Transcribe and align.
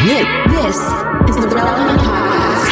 This 0.00 0.76
is 1.28 1.36
the 1.36 1.48
Relevant 1.54 2.00
Podcast. 2.00 2.70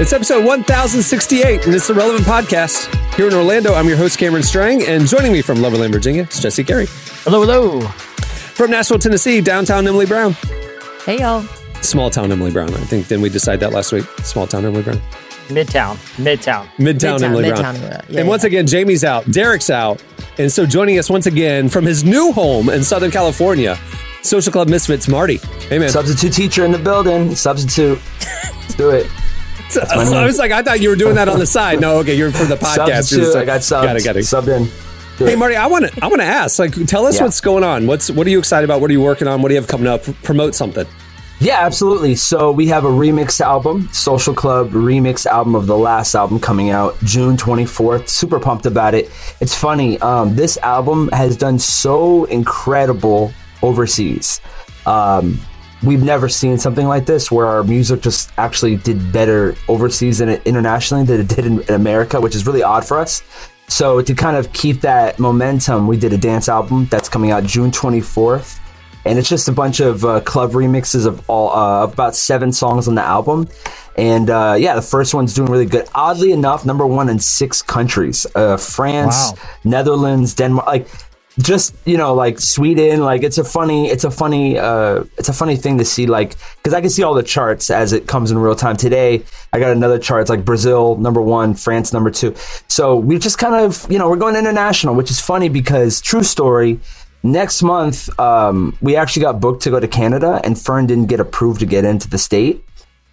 It's 0.00 0.12
episode 0.12 0.44
1068, 0.44 1.66
and 1.66 1.74
it's 1.76 1.86
the 1.86 1.94
Relevant 1.94 2.24
Podcast. 2.24 2.92
Here 3.14 3.28
in 3.28 3.34
Orlando, 3.34 3.74
I'm 3.74 3.86
your 3.86 3.96
host, 3.96 4.18
Cameron 4.18 4.42
Strang, 4.42 4.82
and 4.82 5.06
joining 5.06 5.30
me 5.32 5.40
from 5.40 5.58
Loverland, 5.58 5.92
Virginia, 5.92 6.26
is 6.28 6.40
Jesse 6.40 6.64
Carey. 6.64 6.86
Hello, 7.22 7.40
hello. 7.42 7.80
From 7.80 8.72
Nashville, 8.72 8.98
Tennessee, 8.98 9.40
downtown 9.40 9.86
Emily 9.86 10.06
Brown. 10.06 10.32
Hey 11.04 11.20
y'all. 11.20 11.44
Small 11.82 12.10
town 12.10 12.30
Emily 12.32 12.50
Brown. 12.50 12.72
I 12.74 12.78
think, 12.78 13.08
didn't 13.08 13.22
we 13.22 13.28
decide 13.28 13.60
that 13.60 13.72
last 13.72 13.92
week? 13.92 14.04
Small 14.22 14.46
town 14.46 14.64
Emily 14.64 14.82
Brown. 14.82 15.00
Midtown, 15.48 15.96
Midtown. 16.16 16.66
Midtown, 16.76 16.76
Midtown, 16.76 17.22
Emily 17.22 17.44
Midtown, 17.44 17.56
Brown. 17.56 17.74
yeah, 17.76 18.00
yeah, 18.08 18.20
and 18.20 18.28
once 18.28 18.42
yeah. 18.42 18.48
again, 18.48 18.66
Jamie's 18.66 19.02
out, 19.04 19.24
Derek's 19.30 19.70
out. 19.70 20.02
And 20.36 20.52
so 20.52 20.66
joining 20.66 20.98
us 20.98 21.08
once 21.08 21.26
again 21.26 21.68
from 21.70 21.84
his 21.86 22.04
new 22.04 22.32
home 22.32 22.68
in 22.68 22.84
Southern 22.84 23.10
California, 23.10 23.78
Social 24.22 24.52
Club 24.52 24.68
Misfits, 24.68 25.08
Marty. 25.08 25.38
Hey, 25.68 25.78
man. 25.78 25.88
Substitute 25.88 26.32
teacher 26.32 26.64
in 26.64 26.72
the 26.72 26.78
building. 26.78 27.34
Substitute. 27.34 27.98
Let's 28.20 28.74
do 28.74 28.90
it. 28.90 29.10
I 29.90 30.24
was 30.24 30.38
like, 30.38 30.52
I 30.52 30.62
thought 30.62 30.80
you 30.80 30.90
were 30.90 30.96
doing 30.96 31.14
that 31.16 31.28
on 31.28 31.38
the 31.38 31.46
side. 31.46 31.80
No, 31.80 31.98
okay, 31.98 32.14
you're 32.14 32.30
for 32.30 32.44
the 32.44 32.56
podcast. 32.56 32.88
You're 32.88 33.24
Substitute. 33.24 33.36
I 33.36 33.44
got 33.44 33.60
subbed. 33.60 33.82
Got 33.84 33.96
it, 33.96 34.04
got 34.04 34.16
it. 34.16 34.20
Subbed 34.20 34.48
in. 34.56 35.26
Hey. 35.26 35.34
Marty, 35.34 35.56
I 35.56 35.66
want 35.66 35.86
to 35.86 36.04
I 36.04 36.06
want 36.06 36.20
to 36.20 36.26
ask, 36.26 36.58
like, 36.58 36.72
tell 36.86 37.04
us 37.04 37.16
Yeah. 37.16 37.24
what's 37.24 37.40
going 37.40 37.64
on. 37.64 37.86
What's 37.86 38.10
what 38.10 38.26
are 38.26 38.30
you 38.30 38.38
excited 38.38 38.64
about? 38.64 38.80
What 38.80 38.90
are 38.90 38.92
you 38.92 39.00
working 39.00 39.26
on? 39.26 39.42
What 39.42 39.48
do 39.48 39.54
you 39.54 39.60
have 39.60 39.68
coming 39.68 39.88
up? 39.88 40.04
Promote 40.22 40.54
something. 40.54 40.86
Yeah, 41.40 41.60
absolutely. 41.60 42.16
So 42.16 42.50
we 42.50 42.66
have 42.66 42.84
a 42.84 42.88
remix 42.88 43.40
album, 43.40 43.88
Social 43.92 44.34
Club 44.34 44.70
remix 44.70 45.24
album 45.24 45.54
of 45.54 45.68
the 45.68 45.78
last 45.78 46.16
album 46.16 46.40
coming 46.40 46.70
out 46.70 46.98
June 47.04 47.36
24th. 47.36 48.08
Super 48.08 48.40
pumped 48.40 48.66
about 48.66 48.92
it. 48.92 49.08
It's 49.40 49.54
funny. 49.54 50.00
Um, 50.00 50.34
this 50.34 50.56
album 50.58 51.08
has 51.12 51.36
done 51.36 51.60
so 51.60 52.24
incredible 52.24 53.32
overseas. 53.62 54.40
Um, 54.84 55.38
we've 55.84 56.02
never 56.02 56.28
seen 56.28 56.58
something 56.58 56.88
like 56.88 57.06
this 57.06 57.30
where 57.30 57.46
our 57.46 57.62
music 57.62 58.02
just 58.02 58.32
actually 58.36 58.74
did 58.74 59.12
better 59.12 59.54
overseas 59.68 60.20
and 60.20 60.42
internationally 60.44 61.04
than 61.04 61.20
it 61.20 61.28
did 61.28 61.46
in, 61.46 61.60
in 61.60 61.74
America, 61.74 62.20
which 62.20 62.34
is 62.34 62.48
really 62.48 62.64
odd 62.64 62.84
for 62.84 62.98
us. 62.98 63.22
So 63.68 64.02
to 64.02 64.12
kind 64.12 64.36
of 64.36 64.52
keep 64.52 64.80
that 64.80 65.20
momentum, 65.20 65.86
we 65.86 65.98
did 65.98 66.12
a 66.12 66.18
dance 66.18 66.48
album 66.48 66.86
that's 66.86 67.08
coming 67.08 67.30
out 67.30 67.44
June 67.44 67.70
24th 67.70 68.58
and 69.08 69.18
it's 69.18 69.28
just 69.28 69.48
a 69.48 69.52
bunch 69.52 69.80
of 69.80 70.04
uh, 70.04 70.20
club 70.20 70.52
remixes 70.52 71.06
of 71.06 71.28
all 71.30 71.50
uh, 71.50 71.84
about 71.84 72.14
seven 72.14 72.52
songs 72.52 72.86
on 72.88 72.94
the 72.94 73.02
album. 73.02 73.48
And 73.96 74.28
uh, 74.30 74.56
yeah, 74.58 74.74
the 74.74 74.82
first 74.82 75.14
one's 75.14 75.34
doing 75.34 75.50
really 75.50 75.66
good. 75.66 75.88
Oddly 75.94 76.32
enough, 76.32 76.66
number 76.66 76.86
one 76.86 77.08
in 77.08 77.18
six 77.18 77.62
countries: 77.62 78.26
uh, 78.34 78.56
France, 78.58 79.32
Wow. 79.32 79.38
Netherlands, 79.64 80.34
Denmark. 80.34 80.66
Like 80.66 80.88
just 81.40 81.74
you 81.84 81.96
know, 81.96 82.14
like 82.14 82.38
Sweden. 82.38 83.00
Like 83.00 83.22
it's 83.22 83.38
a 83.38 83.44
funny, 83.44 83.88
it's 83.88 84.04
a 84.04 84.10
funny, 84.10 84.58
uh, 84.58 85.04
it's 85.16 85.28
a 85.28 85.32
funny 85.32 85.56
thing 85.56 85.78
to 85.78 85.84
see. 85.84 86.06
Like 86.06 86.34
because 86.58 86.74
I 86.74 86.80
can 86.80 86.90
see 86.90 87.02
all 87.02 87.14
the 87.14 87.22
charts 87.22 87.70
as 87.70 87.92
it 87.92 88.06
comes 88.06 88.30
in 88.30 88.38
real 88.38 88.54
time. 88.54 88.76
Today, 88.76 89.24
I 89.52 89.58
got 89.58 89.70
another 89.72 89.98
chart. 89.98 90.20
It's 90.20 90.30
like 90.30 90.44
Brazil 90.44 90.96
number 90.96 91.22
one, 91.22 91.54
France 91.54 91.92
number 91.92 92.10
two. 92.10 92.34
So 92.68 92.96
we 92.96 93.18
just 93.18 93.38
kind 93.38 93.54
of 93.54 93.90
you 93.90 93.98
know 93.98 94.08
we're 94.08 94.16
going 94.16 94.36
international, 94.36 94.94
which 94.94 95.10
is 95.10 95.20
funny 95.20 95.48
because 95.48 96.00
true 96.00 96.22
story 96.22 96.78
next 97.22 97.62
month 97.62 98.08
um, 98.20 98.76
we 98.80 98.96
actually 98.96 99.22
got 99.22 99.40
booked 99.40 99.62
to 99.62 99.70
go 99.70 99.80
to 99.80 99.88
canada 99.88 100.40
and 100.44 100.58
fern 100.58 100.86
didn't 100.86 101.06
get 101.06 101.20
approved 101.20 101.60
to 101.60 101.66
get 101.66 101.84
into 101.84 102.08
the 102.08 102.18
state. 102.18 102.64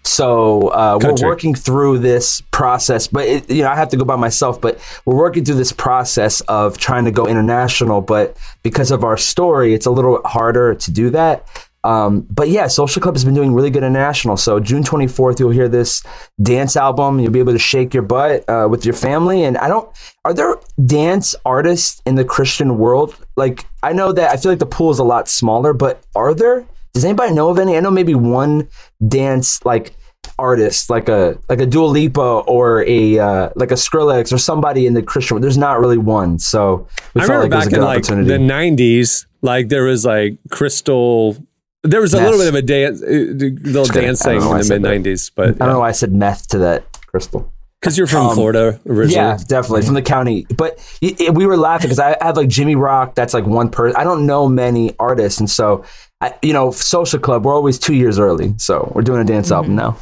So 0.03 0.67
uh, 0.67 0.99
we're 1.01 1.15
working 1.27 1.55
through 1.55 1.97
this 1.99 2.41
process 2.51 3.07
but 3.07 3.25
it, 3.25 3.49
you 3.49 3.63
know 3.63 3.69
i 3.69 3.75
have 3.75 3.89
to 3.89 3.97
go 3.97 4.05
by 4.05 4.15
myself 4.15 4.61
but 4.61 4.79
we're 5.03 5.15
working 5.15 5.43
through 5.43 5.55
this 5.55 5.71
process 5.71 6.41
of 6.41 6.77
trying 6.77 7.05
to 7.05 7.11
go 7.11 7.25
international 7.25 8.01
but 8.01 8.37
because 8.61 8.91
of 8.91 9.03
our 9.03 9.17
story 9.17 9.73
it's 9.73 9.87
a 9.87 9.91
little 9.91 10.21
harder 10.23 10.75
to 10.75 10.91
do 10.91 11.09
that 11.09 11.47
um, 11.85 12.25
but 12.31 12.49
yeah, 12.49 12.65
Social 12.65 12.99
Club 12.99 13.13
has 13.13 13.23
been 13.23 13.35
doing 13.35 13.53
really 13.53 13.69
good 13.69 13.83
international. 13.83 14.37
So 14.37 14.59
June 14.59 14.81
24th, 14.81 15.39
you'll 15.39 15.51
hear 15.51 15.69
this 15.69 16.01
dance 16.41 16.75
album. 16.75 17.19
You'll 17.19 17.31
be 17.31 17.39
able 17.39 17.53
to 17.53 17.59
shake 17.59 17.93
your 17.93 18.01
butt 18.01 18.43
uh, 18.49 18.67
with 18.67 18.85
your 18.85 18.95
family. 18.95 19.43
And 19.43 19.55
I 19.55 19.67
don't, 19.67 19.87
are 20.25 20.33
there 20.33 20.55
dance 20.83 21.35
artists 21.45 22.01
in 22.07 22.15
the 22.15 22.25
Christian 22.25 22.79
world? 22.79 23.15
Like, 23.35 23.65
I 23.83 23.93
know 23.93 24.11
that 24.13 24.31
I 24.31 24.37
feel 24.37 24.51
like 24.51 24.57
the 24.57 24.65
pool 24.65 24.89
is 24.89 24.97
a 24.97 25.03
lot 25.03 25.29
smaller, 25.29 25.73
but 25.73 26.03
are 26.15 26.33
there? 26.33 26.65
Does 26.95 27.05
anybody 27.05 27.35
know 27.35 27.49
of 27.49 27.59
any? 27.59 27.77
I 27.77 27.81
know 27.81 27.91
maybe 27.91 28.15
one 28.15 28.67
dance 29.07 29.63
like 29.63 29.95
artist, 30.39 30.89
like 30.89 31.07
a 31.07 31.37
like 31.49 31.59
a 31.59 31.65
Dua 31.67 31.85
Lipa 31.85 32.21
or 32.47 32.83
a 32.87 33.19
uh, 33.19 33.49
like 33.55 33.69
a 33.69 33.75
Skrillex 33.75 34.33
or 34.33 34.37
somebody 34.39 34.87
in 34.87 34.93
the 34.95 35.03
Christian. 35.03 35.35
world. 35.35 35.43
There's 35.43 35.57
not 35.57 35.79
really 35.79 35.97
one. 35.97 36.39
So 36.39 36.87
we 37.13 37.21
I 37.21 37.27
felt 37.27 37.43
remember 37.43 37.57
like 37.57 37.65
it 37.73 37.77
was 37.77 38.07
back 38.07 38.09
a 38.09 38.19
in 38.19 38.25
good 38.25 38.41
like 38.41 38.77
the 38.77 38.83
'90s, 38.85 39.25
like 39.41 39.67
there 39.67 39.83
was 39.83 40.03
like 40.03 40.37
Crystal. 40.49 41.37
There 41.85 42.01
was 42.01 42.13
a 42.13 42.21
little 42.21 42.39
bit 42.39 42.47
of 42.47 42.55
a 42.55 42.61
dance, 42.61 43.01
uh, 43.01 43.05
little 43.05 43.85
kidding. 43.85 44.03
I 44.03 44.05
dancing 44.07 44.31
don't 44.33 44.41
know 44.41 44.49
why 44.49 44.59
in 44.61 44.67
the 44.67 44.79
mid 44.79 45.03
'90s, 45.03 45.31
but 45.35 45.49
I 45.49 45.65
don't 45.65 45.69
know 45.69 45.79
why 45.79 45.89
I 45.89 45.93
said 45.93 46.13
meth 46.13 46.47
to 46.49 46.57
that, 46.59 46.83
Crystal. 47.07 47.51
because 47.79 47.97
you're 47.97 48.07
from 48.07 48.27
Um, 48.27 48.35
Florida 48.35 48.79
originally. 48.87 49.15
Yeah, 49.15 49.37
definitely 49.47 49.83
from 49.83 49.93
the 49.95 50.01
county. 50.01 50.45
But 50.55 50.79
y- 51.01 51.15
y- 51.19 51.29
we 51.29 51.45
were 51.45 51.57
laughing 51.57 51.87
because 51.89 51.99
I 51.99 52.17
have 52.21 52.35
like 52.37 52.47
Jimmy 52.49 52.75
Rock. 52.75 53.15
That's 53.15 53.33
like 53.33 53.45
one 53.45 53.69
person. 53.69 53.95
I 53.97 54.03
don't 54.03 54.25
know 54.25 54.47
many 54.47 54.95
artists, 54.99 55.39
and 55.39 55.49
so 55.49 55.83
I, 56.21 56.33
you 56.41 56.53
know, 56.53 56.71
Social 56.71 57.19
Club. 57.19 57.45
We're 57.45 57.53
always 57.55 57.77
two 57.79 57.93
years 57.93 58.17
early, 58.19 58.55
so 58.57 58.91
we're 58.95 59.01
doing 59.03 59.21
a 59.21 59.25
dance 59.25 59.51
album 59.51 59.75
now. 59.75 59.97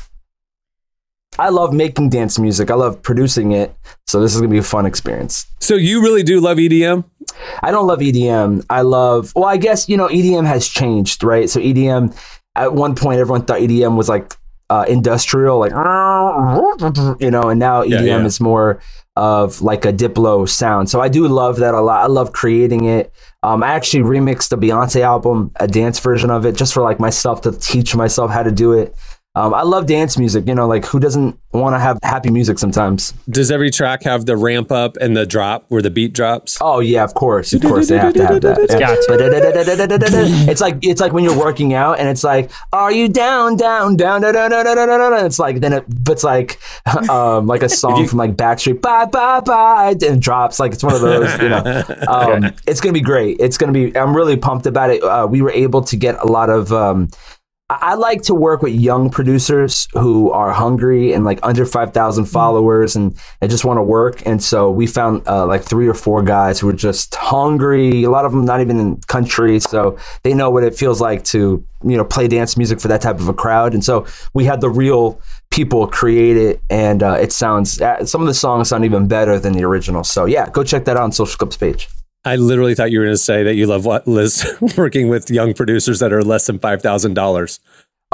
I 1.39 1.49
love 1.49 1.73
making 1.73 2.09
dance 2.09 2.37
music. 2.37 2.69
I 2.69 2.75
love 2.75 3.01
producing 3.01 3.51
it. 3.51 3.75
So 4.07 4.21
this 4.21 4.33
is 4.33 4.41
gonna 4.41 4.51
be 4.51 4.59
a 4.59 4.63
fun 4.63 4.85
experience. 4.85 5.47
So 5.59 5.75
you 5.75 6.01
really 6.01 6.23
do 6.23 6.39
love 6.39 6.57
EDM? 6.57 7.03
I 7.61 7.71
don't 7.71 7.87
love 7.87 7.99
EDM. 7.99 8.65
I 8.69 8.81
love, 8.81 9.31
well, 9.35 9.45
I 9.45 9.57
guess, 9.57 9.89
you 9.89 9.97
know, 9.97 10.07
EDM 10.07 10.45
has 10.45 10.67
changed, 10.67 11.23
right? 11.23 11.49
So 11.49 11.59
EDM, 11.59 12.15
at 12.55 12.73
one 12.73 12.95
point, 12.95 13.19
everyone 13.19 13.45
thought 13.45 13.59
EDM 13.59 13.95
was 13.97 14.09
like 14.09 14.35
uh, 14.69 14.85
industrial, 14.87 15.59
like, 15.59 15.71
you 17.19 17.31
know, 17.31 17.49
and 17.49 17.59
now 17.59 17.83
EDM 17.83 18.05
yeah. 18.05 18.25
is 18.25 18.39
more 18.39 18.81
of 19.15 19.61
like 19.61 19.85
a 19.85 19.93
Diplo 19.93 20.49
sound. 20.49 20.89
So 20.89 20.99
I 20.99 21.07
do 21.07 21.27
love 21.27 21.57
that 21.57 21.73
a 21.73 21.81
lot. 21.81 22.03
I 22.03 22.07
love 22.07 22.31
creating 22.33 22.85
it. 22.85 23.13
Um, 23.43 23.61
I 23.61 23.73
actually 23.73 24.03
remixed 24.03 24.49
the 24.49 24.57
Beyonce 24.57 25.01
album, 25.01 25.51
a 25.59 25.67
dance 25.67 25.99
version 25.99 26.31
of 26.31 26.45
it, 26.45 26.55
just 26.55 26.73
for 26.73 26.81
like 26.81 26.99
myself 26.99 27.41
to 27.41 27.51
teach 27.51 27.95
myself 27.95 28.31
how 28.31 28.43
to 28.43 28.51
do 28.51 28.73
it. 28.73 28.95
Um, 29.35 29.51
I 29.51 29.63
love 29.63 29.87
dance 29.87 30.15
music. 30.15 30.45
You 30.47 30.53
know, 30.53 30.67
like 30.67 30.85
who 30.85 30.99
doesn't 30.99 31.39
want 31.53 31.73
to 31.73 31.79
have 31.79 31.97
happy 32.03 32.29
music 32.29 32.59
sometimes? 32.59 33.13
Does 33.27 33.49
every 33.49 33.71
track 33.71 34.03
have 34.03 34.27
the 34.27 34.37
ramp 34.37 34.71
up 34.71 34.95
and 34.97 35.17
the 35.17 35.25
drop 35.25 35.65
where 35.69 35.81
the 35.81 35.89
beat 35.89 36.13
drops? 36.13 36.59
Oh 36.61 36.81
yeah, 36.81 37.03
of 37.03 37.15
course, 37.15 37.51
of 37.51 37.63
course 37.63 37.89
they 37.89 37.97
have 37.97 38.13
to 38.13 38.27
have 38.27 38.41
that. 38.41 38.67
Yeah. 38.69 38.79
Gotcha. 38.79 40.43
It's 40.53 40.61
like 40.61 40.77
it's 40.83 41.01
like 41.01 41.13
when 41.13 41.23
you're 41.23 41.37
working 41.37 41.73
out 41.73 41.97
and 41.97 42.07
it's 42.07 42.23
like, 42.23 42.51
are 42.73 42.91
you 42.91 43.09
down, 43.09 43.55
down, 43.57 43.97
down, 43.97 44.21
da. 44.21 45.25
It's 45.25 45.39
like 45.39 45.61
then 45.61 45.73
it, 45.73 45.85
but 45.87 46.13
it's 46.13 46.23
like, 46.23 46.59
um, 47.09 47.47
like 47.47 47.63
a 47.63 47.69
song 47.69 48.07
from 48.07 48.19
like 48.19 48.35
Backstreet, 48.35 48.81
bye, 48.81 49.05
bye, 49.05 49.39
bye, 49.39 49.95
and 50.05 50.21
drops. 50.21 50.59
Like 50.59 50.73
it's 50.73 50.83
one 50.83 50.93
of 50.93 51.01
those, 51.01 51.41
you 51.41 51.49
know. 51.49 51.83
Um, 52.07 52.53
it's 52.67 52.81
gonna 52.81 52.93
be 52.93 53.01
great. 53.01 53.37
It's 53.39 53.57
gonna 53.57 53.71
be. 53.71 53.97
I'm 53.97 54.15
really 54.15 54.37
pumped 54.37 54.67
about 54.67 54.91
it. 54.91 55.01
Uh, 55.01 55.25
we 55.27 55.41
were 55.41 55.51
able 55.51 55.81
to 55.81 55.95
get 55.97 56.19
a 56.19 56.27
lot 56.27 56.51
of. 56.51 56.71
Um, 56.71 57.09
I 57.81 57.93
like 57.95 58.23
to 58.23 58.35
work 58.35 58.61
with 58.61 58.73
young 58.73 59.09
producers 59.09 59.87
who 59.93 60.31
are 60.31 60.51
hungry 60.51 61.13
and 61.13 61.23
like 61.23 61.39
under 61.43 61.65
5,000 61.65 62.25
followers 62.25 62.95
and, 62.95 63.17
and 63.41 63.51
just 63.51 63.65
want 63.65 63.77
to 63.77 63.83
work. 63.83 64.25
And 64.25 64.41
so 64.41 64.71
we 64.71 64.87
found 64.87 65.27
uh, 65.27 65.45
like 65.45 65.63
three 65.63 65.87
or 65.87 65.93
four 65.93 66.23
guys 66.23 66.59
who 66.59 66.67
were 66.67 66.73
just 66.73 67.15
hungry. 67.15 68.03
A 68.03 68.09
lot 68.09 68.25
of 68.25 68.31
them 68.31 68.45
not 68.45 68.61
even 68.61 68.79
in 68.79 68.97
country. 69.07 69.59
So 69.59 69.97
they 70.23 70.33
know 70.33 70.49
what 70.49 70.63
it 70.63 70.75
feels 70.75 70.99
like 70.99 71.23
to, 71.25 71.63
you 71.83 71.97
know, 71.97 72.03
play 72.05 72.27
dance 72.27 72.57
music 72.57 72.79
for 72.79 72.87
that 72.89 73.01
type 73.01 73.19
of 73.19 73.27
a 73.27 73.33
crowd. 73.33 73.73
And 73.73 73.83
so 73.83 74.05
we 74.33 74.45
had 74.45 74.59
the 74.61 74.69
real 74.69 75.21
people 75.49 75.87
create 75.87 76.37
it 76.37 76.61
and 76.69 77.03
uh, 77.03 77.17
it 77.21 77.31
sounds, 77.31 77.79
uh, 77.81 78.05
some 78.05 78.21
of 78.21 78.27
the 78.27 78.33
songs 78.33 78.69
sound 78.69 78.85
even 78.85 79.07
better 79.07 79.39
than 79.39 79.53
the 79.53 79.63
original. 79.63 80.03
So 80.03 80.25
yeah, 80.25 80.49
go 80.49 80.63
check 80.63 80.85
that 80.85 80.97
out 80.97 81.03
on 81.03 81.11
Social 81.11 81.37
Club's 81.37 81.57
page. 81.57 81.87
I 82.25 82.37
literally 82.37 82.73
thought 82.75 82.91
you 82.91 82.99
were 82.99 83.05
going 83.05 83.13
to 83.15 83.17
say 83.17 83.43
that 83.43 83.55
you 83.55 83.67
love 83.67 83.85
what 83.85 84.07
Liz 84.07 84.45
working 84.77 85.09
with 85.09 85.29
young 85.29 85.53
producers 85.53 85.99
that 85.99 86.13
are 86.13 86.23
less 86.23 86.47
than 86.47 86.59
five 86.59 86.81
thousand 86.81 87.15
dollars. 87.15 87.59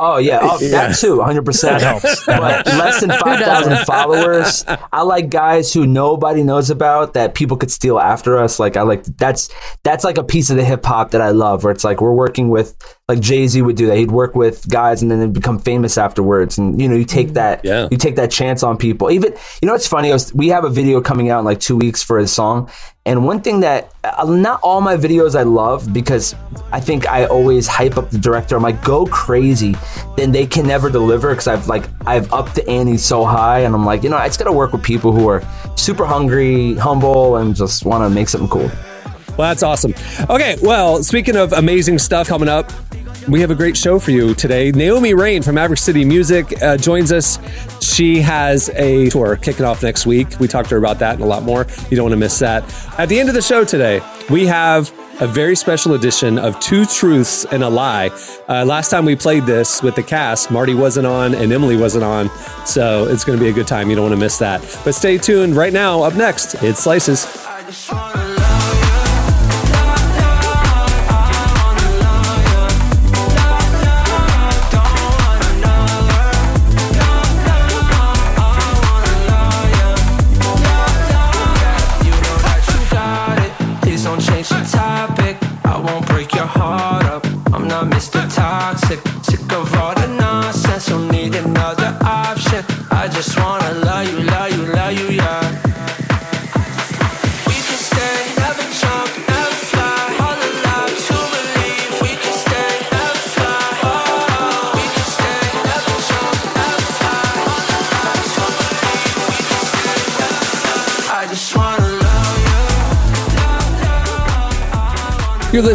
Oh 0.02 0.18
yeah, 0.18 0.40
oh, 0.42 0.58
that 0.70 0.96
too, 0.96 1.22
hundred 1.22 1.44
percent. 1.44 1.84
helps. 1.84 2.26
But 2.26 2.66
less 2.66 3.02
than 3.02 3.10
five 3.10 3.40
thousand 3.42 3.78
followers. 3.86 4.64
I 4.94 5.02
like 5.02 5.30
guys 5.30 5.74
who 5.74 5.86
nobody 5.86 6.42
knows 6.42 6.70
about 6.70 7.14
that 7.16 7.36
people 7.36 7.58
could 7.58 7.70
steal 7.70 8.00
after 8.00 8.38
us. 8.38 8.60
Like 8.60 8.78
I 8.78 8.84
like 8.84 9.04
that's 9.04 9.50
that's 9.84 10.06
like 10.06 10.18
a 10.18 10.24
piece 10.24 10.50
of 10.50 10.56
the 10.56 10.64
hip 10.64 10.86
hop 10.86 11.12
that 11.12 11.22
I 11.22 11.32
love. 11.32 11.64
Where 11.66 11.72
it's 11.74 11.84
like 11.84 12.00
we're 12.00 12.14
working 12.14 12.48
with 12.50 12.76
like 13.10 13.20
Jay 13.20 13.46
Z 13.46 13.62
would 13.62 13.76
do 13.76 13.88
that. 13.88 13.98
He'd 13.98 14.12
work 14.12 14.36
with 14.36 14.70
guys 14.70 15.02
and 15.02 15.12
then 15.12 15.20
they'd 15.20 15.34
become 15.34 15.60
famous 15.60 15.98
afterwards. 15.98 16.58
And 16.58 16.82
you 16.82 16.88
know 16.88 16.96
you 16.96 17.04
take 17.06 17.34
that 17.34 17.66
Yeah. 17.66 17.90
you 17.92 17.98
take 17.98 18.16
that 18.16 18.32
chance 18.32 18.64
on 18.64 18.78
people. 18.78 19.12
Even 19.12 19.34
you 19.62 19.68
know 19.68 19.76
it's 19.76 19.88
funny. 19.88 20.12
I 20.12 20.14
was, 20.14 20.34
we 20.34 20.48
have 20.48 20.64
a 20.64 20.70
video 20.70 21.02
coming 21.02 21.30
out 21.30 21.40
in 21.40 21.46
like 21.46 21.60
two 21.60 21.76
weeks 21.76 22.02
for 22.02 22.18
a 22.20 22.26
song. 22.28 22.72
And 23.10 23.26
one 23.26 23.42
thing 23.42 23.62
that 23.62 23.92
uh, 24.04 24.24
not 24.26 24.60
all 24.62 24.82
my 24.82 24.96
videos 24.96 25.36
I 25.36 25.42
love 25.42 25.92
because 25.92 26.36
I 26.72 26.80
think 26.80 27.10
I 27.10 27.26
always 27.26 27.66
hype 27.66 27.98
up 27.98 28.12
the 28.12 28.20
director. 28.20 28.56
I'm 28.56 28.62
like, 28.62 28.84
go 28.84 29.08
crazy. 29.08 29.74
Then 30.16 30.32
they 30.32 30.46
can 30.46 30.68
never 30.68 30.92
deliver 30.92 31.32
because 31.32 31.48
I've 31.48 31.68
like 31.68 31.86
I've 32.06 32.32
upped 32.32 32.54
the 32.54 32.70
ante 32.70 32.98
so 32.98 33.26
high, 33.26 33.62
and 33.62 33.74
I'm 33.74 33.84
like, 33.84 34.04
you 34.04 34.10
know, 34.10 34.18
I 34.18 34.28
just 34.28 34.38
gotta 34.38 34.52
work 34.52 34.74
with 34.74 34.84
people 34.84 35.12
who 35.12 35.28
are 35.28 35.42
super 35.76 36.06
hungry, 36.06 36.76
humble, 36.76 37.38
and 37.38 37.56
just 37.56 37.84
want 37.84 38.04
to 38.04 38.12
make 38.12 38.30
something 38.30 38.48
cool. 38.48 38.70
Well, 39.40 39.50
that's 39.50 39.64
awesome. 39.64 39.96
Okay, 40.30 40.58
well, 40.62 41.02
speaking 41.02 41.36
of 41.36 41.52
amazing 41.54 41.98
stuff 41.98 42.28
coming 42.28 42.48
up, 42.48 42.72
we 43.30 43.42
have 43.42 43.52
a 43.52 43.56
great 43.56 43.78
show 43.78 44.00
for 44.00 44.12
you 44.12 44.34
today. 44.34 44.72
Naomi 44.72 45.14
Raine 45.14 45.44
from 45.44 45.56
Maverick 45.56 45.80
City 45.80 46.04
Music 46.04 46.62
uh, 46.62 46.78
joins 46.78 47.12
us. 47.12 47.40
She 47.82 48.22
has 48.22 48.70
a 48.70 49.10
tour 49.10 49.36
kicking 49.36 49.66
off 49.66 49.84
next 49.84 50.06
week. 50.06 50.40
We 50.40 50.48
talked 50.48 50.70
to 50.70 50.76
her 50.76 50.80
about 50.80 51.00
that 51.00 51.16
and 51.16 51.24
a 51.24 51.26
lot 51.26 51.44
more. 51.44 51.66
You 51.90 51.98
don't 51.98 52.06
want 52.06 52.14
to 52.14 52.18
miss 52.18 52.40
that. 52.40 52.64
At 52.98 53.10
the 53.10 53.20
end 53.20 53.30
of 53.30 53.36
the 53.36 53.42
show 53.42 53.64
today, 53.64 54.02
we 54.30 54.48
have 54.48 54.92
a 55.22 55.28
very 55.28 55.56
special 55.56 55.94
edition 55.94 56.40
of 56.40 56.60
Two 56.60 56.86
Truths 56.86 57.46
and 57.46 57.64
a 57.64 57.70
Lie. 57.70 58.10
Uh, 58.48 58.66
last 58.66 58.90
time 58.90 59.06
we 59.06 59.16
played 59.16 59.46
this 59.46 59.84
with 59.84 59.96
the 59.96 60.04
cast, 60.04 60.50
Marty 60.50 60.74
wasn't 60.74 61.06
on 61.06 61.36
and 61.36 61.52
Emily 61.52 61.78
wasn't 61.78 62.04
on. 62.04 62.30
So 62.66 63.06
it's 63.08 63.24
going 63.24 63.38
to 63.38 63.44
be 63.44 63.50
a 63.50 63.54
good 63.54 63.68
time. 63.68 63.90
You 63.90 63.96
don't 63.96 64.06
want 64.06 64.14
to 64.14 64.20
miss 64.20 64.38
that. 64.40 64.62
But 64.84 64.96
stay 64.96 65.18
tuned. 65.18 65.56
Right 65.56 65.74
now, 65.74 66.04
up 66.04 66.16
next, 66.16 66.56
it's 66.64 66.80
Slices. 66.80 67.26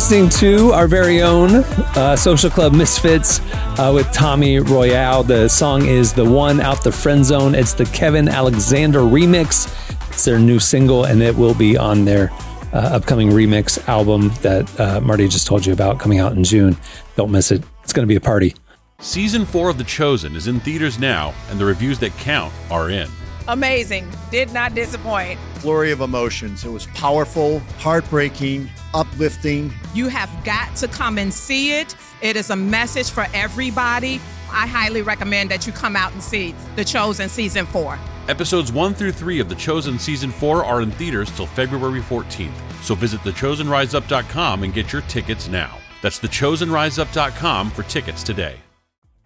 Listening 0.04 0.28
to 0.28 0.70
our 0.72 0.86
very 0.86 1.22
own 1.22 1.64
uh, 1.96 2.14
Social 2.14 2.50
Club 2.50 2.74
Misfits 2.74 3.40
uh, 3.78 3.90
with 3.94 4.12
Tommy 4.12 4.58
Royale. 4.58 5.22
The 5.22 5.48
song 5.48 5.86
is 5.86 6.12
The 6.12 6.26
One 6.26 6.60
Out 6.60 6.84
the 6.84 6.92
Friend 6.92 7.24
Zone. 7.24 7.54
It's 7.54 7.72
the 7.72 7.86
Kevin 7.86 8.28
Alexander 8.28 8.98
remix. 8.98 9.66
It's 10.10 10.26
their 10.26 10.38
new 10.38 10.58
single, 10.58 11.04
and 11.04 11.22
it 11.22 11.34
will 11.34 11.54
be 11.54 11.78
on 11.78 12.04
their 12.04 12.30
uh, 12.74 12.80
upcoming 12.92 13.30
remix 13.30 13.82
album 13.88 14.28
that 14.42 14.78
uh, 14.78 15.00
Marty 15.00 15.26
just 15.26 15.46
told 15.46 15.64
you 15.64 15.72
about 15.72 15.98
coming 15.98 16.18
out 16.18 16.32
in 16.32 16.44
June. 16.44 16.76
Don't 17.16 17.30
miss 17.30 17.50
it. 17.50 17.64
It's 17.82 17.94
going 17.94 18.06
to 18.06 18.06
be 18.06 18.16
a 18.16 18.20
party. 18.20 18.54
Season 18.98 19.46
4 19.46 19.70
of 19.70 19.78
The 19.78 19.84
Chosen 19.84 20.36
is 20.36 20.48
in 20.48 20.60
theaters 20.60 20.98
now, 20.98 21.32
and 21.48 21.58
the 21.58 21.64
reviews 21.64 21.98
that 22.00 22.12
count 22.18 22.52
are 22.70 22.90
in. 22.90 23.08
Amazing. 23.48 24.08
Did 24.30 24.52
not 24.52 24.74
disappoint. 24.74 25.38
flurry 25.58 25.92
of 25.92 26.00
emotions. 26.00 26.64
It 26.64 26.70
was 26.70 26.86
powerful, 26.88 27.60
heartbreaking, 27.78 28.68
uplifting. 28.92 29.72
You 29.94 30.08
have 30.08 30.30
got 30.44 30.76
to 30.76 30.88
come 30.88 31.16
and 31.18 31.32
see 31.32 31.72
it. 31.72 31.96
It 32.20 32.36
is 32.36 32.50
a 32.50 32.56
message 32.56 33.10
for 33.10 33.26
everybody. 33.32 34.20
I 34.50 34.66
highly 34.66 35.00
recommend 35.02 35.50
that 35.50 35.66
you 35.66 35.72
come 35.72 35.96
out 35.96 36.12
and 36.12 36.22
see 36.22 36.54
The 36.76 36.84
Chosen 36.84 37.28
Season 37.28 37.64
4. 37.66 37.98
Episodes 38.28 38.72
1 38.72 38.94
through 38.94 39.12
3 39.12 39.40
of 39.40 39.48
The 39.48 39.54
Chosen 39.54 39.98
Season 39.98 40.30
4 40.30 40.64
are 40.64 40.80
in 40.82 40.90
theaters 40.92 41.30
till 41.32 41.46
February 41.46 42.00
14th, 42.00 42.52
so 42.82 42.94
visit 42.94 43.20
thechosenriseup.com 43.20 44.62
and 44.62 44.72
get 44.72 44.92
your 44.92 45.02
tickets 45.02 45.48
now. 45.48 45.76
That's 46.02 46.18
thechosenriseup.com 46.20 47.70
for 47.70 47.82
tickets 47.84 48.22
today. 48.22 48.56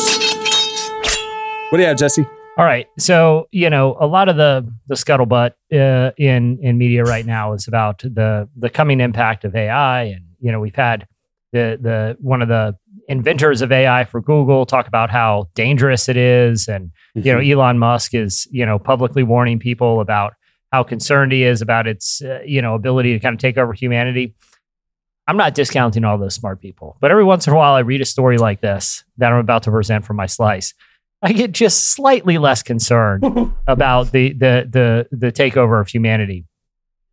What 1.70 1.78
do 1.78 1.82
you 1.82 1.88
have, 1.88 1.98
Jesse? 1.98 2.26
All 2.58 2.64
right. 2.64 2.86
So, 2.98 3.48
you 3.50 3.68
know, 3.68 3.96
a 4.00 4.06
lot 4.06 4.28
of 4.28 4.36
the 4.36 4.72
the 4.86 4.94
scuttlebutt 4.94 5.52
uh, 5.72 6.12
in 6.16 6.58
in 6.62 6.78
media 6.78 7.02
right 7.02 7.26
now 7.26 7.52
is 7.52 7.68
about 7.68 7.98
the 7.98 8.48
the 8.56 8.70
coming 8.70 9.00
impact 9.00 9.44
of 9.44 9.54
AI 9.54 10.04
and 10.04 10.24
you 10.40 10.52
know, 10.52 10.60
we've 10.60 10.74
had 10.74 11.06
the 11.52 11.78
the 11.80 12.16
one 12.20 12.40
of 12.40 12.48
the 12.48 12.76
inventors 13.08 13.62
of 13.62 13.72
AI 13.72 14.04
for 14.04 14.20
Google 14.20 14.64
talk 14.64 14.88
about 14.88 15.10
how 15.10 15.48
dangerous 15.54 16.08
it 16.08 16.16
is 16.16 16.66
and 16.66 16.90
you 17.14 17.32
know, 17.32 17.38
Elon 17.38 17.78
Musk 17.78 18.14
is, 18.14 18.48
you 18.50 18.64
know, 18.64 18.78
publicly 18.78 19.22
warning 19.22 19.58
people 19.58 20.00
about 20.00 20.34
how 20.72 20.82
concerned 20.82 21.32
he 21.32 21.44
is 21.44 21.62
about 21.62 21.86
its 21.86 22.22
uh, 22.22 22.40
you 22.44 22.62
know, 22.62 22.74
ability 22.74 23.12
to 23.12 23.18
kind 23.18 23.34
of 23.34 23.40
take 23.40 23.58
over 23.58 23.72
humanity. 23.72 24.34
I'm 25.28 25.36
not 25.36 25.54
discounting 25.54 26.04
all 26.04 26.18
those 26.18 26.34
smart 26.34 26.60
people, 26.60 26.96
but 27.00 27.10
every 27.10 27.24
once 27.24 27.46
in 27.46 27.52
a 27.52 27.56
while 27.56 27.74
I 27.74 27.80
read 27.80 28.00
a 28.00 28.04
story 28.04 28.38
like 28.38 28.60
this 28.60 29.04
that 29.18 29.32
I'm 29.32 29.38
about 29.38 29.64
to 29.64 29.70
present 29.70 30.04
from 30.04 30.16
my 30.16 30.26
slice. 30.26 30.72
I 31.22 31.32
get 31.32 31.52
just 31.52 31.92
slightly 31.94 32.38
less 32.38 32.62
concerned 32.62 33.24
about 33.66 34.12
the, 34.12 34.32
the 34.32 34.66
the 34.70 35.16
the 35.16 35.32
takeover 35.32 35.80
of 35.80 35.88
humanity. 35.88 36.44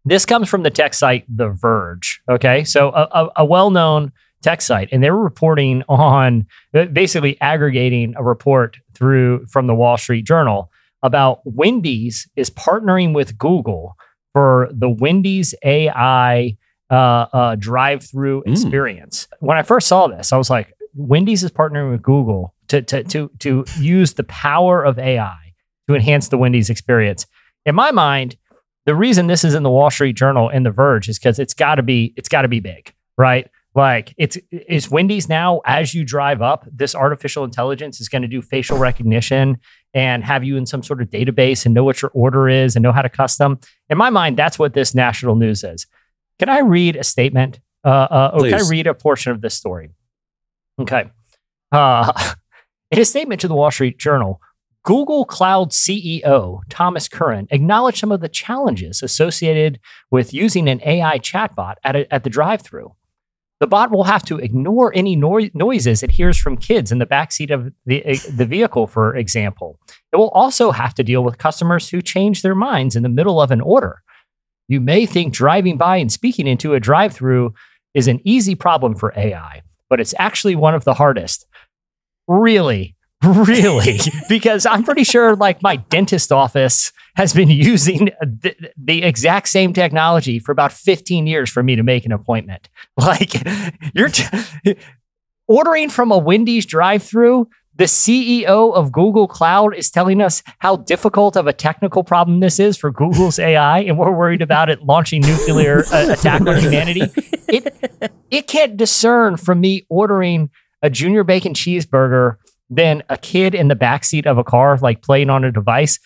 This 0.06 0.26
comes 0.26 0.50
from 0.50 0.64
the 0.64 0.70
tech 0.70 0.94
site 0.94 1.24
The 1.34 1.50
Verge. 1.50 2.22
Okay, 2.30 2.64
so 2.66 2.90
a, 2.90 3.08
a, 3.12 3.30
a 3.38 3.46
well-known 3.46 4.12
tech 4.42 4.62
site, 4.62 4.90
and 4.92 5.02
they 5.02 5.10
were 5.10 5.24
reporting 5.24 5.84
on 5.88 6.46
basically 6.92 7.40
aggregating 7.40 8.14
a 8.18 8.24
report 8.24 8.78
through 8.94 9.46
from 9.48 9.68
the 9.68 9.74
Wall 9.76 9.96
Street 9.98 10.26
Journal 10.26 10.70
about 11.02 11.40
Wendy's 11.46 12.28
is 12.36 12.50
partnering 12.50 13.14
with 13.14 13.38
Google 13.38 13.96
for 14.34 14.68
the 14.74 14.90
Wendy's 14.90 15.54
AI 15.64 16.58
uh, 16.90 16.94
uh, 16.94 17.56
drive-through 17.56 18.44
Mm. 18.46 18.52
experience. 18.52 19.28
When 19.40 19.58
I 19.58 19.64
first 19.64 19.88
saw 19.88 20.08
this, 20.08 20.34
I 20.34 20.38
was 20.38 20.50
like, 20.50 20.74
Wendy's 20.96 21.44
is 21.44 21.52
partnering 21.52 21.92
with 21.92 22.02
Google 22.02 22.53
to 22.68 22.81
to 22.81 23.04
to 23.04 23.31
to 23.39 23.65
use 23.77 24.13
the 24.13 24.24
power 24.24 24.83
of 24.83 25.00
AI 25.00 25.54
to 25.88 25.95
enhance 25.95 26.30
the 26.30 26.38
Wendy's 26.38 26.69
experience. 26.69 27.25
In 27.65 27.75
my 27.75 27.92
mind, 27.92 28.38
the 28.86 28.95
reason 28.95 29.27
this 29.27 29.44
is 29.44 29.54
in 29.54 29.63
the 29.63 29.69
Wall 29.69 29.89
Street 29.89 30.13
Journal 30.13 30.50
and 30.50 30.65
the 30.65 30.71
Verge 30.71 31.07
is 31.10 31.18
because 31.18 31.39
it's 31.39 31.54
got 31.54 31.75
to 31.75 31.83
be 31.83 32.13
it's 32.18 32.30
got 32.30 32.42
to 32.44 32.48
be 32.48 32.60
big, 32.60 32.94
right? 33.18 33.49
Like 33.76 34.14
it's 34.18 34.38
is 34.52 34.92
Wendy's 34.92 35.28
now 35.28 35.61
as 35.66 35.95
you 35.95 36.04
drive 36.06 36.42
up, 36.42 36.68
this 36.71 36.94
artificial 36.94 37.44
intelligence 37.44 37.99
is 37.99 38.07
going 38.07 38.21
to 38.21 38.28
do 38.28 38.42
facial 38.42 38.78
recognition 38.78 39.57
and 39.94 40.23
have 40.23 40.44
you 40.44 40.57
in 40.57 40.66
some 40.66 40.83
sort 40.83 41.02
of 41.02 41.09
database 41.09 41.66
and 41.66 41.73
know 41.73 41.83
what 41.83 42.02
your 42.02 42.11
order 42.14 42.47
is 42.47 42.76
and 42.76 42.83
know 42.83 42.92
how 42.92 43.02
to 43.02 43.09
custom. 43.09 43.59
In 43.90 43.97
my 43.97 44.09
mind, 44.09 44.38
that's 44.38 44.59
what 44.59 44.73
this 44.73 44.94
national 44.94 45.35
news 45.35 45.64
is. 45.64 45.88
Can 46.40 46.49
I 46.49 46.59
read 46.59 46.95
a 46.95 47.04
statement? 47.04 47.59
Uh, 47.83 47.90
uh, 47.90 48.40
can 48.40 48.54
I 48.54 48.69
read 48.69 48.88
a 48.88 48.94
portion 48.94 49.31
of 49.31 49.42
this 49.42 49.56
story? 49.56 49.90
Okay. 50.80 51.09
Uh, 51.71 52.33
in 52.94 53.00
a 53.00 53.06
statement 53.06 53.42
to 53.42 53.47
the 53.47 53.56
Wall 53.56 53.71
Street 53.71 53.97
Journal, 53.97 54.40
Google 54.83 55.26
Cloud 55.26 55.71
CEO 55.71 56.59
Thomas 56.69 57.07
Kurian 57.07 57.47
acknowledged 57.50 57.97
some 57.97 58.12
of 58.12 58.21
the 58.21 58.30
challenges 58.30 59.02
associated 59.02 59.80
with 60.12 60.31
using 60.31 60.69
an 60.69 60.80
AI 60.85 61.18
chatbot 61.18 61.76
at, 61.83 61.95
a, 61.95 62.14
at 62.14 62.23
the 62.23 62.30
drive 62.30 62.62
through. 62.62 62.94
The 63.59 63.66
bot 63.66 63.90
will 63.90 64.04
have 64.04 64.23
to 64.26 64.38
ignore 64.38 64.92
any 64.94 65.16
noi- 65.16 65.50
noises 65.56 66.04
it 66.04 66.12
hears 66.12 66.38
from 66.38 66.56
kids 66.56 66.92
in 66.92 67.00
the 67.00 67.07
backseat 67.07 67.52
of 67.52 67.73
the, 67.88 68.06
eh, 68.06 68.19
the 68.31 68.45
vehicle, 68.45 68.85
for 68.85 69.16
example. 69.16 69.80
It 70.12 70.18
will 70.18 70.30
also 70.30 70.69
have 70.69 70.94
to 70.94 71.04
deal 71.04 71.23
with 71.23 71.40
customers 71.40 71.90
who 71.90 72.00
change 72.00 72.44
their 72.44 72.54
minds 72.54 72.95
in 72.95 73.02
the 73.02 73.09
middle 73.09 73.42
of 73.42 73.50
an 73.50 73.62
order. 73.62 74.04
You 74.68 74.80
may 74.80 75.07
think 75.07 75.33
driving 75.33 75.78
by 75.78 75.97
and 75.97 76.12
speaking 76.12 76.45
into 76.45 76.76
a 76.76 76.80
drive 76.80 77.14
through 77.14 77.56
is 77.95 78.07
an 78.07 78.21
easy 78.23 78.54
problem 78.54 78.94
for 78.94 79.14
AI, 79.18 79.64
but 79.90 80.00
it's 80.00 80.14
actually 80.19 80.56
one 80.56 80.76
of 80.76 80.83
the 80.83 80.94
hardest. 80.94 81.47
Really? 82.27 82.95
Really? 83.23 83.99
because 84.30 84.65
I'm 84.65 84.83
pretty 84.83 85.03
sure 85.03 85.35
like 85.35 85.61
my 85.61 85.77
dentist 85.77 86.31
office 86.31 86.92
has 87.15 87.33
been 87.33 87.49
using 87.49 88.06
the, 88.21 88.56
the 88.77 89.03
exact 89.03 89.47
same 89.47 89.73
technology 89.73 90.39
for 90.39 90.51
about 90.51 90.73
15 90.73 91.27
years 91.27 91.49
for 91.49 91.63
me 91.63 91.75
to 91.75 91.83
make 91.83 92.06
an 92.06 92.11
appointment. 92.11 92.69
Like 92.97 93.33
you're 93.95 94.09
t- 94.09 94.75
ordering 95.47 95.89
from 95.89 96.11
a 96.11 96.18
Wendy's 96.18 96.65
drive-through, 96.65 97.47
the 97.75 97.85
CEO 97.85 98.73
of 98.73 98.92
Google 98.92 99.27
Cloud 99.27 99.75
is 99.75 99.89
telling 99.89 100.21
us 100.21 100.44
how 100.59 100.75
difficult 100.75 101.35
of 101.35 101.47
a 101.47 101.53
technical 101.53 102.03
problem 102.03 102.39
this 102.39 102.59
is 102.59 102.77
for 102.77 102.92
Google's 102.92 103.39
AI, 103.39 103.80
and 103.80 103.97
we're 103.97 104.11
worried 104.11 104.44
about 104.44 104.69
it 104.69 104.83
launching 104.83 105.21
nuclear 105.21 105.83
uh, 105.92 106.13
attack 106.13 106.42
on 106.42 106.59
humanity. 106.59 107.01
It 107.47 107.73
it 108.30 108.47
can't 108.47 108.77
discern 108.77 109.37
from 109.37 109.59
me 109.59 109.87
ordering 109.89 110.51
a 110.83 110.90
junior 110.90 111.23
bacon 111.23 111.54
cheeseburger 111.54 112.35
than 112.69 113.02
a 113.09 113.18
kid 113.18 113.56
in 113.56 113.69
the 113.69 113.75
backseat 113.75 114.28
of 114.28 114.37
a 114.37 114.44
car, 114.44 114.78
like 114.78 115.02
playing 115.02 115.30
on 115.30 115.44
a 115.44 115.52
device. 115.52 115.99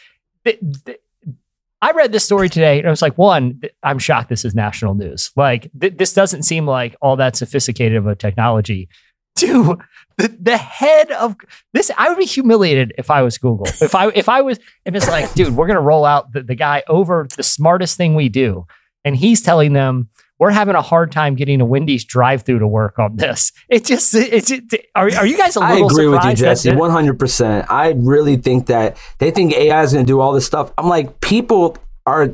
I 1.81 1.91
read 1.91 2.11
this 2.11 2.23
story 2.23 2.49
today 2.49 2.79
and 2.79 2.87
I 2.87 2.89
was 2.89 3.01
like, 3.01 3.17
one, 3.17 3.61
I'm 3.83 3.99
shocked 3.99 4.29
this 4.29 4.45
is 4.45 4.55
national 4.55 4.95
news. 4.95 5.31
Like, 5.35 5.69
th- 5.79 5.97
this 5.97 6.13
doesn't 6.13 6.43
seem 6.43 6.65
like 6.65 6.95
all 7.01 7.17
that 7.17 7.35
sophisticated 7.35 7.97
of 7.97 8.07
a 8.07 8.15
technology. 8.15 8.89
Two, 9.35 9.77
the, 10.17 10.35
the 10.39 10.57
head 10.57 11.11
of 11.11 11.35
this, 11.73 11.91
I 11.95 12.09
would 12.09 12.17
be 12.17 12.25
humiliated 12.25 12.93
if 12.97 13.11
I 13.11 13.21
was 13.21 13.37
Google. 13.37 13.67
If 13.81 13.93
I 13.93 14.07
if 14.15 14.27
I 14.29 14.41
was, 14.41 14.57
if 14.83 14.95
it's 14.95 15.07
like, 15.07 15.31
dude, 15.35 15.55
we're 15.55 15.67
gonna 15.67 15.79
roll 15.79 16.05
out 16.05 16.31
the, 16.31 16.41
the 16.41 16.55
guy 16.55 16.81
over 16.87 17.27
the 17.35 17.43
smartest 17.43 17.97
thing 17.97 18.15
we 18.15 18.29
do, 18.29 18.65
and 19.05 19.15
he's 19.15 19.41
telling 19.41 19.73
them 19.73 20.09
we're 20.39 20.51
having 20.51 20.75
a 20.75 20.81
hard 20.81 21.11
time 21.11 21.35
getting 21.35 21.61
a 21.61 21.65
Wendy's 21.65 22.05
drive-through 22.05 22.59
to 22.59 22.67
work 22.67 22.99
on 22.99 23.15
this. 23.15 23.51
It 23.69 23.85
just, 23.85 24.13
it's, 24.13 24.51
it, 24.51 24.89
are, 24.95 25.09
are 25.15 25.25
you 25.25 25.37
guys 25.37 25.57
a 25.57 25.61
I 25.61 25.73
little 25.73 25.89
I 25.89 25.91
agree 25.91 26.07
with 26.07 26.23
you, 26.25 26.33
Jesse. 26.33 26.75
One 26.75 26.91
hundred 26.91 27.17
percent. 27.19 27.69
I 27.71 27.93
really 27.97 28.37
think 28.37 28.67
that 28.67 28.97
they 29.17 29.31
think 29.31 29.53
AI 29.53 29.83
is 29.83 29.93
going 29.93 30.05
to 30.05 30.07
do 30.07 30.19
all 30.19 30.33
this 30.33 30.45
stuff. 30.45 30.71
I'm 30.77 30.87
like, 30.87 31.21
people 31.21 31.77
are 32.05 32.31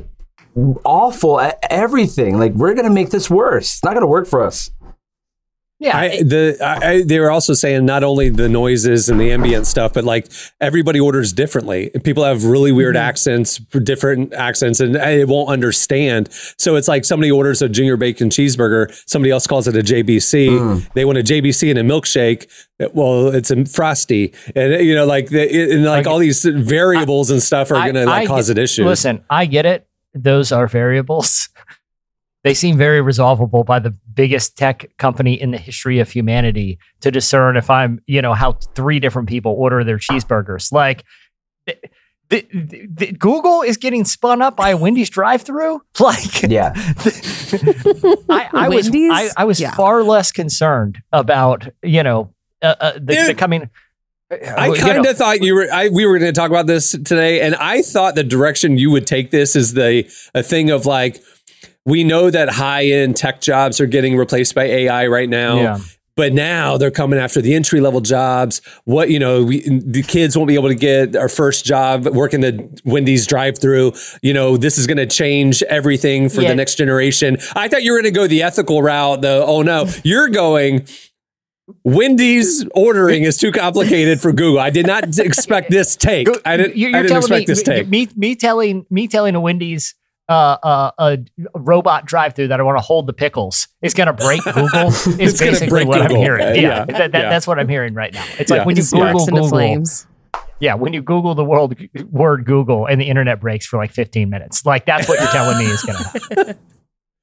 awful 0.84 1.40
at 1.40 1.58
everything. 1.70 2.38
Like, 2.38 2.52
we're 2.52 2.74
going 2.74 2.86
to 2.86 2.92
make 2.92 3.10
this 3.10 3.30
worse. 3.30 3.74
It's 3.74 3.84
not 3.84 3.94
going 3.94 4.02
to 4.02 4.06
work 4.06 4.26
for 4.26 4.42
us. 4.42 4.70
Yeah, 5.80 5.98
I, 5.98 6.22
the 6.22 6.56
I, 6.64 6.88
I- 6.90 7.02
they 7.02 7.18
were 7.18 7.30
also 7.32 7.52
saying 7.52 7.84
not 7.84 8.04
only 8.04 8.28
the 8.30 8.48
noises 8.48 9.08
and 9.08 9.20
the 9.20 9.32
ambient 9.32 9.66
stuff, 9.66 9.92
but 9.92 10.04
like 10.04 10.28
everybody 10.60 11.00
orders 11.00 11.32
differently. 11.32 11.90
People 12.04 12.24
have 12.24 12.44
really 12.44 12.70
weird 12.72 12.94
Mm-hmm. 12.94 13.08
accents, 13.08 13.58
different 13.58 14.32
accents, 14.32 14.78
and 14.80 14.94
it 14.96 15.26
won't 15.28 15.48
understand. 15.50 16.28
So 16.58 16.76
it's 16.76 16.86
like 16.88 17.04
somebody 17.04 17.30
orders 17.32 17.60
a 17.60 17.68
junior 17.68 17.96
bacon 17.96 18.28
cheeseburger, 18.30 18.94
somebody 19.06 19.32
else 19.32 19.46
calls 19.48 19.66
it 19.66 19.74
a 19.76 19.80
JBC. 19.80 20.48
Mm. 20.48 20.92
They 20.94 21.04
want 21.04 21.18
a 21.18 21.22
JBC 21.22 21.70
and 21.70 21.78
a 21.78 21.82
milkshake. 21.82 22.46
Well, 22.94 23.28
it's 23.34 23.50
a 23.50 23.64
frosty, 23.66 24.32
and 24.54 24.74
you 24.86 24.94
know, 24.94 25.06
like 25.06 25.28
the, 25.30 25.72
and 25.74 25.84
like 25.84 26.06
all 26.06 26.18
these 26.18 26.44
variables 26.44 27.30
and 27.30 27.42
stuff 27.42 27.70
are 27.72 27.74
going 27.82 27.94
to 27.94 28.06
like 28.06 28.22
I 28.22 28.26
cause 28.26 28.46
get- 28.48 28.58
an 28.58 28.62
issue. 28.64 28.84
Listen, 28.86 29.24
I 29.28 29.46
get 29.46 29.66
it. 29.66 29.86
Those 30.14 30.52
are 30.52 30.66
variables. 30.68 31.48
They 32.44 32.54
seem 32.54 32.76
very 32.78 33.00
resolvable 33.00 33.64
by 33.64 33.78
the 33.80 33.90
biggest 33.90 34.56
tech 34.56 34.86
company 34.98 35.32
in 35.40 35.50
the 35.50 35.58
history 35.58 35.98
of 35.98 36.10
humanity 36.10 36.78
to 37.00 37.10
discern 37.10 37.56
if 37.56 37.70
I'm, 37.70 38.00
you 38.06 38.20
know, 38.22 38.34
how 38.34 38.52
three 38.74 39.00
different 39.00 39.28
people 39.28 39.52
order 39.52 39.82
their 39.82 39.96
cheeseburgers. 39.98 40.70
Like, 40.70 41.04
the, 41.66 42.46
the, 42.52 42.86
the- 42.86 43.12
Google 43.12 43.62
is 43.62 43.76
getting 43.78 44.04
spun 44.04 44.42
up 44.42 44.56
by 44.56 44.70
a 44.70 44.76
Wendy's 44.76 45.08
drive-through. 45.10 45.80
Like, 45.98 46.42
Yeah. 46.42 46.72
I, 48.28 48.48
I 48.52 48.68
was, 48.68 48.90
I, 48.92 49.30
I 49.38 49.44
was 49.44 49.60
Yeah. 49.60 49.74
far 49.74 50.02
less 50.02 50.30
concerned 50.32 50.98
about, 51.12 51.66
you 51.82 52.02
know, 52.02 52.32
uh, 52.62 52.74
uh, 52.80 52.92
the, 52.94 53.24
the 53.28 53.34
coming. 53.34 53.70
I 54.30 54.68
you 54.68 54.74
kind 54.76 55.02
know, 55.02 55.10
of 55.10 55.16
thought 55.16 55.42
you 55.42 55.54
were. 55.54 55.68
I, 55.72 55.88
we 55.90 56.06
were 56.06 56.18
going 56.18 56.32
to 56.32 56.38
talk 56.38 56.50
about 56.50 56.66
this 56.66 56.92
today, 56.92 57.40
and 57.42 57.54
I 57.54 57.82
thought 57.82 58.14
the 58.16 58.24
direction 58.24 58.78
you 58.78 58.90
would 58.90 59.06
take 59.06 59.30
this 59.30 59.54
is 59.54 59.74
the 59.74 60.10
a 60.34 60.42
thing 60.42 60.70
of 60.70 60.86
like 60.86 61.22
we 61.86 62.04
know 62.04 62.30
that 62.30 62.48
high 62.50 62.84
end 62.86 63.16
tech 63.16 63.40
jobs 63.40 63.80
are 63.80 63.86
getting 63.86 64.16
replaced 64.16 64.54
by 64.54 64.64
AI 64.64 65.06
right 65.06 65.28
now. 65.28 65.56
Yeah. 65.56 65.78
But 66.16 66.32
now 66.32 66.76
they're 66.78 66.92
coming 66.92 67.18
after 67.18 67.40
the 67.40 67.54
entry 67.56 67.80
level 67.80 68.00
jobs. 68.00 68.62
What 68.84 69.10
you 69.10 69.18
know, 69.18 69.42
we, 69.42 69.62
the 69.68 70.02
kids 70.02 70.36
won't 70.36 70.46
be 70.46 70.54
able 70.54 70.68
to 70.68 70.76
get 70.76 71.16
our 71.16 71.28
first 71.28 71.64
job 71.64 72.06
working 72.06 72.40
the 72.40 72.80
Wendy's 72.84 73.26
drive 73.26 73.58
through. 73.58 73.94
You 74.22 74.32
know, 74.32 74.56
this 74.56 74.78
is 74.78 74.86
going 74.86 74.98
to 74.98 75.06
change 75.06 75.60
everything 75.64 76.28
for 76.28 76.42
Yeah. 76.42 76.50
the 76.50 76.54
next 76.54 76.76
generation. 76.76 77.36
I 77.56 77.66
thought 77.66 77.82
you 77.82 77.90
were 77.90 77.98
going 78.00 78.12
to 78.14 78.16
go 78.16 78.28
the 78.28 78.44
ethical 78.44 78.80
route. 78.80 79.22
The 79.22 79.42
oh 79.44 79.62
no, 79.62 79.86
you're 80.04 80.28
going. 80.28 80.86
Wendy's 81.82 82.64
ordering 82.74 83.22
is 83.22 83.36
too 83.38 83.50
complicated 83.50 84.20
for 84.20 84.32
Google. 84.32 84.60
I 84.60 84.70
did 84.70 84.86
not 84.86 85.18
expect 85.18 85.70
this 85.70 85.96
take. 85.96 86.28
I 86.46 86.56
didn't. 86.56 86.76
You're, 86.76 86.90
I 86.90 86.92
you're 86.92 87.02
didn't 87.02 87.08
telling 87.08 87.22
expect 87.22 87.40
me, 87.40 87.44
this 87.46 87.62
take. 87.62 87.88
me, 87.88 88.08
me 88.16 88.36
telling 88.36 88.86
me 88.90 89.08
telling 89.08 89.34
a 89.34 89.40
Wendy's 89.40 89.94
uh, 90.28 90.56
uh, 90.62 90.90
a 90.98 91.18
robot 91.54 92.06
drive-through 92.06 92.48
that 92.48 92.60
I 92.60 92.62
want 92.62 92.78
to 92.78 92.82
hold 92.82 93.06
the 93.06 93.12
pickles 93.12 93.68
is 93.82 93.92
going 93.94 94.06
to 94.06 94.12
break 94.12 94.42
Google. 94.54 94.88
Is 94.88 95.06
It's 95.18 95.38
basically 95.40 95.68
break 95.68 95.88
what 95.88 96.00
Google. 96.02 96.16
I'm 96.16 96.22
hearing. 96.22 96.46
Uh, 96.46 96.50
Yeah, 96.52 96.60
yeah. 96.60 96.84
That, 96.86 97.12
that, 97.12 97.22
Yeah. 97.24 97.28
that's 97.30 97.46
what 97.46 97.58
I'm 97.58 97.68
hearing 97.68 97.94
right 97.94 98.12
now. 98.12 98.24
It's 98.38 98.50
Yeah. 98.50 98.58
like 98.58 98.66
when 98.66 98.76
you 98.76 98.82
It 98.82 98.90
Google 98.90 99.08
into 99.20 99.30
Google. 99.32 99.48
flames. 99.48 100.06
Yeah, 100.60 100.74
when 100.74 100.92
you 100.92 101.02
Google 101.02 101.34
the 101.34 101.44
world 101.44 101.74
word 102.10 102.44
Google 102.46 102.86
and 102.86 103.00
the 103.00 103.04
internet 103.08 103.40
breaks 103.40 103.66
for 103.66 103.76
like 103.76 103.92
15 103.92 104.30
minutes, 104.30 104.64
like 104.64 104.86
that's 104.86 105.08
what 105.08 105.18
you're 105.20 105.28
telling 105.28 105.58
me 105.58 105.64
is 105.66 105.82
going 105.82 105.98
to 105.98 106.56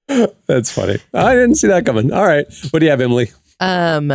happen. 0.09 0.31
That's 0.47 0.69
funny. 0.71 0.99
I 1.13 1.33
didn't 1.35 1.55
see 1.55 1.67
that 1.67 1.85
coming. 1.85 2.11
All 2.11 2.25
right, 2.25 2.45
what 2.71 2.79
do 2.81 2.85
you 2.85 2.89
have, 2.91 2.99
Emily? 2.99 3.31
Um, 3.61 4.11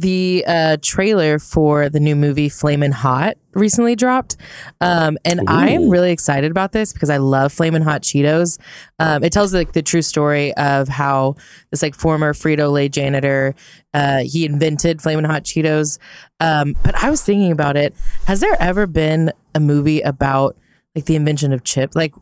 the 0.00 0.44
uh, 0.46 0.76
trailer 0.80 1.38
for 1.38 1.88
the 1.88 1.98
new 1.98 2.14
movie 2.14 2.48
Flamin' 2.48 2.92
Hot 2.92 3.36
recently 3.52 3.96
dropped, 3.96 4.36
um, 4.80 5.18
and 5.24 5.40
I 5.48 5.70
am 5.70 5.88
really 5.88 6.12
excited 6.12 6.50
about 6.50 6.72
this 6.72 6.92
because 6.92 7.10
I 7.10 7.16
love 7.16 7.52
Flamin' 7.52 7.82
Hot 7.82 8.02
Cheetos. 8.02 8.58
Um, 8.98 9.24
it 9.24 9.32
tells 9.32 9.52
like 9.52 9.72
the 9.72 9.82
true 9.82 10.02
story 10.02 10.54
of 10.54 10.88
how 10.88 11.34
this 11.70 11.82
like 11.82 11.94
former 11.94 12.32
Frito 12.32 12.70
Lay 12.70 12.88
janitor 12.88 13.54
uh, 13.94 14.22
he 14.24 14.44
invented 14.44 15.02
Flamin' 15.02 15.24
Hot 15.24 15.42
Cheetos. 15.42 15.98
Um, 16.38 16.76
but 16.84 16.94
I 16.94 17.10
was 17.10 17.22
thinking 17.22 17.50
about 17.50 17.76
it. 17.76 17.94
Has 18.26 18.40
there 18.40 18.56
ever 18.60 18.86
been 18.86 19.32
a 19.54 19.60
movie 19.60 20.00
about 20.00 20.56
like 20.94 21.06
the 21.06 21.16
invention 21.16 21.52
of 21.52 21.64
chip? 21.64 21.96
Like 21.96 22.14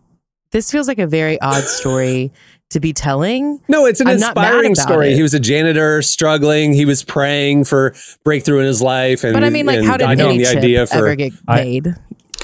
this 0.52 0.70
feels 0.70 0.88
like 0.88 0.98
a 0.98 1.06
very 1.06 1.40
odd 1.40 1.64
story 1.64 2.32
to 2.70 2.80
be 2.80 2.92
telling. 2.92 3.60
No, 3.68 3.86
it's 3.86 4.00
an 4.00 4.08
I'm 4.08 4.14
inspiring 4.14 4.74
story. 4.74 5.12
it. 5.12 5.16
He 5.16 5.22
was 5.22 5.34
a 5.34 5.40
janitor, 5.40 6.02
struggling. 6.02 6.72
He 6.72 6.84
was 6.84 7.04
praying 7.04 7.64
for 7.64 7.94
breakthrough 8.24 8.60
in 8.60 8.66
his 8.66 8.82
life, 8.82 9.24
and 9.24 9.32
But 9.34 9.44
I 9.44 9.50
mean, 9.50 9.66
like, 9.66 9.84
how 9.84 9.96
did 9.96 10.04
got 10.04 10.18
any 10.18 10.38
the 10.38 10.44
chip 10.44 10.56
idea 10.58 10.86
for 10.86 10.96
ever 10.96 11.14
get 11.16 11.32
I- 11.46 11.56
made? 11.64 11.94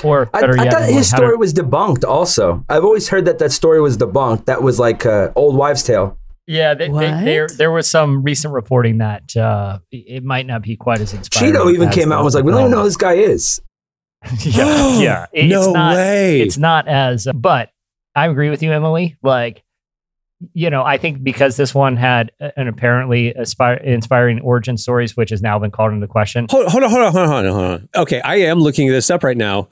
Or 0.04 0.28
I, 0.34 0.40
better 0.40 0.58
I 0.58 0.64
yet, 0.64 0.72
thought 0.72 0.82
his 0.88 1.10
how 1.12 1.18
to- 1.18 1.24
story 1.26 1.36
was 1.36 1.54
debunked 1.54 2.04
also. 2.04 2.64
I've 2.68 2.82
always 2.84 3.08
heard 3.08 3.24
that 3.26 3.38
that 3.38 3.52
story 3.52 3.80
was 3.80 3.96
debunked. 3.96 4.46
That 4.46 4.60
was 4.62 4.80
like 4.80 5.06
uh, 5.06 5.30
old 5.36 5.54
wives' 5.54 5.84
tale. 5.84 6.18
Yeah, 6.48 6.74
they, 6.74 6.86
they, 6.88 6.92
What? 6.92 7.24
there 7.24 7.46
there 7.56 7.70
was 7.70 7.88
some 7.88 8.22
recent 8.24 8.52
reporting 8.52 8.98
that 8.98 9.36
uh, 9.36 9.78
it 9.92 10.24
might 10.24 10.44
not 10.46 10.62
be 10.62 10.74
quite 10.76 11.00
as 11.00 11.14
inspiring. 11.14 11.54
Cheeto 11.54 11.72
even 11.72 11.88
as 11.90 11.94
came 11.94 12.10
out 12.10 12.16
and 12.18 12.24
was 12.24 12.34
like, 12.34 12.42
we 12.42 12.50
don't 12.50 12.60
even 12.62 12.70
know 12.72 12.78
who 12.78 12.84
this 12.84 12.96
guy 12.96 13.12
is. 13.14 13.60
yeah, 14.40 14.98
yeah. 15.00 15.26
It- 15.32 15.46
no 15.48 15.62
it's 15.62 15.72
not, 15.72 15.94
way. 15.94 16.40
It's 16.40 16.58
not 16.58 16.88
as, 16.88 17.28
but 17.32 17.70
I 18.16 18.26
agree 18.26 18.50
with 18.50 18.62
you, 18.64 18.72
Emily. 18.72 19.16
Like, 19.22 19.62
you 20.54 20.70
know, 20.70 20.82
I 20.82 20.98
think 20.98 21.22
because 21.22 21.56
this 21.56 21.74
one 21.74 21.96
had 21.96 22.32
an 22.40 22.68
apparently 22.68 23.32
aspire, 23.34 23.74
inspiring 23.74 24.40
origin 24.40 24.76
stories, 24.76 25.16
which 25.16 25.30
has 25.30 25.42
now 25.42 25.58
been 25.58 25.70
called 25.70 25.92
into 25.92 26.06
question. 26.06 26.46
hold, 26.50 26.66
hold 26.66 26.82
on, 26.84 26.90
hold 26.90 27.02
on, 27.04 27.12
hold 27.12 27.28
on, 27.28 27.44
hold 27.46 27.64
on. 27.72 27.88
Okay, 27.96 28.20
I 28.20 28.36
am 28.36 28.60
looking 28.60 28.88
this 28.88 29.10
up 29.10 29.22
right 29.22 29.36
now. 29.36 29.68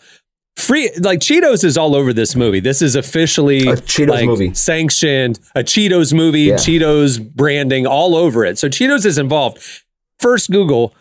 Free 0.57 0.91
like 1.01 1.21
Cheetos 1.21 1.65
is 1.65 1.79
all 1.79 1.95
over 1.95 2.13
this 2.13 2.37
movie. 2.37 2.61
This 2.61 2.83
is 2.83 2.95
officially 2.97 3.61
A 3.69 3.77
Cheetos 3.77 4.09
like, 4.09 4.27
movie. 4.27 4.53
sanctioned, 4.53 5.41
a 5.55 5.61
Cheetos 5.63 6.13
movie, 6.13 6.41
Yeah. 6.43 6.55
Cheetos 6.57 7.21
branding 7.35 7.87
all 7.87 8.15
over 8.15 8.45
it. 8.45 8.59
So 8.59 8.69
Cheetos 8.69 9.07
is 9.07 9.17
involved. 9.17 9.59
First, 10.19 10.51
Google 10.51 10.95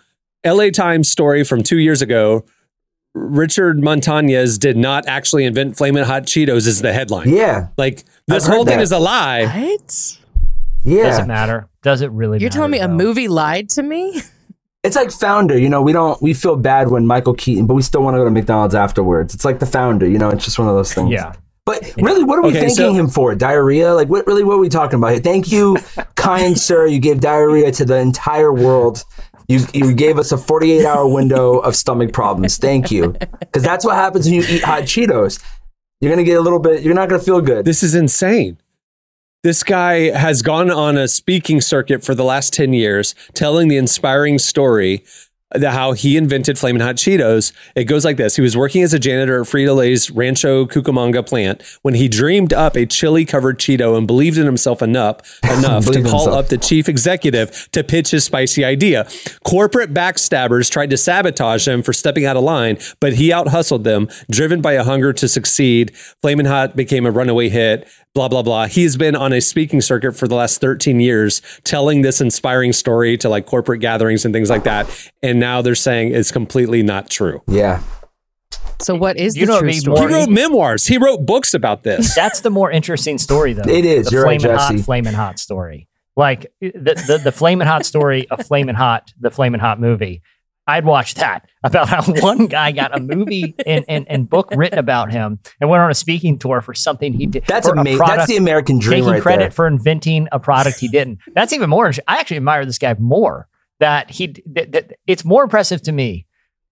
LA 0.45 0.69
Times 0.69 1.09
story 1.09 1.43
from 1.43 1.63
two 1.63 1.77
years 1.79 2.01
ago. 2.01 2.45
Richard 3.13 3.77
Montañez 3.77 4.59
did 4.59 4.77
not 4.77 5.07
actually 5.07 5.45
invent 5.45 5.77
Flamin' 5.77 6.03
Hot 6.05 6.23
Cheetos 6.23 6.67
is 6.67 6.81
the 6.81 6.93
headline. 6.93 7.29
Yeah. 7.29 7.67
Like 7.77 8.03
this 8.27 8.45
I've 8.47 8.53
whole 8.53 8.65
thing 8.65 8.79
is 8.79 8.91
a 8.91 8.99
lie. 8.99 9.45
What? 9.45 10.17
Yeah. 10.83 11.03
Does 11.03 11.19
it 11.19 11.27
matter? 11.27 11.67
Does 11.81 12.01
it 12.01 12.11
really? 12.11 12.39
You're 12.39 12.49
telling 12.49 12.71
me 12.71 12.79
matter, 12.79 12.91
a 12.93 12.95
movie 12.95 13.27
lied 13.27 13.69
to 13.69 13.83
me? 13.83 14.21
It's 14.83 14.95
like 14.95 15.11
founder, 15.11 15.57
you 15.57 15.67
know, 15.67 15.81
we 15.81 15.91
don't 15.91 16.21
we 16.21 16.33
feel 16.33 16.55
bad 16.55 16.89
when 16.89 17.05
Michael 17.05 17.33
Keaton, 17.33 17.65
but 17.67 17.73
we 17.73 17.81
still 17.81 18.01
want 18.01 18.13
to 18.15 18.19
go 18.19 18.25
to 18.25 18.31
McDonald's 18.31 18.75
afterwards. 18.75 19.33
It's 19.35 19.43
like 19.43 19.59
the 19.59 19.65
founder, 19.65 20.07
you 20.07 20.17
know, 20.17 20.29
it's 20.29 20.45
just 20.45 20.57
one 20.57 20.69
of 20.69 20.75
those 20.75 20.93
things. 20.93 21.11
Yeah. 21.11 21.33
But 21.65 21.93
really, 22.01 22.23
what 22.23 22.39
are 22.39 22.41
we 22.43 22.49
Okay, 22.49 22.59
thanking 22.61 22.75
so- 22.75 22.93
him 22.93 23.09
for? 23.09 23.35
Diarrhea? 23.35 23.93
Like, 23.93 24.07
what 24.07 24.25
really? 24.25 24.43
What 24.43 24.53
are 24.53 24.59
we 24.59 24.69
talking 24.69 24.97
about 24.97 25.11
here? 25.11 25.19
Thank 25.19 25.51
you, 25.51 25.77
kind 26.15 26.57
sir. 26.67 26.87
You 26.87 26.99
gave 26.99 27.19
diarrhea 27.19 27.71
to 27.73 27.85
the 27.85 27.97
entire 27.97 28.53
world. 28.53 29.03
You 29.49 29.65
you 29.73 29.93
gave 29.93 30.19
us 30.19 30.31
a 30.31 30.37
48 30.37 30.85
hour 30.85 31.07
window 31.07 31.57
of 31.57 31.75
stomach 31.75 32.13
problems. 32.13 32.57
Thank 32.57 32.91
you, 32.91 33.15
because 33.39 33.63
that's 33.63 33.83
what 33.83 33.95
happens 33.95 34.25
when 34.25 34.35
you 34.35 34.43
eat 34.47 34.63
hot 34.63 34.83
Cheetos. 34.83 35.43
You're 35.99 36.11
gonna 36.11 36.23
get 36.23 36.37
a 36.37 36.41
little 36.41 36.59
bit. 36.59 36.83
You're 36.83 36.93
not 36.93 37.09
gonna 37.09 37.21
feel 37.21 37.41
good. 37.41 37.65
This 37.65 37.83
is 37.83 37.95
insane. 37.95 38.59
This 39.41 39.63
guy 39.63 40.11
has 40.11 40.41
gone 40.41 40.69
on 40.69 40.97
a 40.97 41.07
speaking 41.07 41.61
circuit 41.61 42.03
for 42.03 42.13
the 42.13 42.25
last 42.25 42.53
10 42.53 42.73
years, 42.73 43.15
telling 43.33 43.69
the 43.69 43.77
inspiring 43.77 44.37
story 44.37 45.03
the, 45.51 45.71
how 45.71 45.93
he 45.93 46.17
invented 46.17 46.57
Flamin' 46.57 46.81
Hot 46.81 46.95
Cheetos. 46.95 47.51
It 47.75 47.85
goes 47.85 48.05
like 48.05 48.17
this. 48.17 48.35
He 48.35 48.41
was 48.41 48.55
working 48.55 48.83
as 48.83 48.93
a 48.93 48.99
janitor 48.99 49.41
at 49.41 49.47
Frito 49.47 49.75
Lay's 49.75 50.11
Rancho 50.11 50.65
Cucamonga 50.65 51.25
plant 51.25 51.63
when 51.81 51.95
he 51.95 52.07
dreamed 52.07 52.53
up 52.53 52.75
a 52.75 52.85
chili 52.85 53.25
covered 53.25 53.59
Cheeto 53.59 53.97
and 53.97 54.05
believed 54.05 54.37
in 54.37 54.45
himself 54.45 54.81
enough, 54.81 55.39
enough 55.43 55.85
to 55.85 56.01
call 56.03 56.25
himself. 56.25 56.27
up 56.29 56.47
the 56.49 56.57
chief 56.57 56.87
executive 56.87 57.69
to 57.71 57.83
pitch 57.83 58.11
his 58.11 58.23
spicy 58.23 58.63
idea. 58.63 59.07
Corporate 59.43 59.93
backstabbers 59.93 60.69
tried 60.69 60.89
to 60.91 60.97
sabotage 60.97 61.67
him 61.67 61.81
for 61.81 61.93
stepping 61.93 62.25
out 62.25 62.37
of 62.37 62.43
line, 62.43 62.77
but 62.99 63.13
he 63.13 63.33
out 63.33 63.47
hustled 63.47 63.83
them, 63.83 64.07
driven 64.29 64.61
by 64.61 64.73
a 64.73 64.83
hunger 64.83 65.13
to 65.13 65.27
succeed. 65.27 65.95
Flamin' 66.21 66.45
Hot 66.45 66.75
became 66.75 67.05
a 67.05 67.11
runaway 67.11 67.49
hit, 67.49 67.87
blah, 68.15 68.27
blah, 68.27 68.41
blah. 68.41 68.67
He's 68.67 68.97
been 68.97 69.15
on 69.15 69.33
a 69.33 69.39
speaking 69.41 69.81
circuit 69.81 70.13
for 70.13 70.27
the 70.27 70.35
last 70.35 70.59
13 70.61 70.99
years, 70.99 71.41
telling 71.63 72.01
this 72.01 72.19
inspiring 72.21 72.73
story 72.73 73.17
to 73.17 73.29
like 73.29 73.45
corporate 73.45 73.81
gatherings 73.81 74.25
and 74.25 74.33
things 74.33 74.49
like 74.49 74.63
that. 74.63 74.89
And 75.23 75.39
now 75.39 75.61
they're 75.61 75.75
saying 75.75 76.13
it's 76.13 76.31
completely 76.31 76.83
not 76.83 77.09
true. 77.09 77.41
yeah. 77.47 77.81
So 78.81 78.95
what 78.95 79.17
is 79.17 79.35
You 79.35 79.45
the 79.45 79.51
know, 79.51 79.59
true 79.59 79.67
it'd 79.69 79.75
be 79.75 79.79
story? 79.81 79.99
He 80.07 80.13
wrote 80.15 80.29
memoirs. 80.29 80.87
He 80.87 80.97
wrote 80.97 81.25
books 81.25 81.53
about 81.53 81.83
this. 81.83 82.15
That's 82.23 82.39
the 82.39 82.49
more 82.49 82.71
interesting 82.71 83.17
story, 83.17 83.51
though. 83.51 83.69
It 83.69 83.83
is. 83.83 84.05
The 84.07 84.11
You're 84.13 84.23
right, 84.23 84.39
flaming 84.39 84.57
hot, 84.57 84.71
Jesse. 84.71 84.83
flaming 84.83 85.13
hot 85.13 85.37
story. 85.37 85.87
Like 86.15 86.49
the 86.61 86.71
the, 87.07 87.19
the 87.25 87.31
flaming 87.33 87.67
hot 87.67 87.85
story 87.85 88.25
of 88.29 88.45
flaming 88.47 88.75
hot, 88.75 89.11
the 89.19 89.31
flaming 89.31 89.59
hot 89.59 89.81
movie. 89.81 90.21
I'd 90.69 90.85
watch 90.85 91.15
that 91.15 91.49
about 91.63 91.89
how 91.89 92.03
one 92.03 92.47
guy 92.47 92.71
got 92.71 92.95
a 92.95 92.99
movie 92.99 93.55
and, 93.65 93.83
and, 93.87 94.05
and 94.09 94.29
book 94.29 94.49
written 94.55 94.79
about 94.79 95.11
him 95.11 95.39
and 95.59 95.69
went 95.69 95.81
on 95.81 95.91
a 95.91 95.95
speaking 95.95 96.37
tour 96.37 96.61
for 96.61 96.73
something 96.73 97.13
he 97.13 97.25
did. 97.25 97.45
That's 97.45 97.67
amazing. 97.67 97.99
That's 97.99 98.27
the 98.27 98.37
American 98.37 98.79
dream 98.79 99.01
taking 99.01 99.13
right 99.13 99.21
credit 99.21 99.39
there. 99.39 99.51
for 99.51 99.67
inventing 99.67 100.27
a 100.31 100.39
product 100.39 100.79
he 100.79 100.87
didn't. 100.87 101.19
That's 101.33 101.53
even 101.53 101.69
more. 101.69 101.91
I 102.07 102.19
actually 102.19 102.37
admire 102.37 102.65
this 102.65 102.77
guy 102.77 102.95
more. 102.99 103.47
That 103.79 104.11
he, 104.11 104.35
that, 104.47 104.73
that 104.73 104.97
it's 105.07 105.23
more 105.23 105.41
impressive 105.41 105.81
to 105.83 105.93
me 105.93 106.27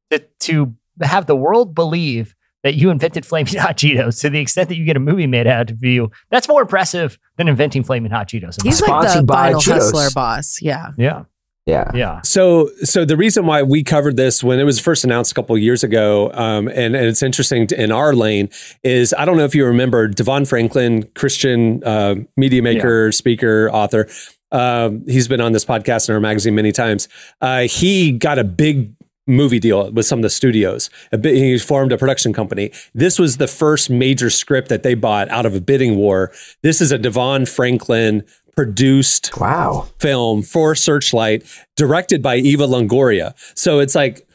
that 0.09 0.37
to 0.41 0.75
have 1.01 1.25
the 1.25 1.37
world 1.37 1.73
believe 1.73 2.35
that 2.63 2.75
you 2.75 2.89
invented 2.89 3.25
flaming 3.25 3.55
hot 3.55 3.77
Cheetos 3.77 4.19
to 4.21 4.29
the 4.29 4.39
extent 4.39 4.69
that 4.69 4.75
you 4.75 4.83
get 4.83 4.97
a 4.97 4.99
movie 4.99 5.27
made 5.27 5.47
out 5.47 5.71
of 5.71 5.83
you. 5.83 6.11
That's 6.29 6.47
more 6.47 6.61
impressive 6.61 7.17
than 7.37 7.47
inventing 7.47 7.83
flaming 7.83 8.11
hot 8.11 8.27
Cheetos. 8.27 8.61
He's 8.61 8.81
like 8.81 9.03
the 9.03 9.09
Sponsored 9.09 9.27
by 9.27 9.53
vinyl 9.53 9.65
hustler 9.65 10.09
boss. 10.13 10.61
Yeah. 10.61 10.91
yeah, 10.97 11.23
Yeah. 11.67 11.91
yeah. 11.93 12.21
So, 12.21 12.69
so 12.83 13.03
the 13.03 13.17
reason 13.17 13.45
why 13.45 13.61
we 13.61 13.83
covered 13.83 14.15
this 14.15 14.41
when 14.41 14.57
it 14.57 14.63
was 14.63 14.79
first 14.79 15.03
announced 15.03 15.33
a 15.33 15.35
couple 15.35 15.53
of 15.53 15.61
years 15.61 15.83
ago, 15.83 16.31
um, 16.33 16.69
and, 16.69 16.95
and 16.95 17.05
it's 17.05 17.21
interesting 17.21 17.67
to, 17.67 17.81
in 17.81 17.91
our 17.91 18.13
lane 18.13 18.49
is 18.83 19.13
I 19.17 19.25
don't 19.25 19.35
know 19.35 19.43
if 19.43 19.53
you 19.53 19.65
remember 19.65 20.07
Devon 20.07 20.45
Franklin, 20.45 21.03
Christian 21.13 21.83
uh, 21.83 22.15
media 22.37 22.61
maker, 22.61 23.11
speaker, 23.11 23.69
author. 23.71 24.07
Um, 24.49 25.05
he's 25.07 25.27
been 25.27 25.41
on 25.41 25.51
this 25.51 25.65
podcast 25.65 26.07
in 26.07 26.15
our 26.15 26.21
magazine 26.21 26.55
many 26.55 26.71
times. 26.71 27.09
Uh, 27.41 27.63
he 27.63 28.13
got 28.13 28.39
a 28.39 28.45
big 28.45 28.93
movie 29.27 29.59
deal 29.59 29.91
with 29.91 30.05
some 30.05 30.19
of 30.19 30.23
the 30.23 30.29
studios. 30.29 30.89
A 31.11 31.17
bit, 31.17 31.35
he 31.35 31.59
formed 31.59 31.91
a 31.91 31.97
production 31.97 32.31
company. 32.31 32.71
This 32.93 33.19
was 33.19 33.37
the 33.37 33.47
first 33.47 33.89
major 33.89 34.29
script 34.29 34.69
that 34.69 34.83
they 34.83 34.93
bought 34.93 35.27
out 35.27 35.45
of 35.45 35.53
a 35.53 35.59
bidding 35.59 35.97
war. 35.97 36.31
This 36.63 36.79
is 36.79 36.93
a 36.93 36.97
Devon 36.97 37.45
Franklin 37.45 38.23
produced 38.57 39.29
Wow. 39.39 39.87
film 39.99 40.41
for 40.41 40.73
Searchlight, 40.73 41.43
directed 41.75 42.23
by 42.23 42.37
Eva 42.37 42.65
Longoria. 42.65 43.35
So 43.55 43.79
it's 43.79 43.93
like 43.93 44.27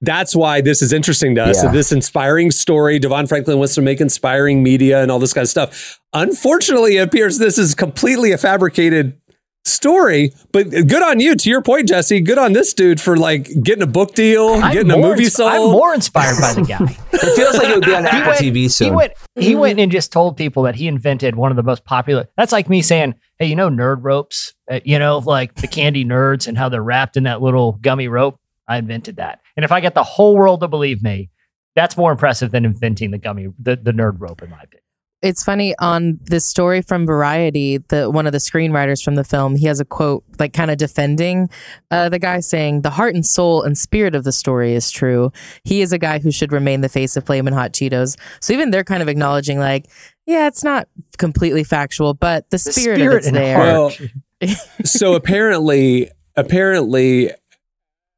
that's 0.00 0.36
why 0.36 0.60
this 0.60 0.82
is 0.82 0.92
interesting 0.92 1.34
to 1.34 1.42
us. 1.42 1.64
Yeah. 1.64 1.72
This 1.72 1.90
inspiring 1.90 2.52
story. 2.52 3.00
Devon 3.00 3.26
Franklin 3.26 3.58
wants 3.58 3.74
to 3.74 3.82
make 3.82 4.00
inspiring 4.00 4.62
media 4.62 5.02
and 5.02 5.10
all 5.10 5.18
this 5.18 5.32
kind 5.32 5.42
of 5.42 5.48
stuff. 5.48 5.98
Unfortunately, 6.12 6.98
it 6.98 7.00
appears 7.00 7.38
this 7.38 7.58
is 7.58 7.74
completely 7.74 8.30
a 8.30 8.38
fabricated 8.38 9.18
story. 9.66 10.32
But 10.52 10.70
good 10.70 11.02
on 11.02 11.20
you. 11.20 11.34
To 11.36 11.50
your 11.50 11.62
point, 11.62 11.88
Jesse. 11.88 12.20
Good 12.20 12.38
on 12.38 12.52
this 12.52 12.72
dude 12.72 13.00
for 13.00 13.16
like 13.16 13.48
getting 13.62 13.82
a 13.82 13.86
book 13.86 14.14
deal, 14.14 14.48
I'm 14.54 14.72
getting 14.72 14.90
a 14.90 14.96
movie 14.96 15.24
insp- 15.24 15.30
sold. 15.32 15.52
I'm 15.52 15.70
more 15.72 15.94
inspired 15.94 16.40
by 16.40 16.54
the 16.54 16.62
guy. 16.62 16.96
It 17.16 17.34
feels 17.34 17.56
like 17.56 17.68
it 17.68 17.74
would 17.76 17.84
be 17.86 17.94
on 17.94 18.02
He 18.04 18.10
Apple 18.10 18.28
went- 18.32 18.40
TV 18.40 18.70
soon. 18.70 18.88
He 18.88 18.90
went, 18.94 19.12
he 19.36 19.56
went 19.56 19.80
and 19.80 19.90
just 19.90 20.12
told 20.12 20.36
people 20.36 20.64
that 20.64 20.74
he 20.74 20.86
invented 20.86 21.34
one 21.34 21.50
of 21.50 21.56
the 21.56 21.62
most 21.62 21.84
popular. 21.86 22.28
That's 22.36 22.52
like 22.52 22.68
me 22.68 22.82
saying, 22.82 23.14
"Hey, 23.38 23.46
you 23.46 23.56
know 23.56 23.70
nerd 23.70 24.04
ropes? 24.04 24.52
Uh, 24.70 24.80
you 24.84 24.98
know, 24.98 25.18
like 25.24 25.54
the 25.54 25.66
candy 25.66 26.04
nerds 26.04 26.46
and 26.46 26.58
how 26.58 26.68
they're 26.68 26.82
wrapped 26.82 27.16
in 27.16 27.22
that 27.24 27.40
little 27.40 27.72
gummy 27.80 28.06
rope. 28.08 28.38
I 28.68 28.76
invented 28.76 29.16
that. 29.16 29.40
And 29.56 29.64
if 29.64 29.72
I 29.72 29.80
get 29.80 29.94
the 29.94 30.02
whole 30.02 30.36
world 30.36 30.60
to 30.60 30.68
believe 30.68 31.02
me, 31.02 31.30
that's 31.74 31.96
more 31.96 32.12
impressive 32.12 32.50
than 32.50 32.64
inventing 32.66 33.12
the 33.12 33.18
gummy, 33.18 33.48
the, 33.58 33.76
the 33.76 33.92
nerd 33.92 34.16
rope, 34.20 34.42
in 34.42 34.50
my 34.50 34.58
opinion. 34.58 34.82
It's 35.26 35.42
funny 35.42 35.74
on 35.80 36.20
this 36.22 36.46
story 36.46 36.82
from 36.82 37.04
Variety, 37.04 37.78
the 37.78 38.08
one 38.08 38.26
of 38.26 38.32
the 38.32 38.38
screenwriters 38.38 39.02
from 39.02 39.16
the 39.16 39.24
film, 39.24 39.56
he 39.56 39.66
has 39.66 39.80
a 39.80 39.84
quote 39.84 40.22
like 40.38 40.52
kind 40.52 40.70
of 40.70 40.78
defending 40.78 41.50
uh, 41.90 42.08
the 42.08 42.20
guy 42.20 42.38
saying 42.38 42.82
the 42.82 42.90
heart 42.90 43.16
and 43.16 43.26
soul 43.26 43.62
and 43.62 43.76
spirit 43.76 44.14
of 44.14 44.22
the 44.22 44.30
story 44.30 44.74
is 44.74 44.88
true. 44.88 45.32
He 45.64 45.80
is 45.80 45.92
a 45.92 45.98
guy 45.98 46.20
who 46.20 46.30
should 46.30 46.52
remain 46.52 46.80
the 46.80 46.88
face 46.88 47.16
of 47.16 47.26
Flamin' 47.26 47.54
Hot 47.54 47.72
Cheetos. 47.72 48.16
So 48.40 48.52
even 48.52 48.70
they're 48.70 48.84
kind 48.84 49.02
of 49.02 49.08
acknowledging 49.08 49.58
like, 49.58 49.90
yeah, 50.26 50.46
it's 50.46 50.62
not 50.62 50.86
completely 51.18 51.64
factual, 51.64 52.14
but 52.14 52.48
the 52.50 52.58
spirit, 52.60 52.98
spirit 52.98 53.08
of 53.08 53.18
it's 53.18 53.30
there. 53.32 53.58
Well, 53.58 53.92
so 54.84 55.14
apparently, 55.14 56.08
apparently, 56.36 57.32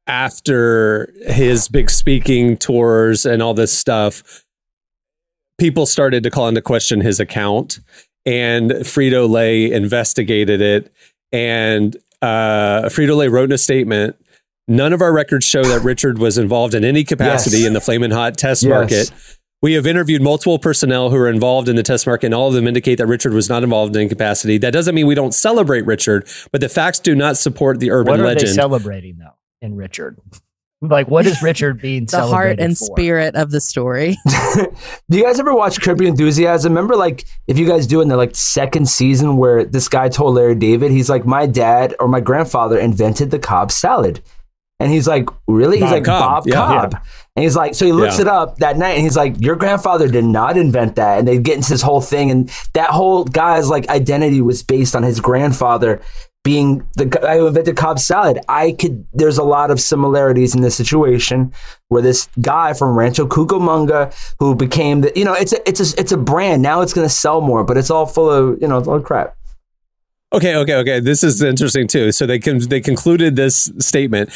after 0.05 1.11
his 1.25 1.67
big 1.69 1.89
speaking 1.89 2.55
tours 2.55 3.25
and 3.25 3.41
all 3.41 3.55
this 3.55 3.75
stuff, 3.75 4.45
people 5.59 5.85
started 5.85 6.23
to 6.23 6.29
call 6.31 6.47
into 6.47 6.61
question 6.61 7.01
his 7.01 7.19
account, 7.19 7.79
and 8.25 8.71
Frito 8.71 9.29
Lay 9.29 9.71
investigated 9.71 10.61
it, 10.61 10.91
and 11.31 11.95
uh, 12.21 12.83
Frito 12.89 13.15
Lay 13.17 13.27
wrote 13.27 13.45
in 13.45 13.51
a 13.53 13.57
statement. 13.57 14.15
None 14.67 14.93
of 14.93 15.01
our 15.01 15.11
records 15.11 15.45
show 15.45 15.63
that 15.63 15.81
Richard 15.83 16.19
was 16.19 16.37
involved 16.37 16.75
in 16.75 16.83
any 16.85 17.03
capacity 17.03 17.57
Yes. 17.59 17.67
in 17.67 17.73
the 17.73 17.81
Flamin' 17.81 18.11
Hot 18.11 18.37
test 18.37 18.61
Yes. 18.63 18.69
market. 18.69 19.11
We 19.61 19.73
have 19.73 19.85
interviewed 19.87 20.21
multiple 20.21 20.57
personnel 20.59 21.09
who 21.09 21.17
are 21.17 21.27
involved 21.27 21.67
in 21.67 21.75
the 21.75 21.83
test 21.83 22.05
market, 22.07 22.27
and 22.27 22.33
all 22.35 22.47
of 22.49 22.53
them 22.53 22.67
indicate 22.67 22.95
that 22.99 23.07
Richard 23.07 23.33
was 23.33 23.49
not 23.49 23.63
involved 23.63 23.95
in 23.95 24.01
any 24.03 24.09
capacity. 24.09 24.57
That 24.57 24.71
doesn't 24.71 24.93
mean 24.95 25.07
we 25.07 25.15
don't 25.15 25.33
celebrate 25.33 25.85
Richard, 25.85 26.27
but 26.51 26.61
the 26.61 26.69
facts 26.69 26.99
do 26.99 27.15
not 27.15 27.35
support 27.35 27.79
the 27.79 27.89
urban 27.91 28.11
What 28.11 28.19
are 28.19 28.23
they 28.23 28.35
legend. 28.35 28.51
celebrating 28.55 29.17
though 29.17 29.35
in 29.61 29.75
Richard? 29.75 30.17
Like, 30.81 31.09
what 31.09 31.25
is 31.25 31.41
Richard 31.43 31.81
being 31.81 32.05
the 32.09 32.25
heart 32.25 32.59
and 32.59 32.77
for? 32.77 32.85
spirit 32.85 33.35
of 33.35 33.51
the 33.51 33.59
story. 33.59 34.17
Do 35.09 35.17
you 35.17 35.23
guys 35.23 35.39
ever 35.39 35.53
watch 35.53 35.81
Curb 35.81 35.99
Your 35.99 36.09
Enthusiasm? 36.09 36.71
Remember, 36.73 36.95
like, 36.95 37.25
if 37.47 37.57
you 37.57 37.67
guys 37.67 37.85
do 37.85 37.99
in 38.01 38.07
the 38.07 38.15
like 38.17 38.35
second 38.35 38.87
season 38.87 39.35
where 39.37 39.65
this 39.65 39.89
guy 39.89 40.07
told 40.07 40.35
Larry 40.35 40.55
David, 40.55 40.91
he's 40.91 41.09
like, 41.09 41.25
my 41.25 41.45
dad 41.45 41.95
or 41.99 42.07
my 42.07 42.21
grandfather 42.21 42.79
invented 42.79 43.29
the 43.31 43.39
Cobb 43.39 43.71
salad, 43.71 44.21
and 44.79 44.89
he's 44.89 45.05
like, 45.07 45.27
really? 45.47 45.79
He's 45.81 45.91
like 45.91 46.05
Cobb. 46.05 46.45
Bob 46.45 46.47
Yeah. 46.47 46.53
Cobb, 46.55 46.93
and 47.35 47.43
he's 47.43 47.57
like, 47.57 47.75
so 47.75 47.85
he 47.85 47.91
looks 47.91 48.15
Yeah. 48.15 48.21
it 48.21 48.27
up 48.29 48.59
that 48.59 48.77
night, 48.77 48.91
and 48.91 49.01
he's 49.03 49.17
like, 49.17 49.35
your 49.41 49.57
grandfather 49.57 50.07
did 50.07 50.23
not 50.23 50.55
invent 50.57 50.95
that, 50.95 51.19
and 51.19 51.27
they 51.27 51.37
get 51.39 51.57
into 51.57 51.69
this 51.71 51.81
whole 51.81 51.99
thing, 51.99 52.31
and 52.31 52.49
that 52.73 52.89
whole 52.91 53.25
guy's 53.25 53.69
like 53.69 53.89
identity 53.89 54.39
was 54.39 54.63
based 54.63 54.95
on 54.95 55.03
his 55.03 55.19
grandfather 55.19 55.99
being 56.49 56.83
the 56.95 57.05
guy 57.05 57.37
who 57.37 57.45
invented 57.45 57.77
Cobb 57.77 57.99
salad. 57.99 58.39
I 58.49 58.71
could, 58.71 59.05
there's 59.13 59.37
a 59.37 59.43
lot 59.43 59.69
of 59.69 59.79
similarities 59.79 60.55
in 60.55 60.61
this 60.61 60.75
situation 60.75 61.53
where 61.89 62.01
this 62.01 62.27
guy 62.41 62.73
from 62.73 62.97
Rancho 62.97 63.27
Cucamonga 63.27 64.11
who 64.39 64.55
became 64.55 65.01
the, 65.01 65.11
you 65.15 65.23
know, 65.25 65.33
it's 65.33 65.53
a, 65.53 65.69
it's 65.69 65.79
a, 65.79 65.99
it's 65.99 66.11
a 66.11 66.17
brand. 66.17 66.63
Now 66.63 66.81
it's 66.81 66.91
going 66.91 67.05
to 67.05 67.13
sell 67.13 67.39
more, 67.39 67.63
but 67.63 67.77
it's 67.77 67.91
all 67.91 68.07
full 68.07 68.31
of, 68.31 68.59
you 68.59 68.67
know, 68.67 68.79
it's 68.79 68.87
all 68.87 68.99
crap. 68.99 69.35
Okay, 70.33 70.55
okay, 70.55 70.73
okay. 70.77 70.99
This 70.99 71.23
is 71.23 71.39
interesting 71.43 71.87
too. 71.87 72.11
So 72.11 72.25
they 72.25 72.39
con- 72.39 72.67
they 72.67 72.81
concluded 72.81 73.35
this 73.35 73.71
statement 73.77 74.29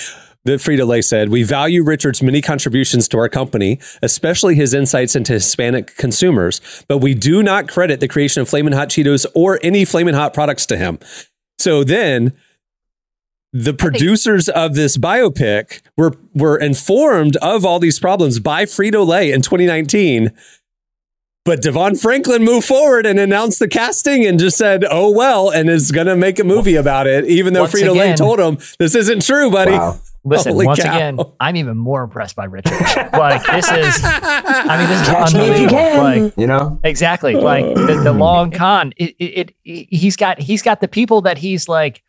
that 0.45 0.59
Frito 0.59 0.85
Lay 0.85 1.01
said, 1.01 1.29
"We 1.29 1.41
value 1.41 1.83
Richard's 1.83 2.21
many 2.21 2.41
contributions 2.41 3.07
to 3.09 3.17
our 3.17 3.29
company, 3.29 3.79
especially 4.03 4.53
his 4.53 4.73
insights 4.73 5.15
into 5.15 5.33
Hispanic 5.33 5.95
consumers, 5.97 6.61
but 6.87 6.97
we 6.99 7.13
do 7.15 7.41
not 7.41 7.67
credit 7.67 7.99
the 7.99 8.07
creation 8.07 8.41
of 8.41 8.49
Flamin' 8.49 8.73
Hot 8.73 8.89
Cheetos 8.89 9.25
or 9.33 9.59
any 9.63 9.85
Flamin' 9.85 10.15
Hot 10.15 10.33
products 10.33 10.67
to 10.67 10.77
him." 10.77 10.99
So 11.63 11.83
then. 11.83 12.33
The 13.55 13.73
producers 13.75 14.49
of 14.49 14.73
this 14.73 14.97
biopic 14.97 15.81
were 15.95 16.13
were 16.33 16.57
informed 16.57 17.35
of 17.35 17.63
all 17.63 17.77
these 17.77 17.99
problems 17.99 18.39
by 18.39 18.65
Frito 18.65 19.05
Lay 19.05 19.31
in 19.31 19.43
2019, 19.43 20.31
but 21.45 21.61
Devon 21.61 21.95
Franklin 21.95 22.43
moved 22.43 22.65
forward 22.65 23.05
and 23.05 23.19
announced 23.19 23.59
the 23.59 23.67
casting 23.67 24.25
and 24.25 24.39
just 24.39 24.57
said, 24.57 24.83
"Oh 24.89 25.11
well," 25.11 25.51
and 25.51 25.69
is 25.69 25.91
going 25.91 26.07
to 26.07 26.15
make 26.15 26.39
a 26.39 26.43
movie 26.43 26.73
about 26.73 27.05
it, 27.05 27.25
even 27.25 27.53
though 27.53 27.61
Once 27.61 27.75
Frito 27.75 27.95
Lay 27.95 28.15
told 28.15 28.39
him 28.39 28.57
this 28.79 28.95
isn't 28.95 29.21
true, 29.23 29.51
buddy. 29.51 29.73
Wow. 29.73 29.99
Listen, 30.25 30.53
Holy 30.53 30.65
once 30.65 30.79
cow. 30.81 30.95
again, 30.95 31.19
I'm 31.39 31.55
even 31.57 31.77
more 31.77 32.01
impressed 32.03 32.35
by 32.35 32.45
Richard. 32.45 32.71
like 33.13 33.45
this 33.45 33.69
is, 33.69 34.01
I 34.03 34.77
mean, 34.77 34.87
this 34.89 35.01
is 35.01 35.07
Catch 35.07 35.33
me 35.33 35.39
if 35.49 35.59
you 35.59 35.67
unbelievable. 35.67 36.03
Like 36.03 36.37
You 36.37 36.47
know? 36.47 36.79
exactly, 36.83 37.35
like 37.35 37.65
the, 37.75 38.01
the 38.03 38.13
long 38.13 38.51
con. 38.51 38.93
It, 38.95 39.15
it, 39.19 39.55
it, 39.65 39.87
he's 39.89 40.15
got 40.15 40.39
he's 40.39 40.61
got 40.61 40.79
the 40.79 40.87
people 40.87 41.21
that 41.23 41.37
he's 41.39 41.67
like 41.67 42.03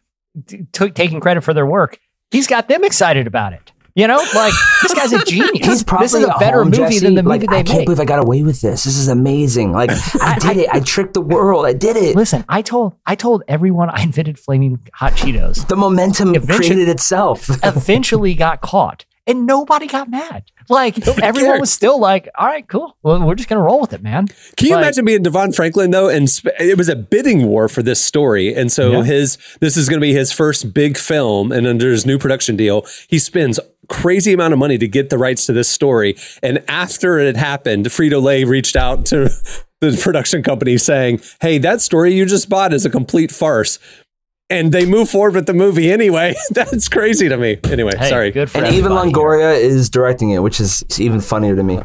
t- 0.47 0.65
took 0.73 0.95
taking 0.95 1.19
credit 1.21 1.43
for 1.43 1.53
their 1.55 1.67
work. 1.67 1.99
He's 2.31 2.47
got 2.47 2.69
them 2.69 2.85
excited 2.85 3.27
about 3.27 3.53
it. 3.53 3.73
You 3.97 4.09
know, 4.09 4.17
like 4.35 4.53
this 4.83 4.93
guy's 4.93 5.13
a 5.13 5.25
genius. 5.25 5.65
He's 5.67 5.85
probably 5.85 6.07
this 6.07 6.15
is 6.15 6.25
a 6.25 6.33
at 6.33 6.41
better 6.41 6.59
home, 6.65 6.71
movie 6.71 6.79
Jesse, 6.79 6.99
than 6.99 7.15
the 7.15 7.23
movie 7.23 7.39
like, 7.47 7.51
they 7.51 7.57
I 7.59 7.63
can't 7.63 7.79
made. 7.79 7.85
believe 7.85 8.01
I 8.01 8.05
got 8.05 8.19
away 8.19 8.43
with 8.43 8.61
this. 8.61 8.83
This 8.83 8.97
is 8.99 9.07
amazing. 9.07 9.71
Like 9.73 9.91
I 10.21 10.37
did 10.41 10.57
it. 10.57 10.69
I 10.73 10.81
tricked 10.81 11.15
the 11.15 11.21
world. 11.21 11.65
I 11.65 11.75
did 11.75 11.97
it. 11.97 12.17
Listen, 12.17 12.45
I 12.49 12.63
told 12.63 12.95
I 13.07 13.15
told 13.15 13.45
everyone 13.47 13.91
I 13.91 14.03
invented 14.03 14.37
flaming 14.39 14.81
hot 14.95 15.13
Cheetos. 15.13 15.69
The 15.69 15.77
momentum 15.77 16.35
Eventually- 16.35 16.67
created 16.71 16.89
itself. 16.89 17.49
Eventually 17.63 18.35
got 18.35 18.61
caught, 18.63 19.05
and 19.29 19.47
nobody 19.47 19.87
got 19.87 20.11
mad. 20.11 20.45
Like 20.71 21.07
everyone 21.19 21.51
cared. 21.53 21.61
was 21.61 21.71
still 21.71 22.01
like, 22.01 22.27
"All 22.37 22.47
right, 22.47 22.67
cool. 22.67 22.97
Well, 23.03 23.21
we're 23.25 23.35
just 23.35 23.51
gonna 23.51 23.61
roll 23.63 23.81
with 23.83 23.93
it, 23.93 24.03
man." 24.03 24.27
Can 24.57 24.69
you 24.69 24.75
Like- 24.75 24.83
imagine 24.85 25.05
being 25.05 25.23
Devon 25.23 25.53
Franklin 25.53 25.91
though? 25.93 26.09
And 26.09 26.29
sp- 26.33 26.57
it 26.59 26.77
was 26.79 26.89
a 26.89 26.97
bidding 26.97 27.47
war 27.47 27.69
for 27.69 27.83
this 27.83 28.01
story, 28.03 28.53
and 28.55 28.73
so 28.73 28.91
Yeah. 28.93 29.05
his 29.05 29.37
this 29.61 29.77
is 29.77 29.89
going 29.91 30.01
to 30.01 30.05
be 30.05 30.15
his 30.15 30.33
first 30.33 30.73
big 30.75 30.97
film, 30.97 31.53
and 31.53 31.67
under 31.67 31.91
his 31.93 32.05
new 32.07 32.19
production 32.19 32.57
deal, 32.57 32.87
he 33.09 33.19
spends 33.19 33.61
crazy 33.89 34.33
amount 34.33 34.53
of 34.53 34.59
money 34.59 34.79
to 34.79 34.89
get 34.89 35.11
the 35.11 35.19
rights 35.19 35.47
to 35.47 35.53
this 35.53 35.69
story. 35.69 36.17
And 36.43 36.63
after 36.69 37.19
it 37.19 37.37
happened, 37.37 37.87
Frito 37.87 38.23
Lay 38.23 38.45
reached 38.45 38.77
out 38.77 39.07
to 39.07 39.29
the 39.81 40.01
production 40.03 40.43
company 40.43 40.79
saying, 40.79 41.21
"Hey, 41.41 41.59
that 41.59 41.81
story 41.81 42.13
you 42.15 42.27
just 42.27 42.49
bought 42.49 42.73
is 42.73 42.85
a 42.87 42.91
complete 42.91 43.31
farce." 43.33 43.79
and 44.51 44.73
they 44.73 44.85
move 44.85 45.09
forward 45.09 45.35
with 45.35 45.47
the 45.47 45.55
movie 45.55 45.91
anyway. 45.91 46.35
That's 46.51 46.87
crazy 46.87 47.31
to 47.31 47.37
me. 47.39 47.59
Anyway, 47.65 47.93
Hey, 47.99 48.11
sorry. 48.11 48.31
good 48.31 48.51
for 48.51 48.59
And 48.59 48.75
even 48.75 48.93
everybody. 48.93 49.11
Longoria 49.11 49.59
is 49.59 49.89
directing 49.89 50.31
it, 50.31 50.41
which 50.41 50.61
is 50.61 50.85
even 51.01 51.23
funnier 51.23 51.57
to 51.57 51.63
me. 51.63 51.81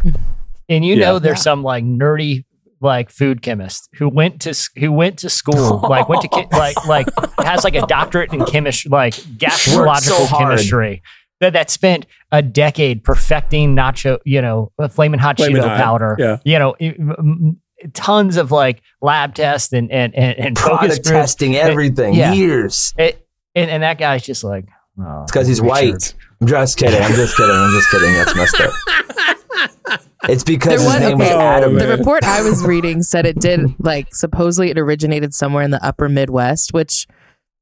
And 0.67 0.83
you 0.83 0.95
Yeah. 0.95 1.05
know, 1.05 1.19
there's 1.19 1.41
some 1.41 1.63
like 1.63 1.85
nerdy 1.85 2.43
like 2.81 3.11
food 3.11 3.41
chemist 3.41 3.87
who 3.95 4.09
went 4.09 4.41
to 4.41 4.53
who 4.77 4.91
went 4.91 5.19
to 5.19 5.29
school, 5.29 5.79
like 5.89 6.09
went 6.09 6.21
to 6.23 6.27
ki- 6.27 6.47
like 6.51 6.75
like 6.85 7.07
has 7.39 7.63
like 7.63 7.75
a 7.75 7.85
doctorate 7.87 8.33
in 8.33 8.43
chemistry, 8.45 8.89
like 8.89 9.13
gastrological 9.13 10.27
hard. 10.27 10.49
chemistry. 10.49 11.01
That 11.39 11.53
that 11.53 11.69
spent 11.69 12.05
a 12.31 12.41
decade 12.41 13.03
perfecting 13.03 13.75
nacho, 13.75 14.19
you 14.25 14.41
know, 14.41 14.71
uh, 14.77 14.87
flaming 14.89 15.19
hot 15.19 15.37
Flamin' 15.37 15.61
Cheeto 15.61 15.67
Hot, 15.69 15.77
powder. 15.77 16.15
yeah. 16.19 16.37
You 16.43 16.59
know, 16.59 16.75
it- 16.79 16.99
m- 16.99 17.15
m- 17.17 17.91
tons 17.93 18.35
of 18.35 18.51
like 18.51 18.81
lab 19.01 19.33
tests 19.35 19.71
and 19.71 19.89
and 19.91 20.13
and, 20.15 20.37
and 20.37 20.57
focus 20.59 20.69
Product 20.77 20.95
groups. 20.95 21.09
testing, 21.09 21.55
everything, 21.55 22.13
yeah. 22.13 22.33
years. 22.33 22.93
It, 22.97 23.25
and, 23.55 23.71
and 23.71 23.83
that 23.83 23.97
guy's 23.97 24.23
just 24.23 24.43
like, 24.43 24.65
oh, 24.99 25.21
It's 25.23 25.31
because 25.31 25.47
he's 25.47 25.61
Richard. 25.61 25.69
white. 25.71 26.15
I'm 26.41 26.47
just 26.47 26.77
kidding. 26.77 27.01
I'm 27.01 27.13
just 27.13 27.35
kidding. 27.37 27.55
I'm 27.55 27.71
just 27.71 27.89
kidding. 27.91 28.13
That's 28.13 28.35
messed 28.35 28.61
up. 28.61 28.73
It's 30.27 30.43
because 30.43 30.69
There 30.69 30.79
his 30.79 30.85
was- 30.85 30.99
name 30.99 31.17
was 31.17 31.27
Adam. 31.29 31.75
The 31.75 31.87
report 31.87 32.23
I 32.25 32.41
was 32.41 32.63
reading 32.65 33.01
said 33.03 33.25
it 33.25 33.39
did 33.39 33.73
like 33.79 34.13
supposedly 34.13 34.69
it 34.69 34.77
originated 34.77 35.33
somewhere 35.33 35.63
in 35.63 35.71
the 35.71 35.83
upper 35.83 36.09
Midwest, 36.09 36.73
which 36.73 37.07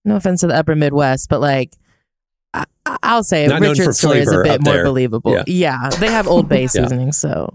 no 0.03 0.15
offense 0.15 0.41
to 0.41 0.47
the 0.47 0.55
upper 0.55 0.75
Midwest, 0.75 1.29
but 1.29 1.39
like 1.39 1.71
I, 1.73 1.86
I'll 3.03 3.23
say 3.23 3.47
Not 3.47 3.61
known 3.61 3.75
for 3.75 3.81
Richard's 3.81 3.99
story 3.99 4.19
is 4.19 4.31
a 4.31 4.43
bit 4.43 4.63
more 4.63 4.73
there. 4.75 4.83
believable. 4.85 5.31
Yeah. 5.33 5.43
Yeah. 5.47 5.89
they 5.99 6.07
have 6.09 6.27
Old 6.27 6.47
Bay 6.47 6.67
seasoning, 6.67 7.11
so 7.11 7.53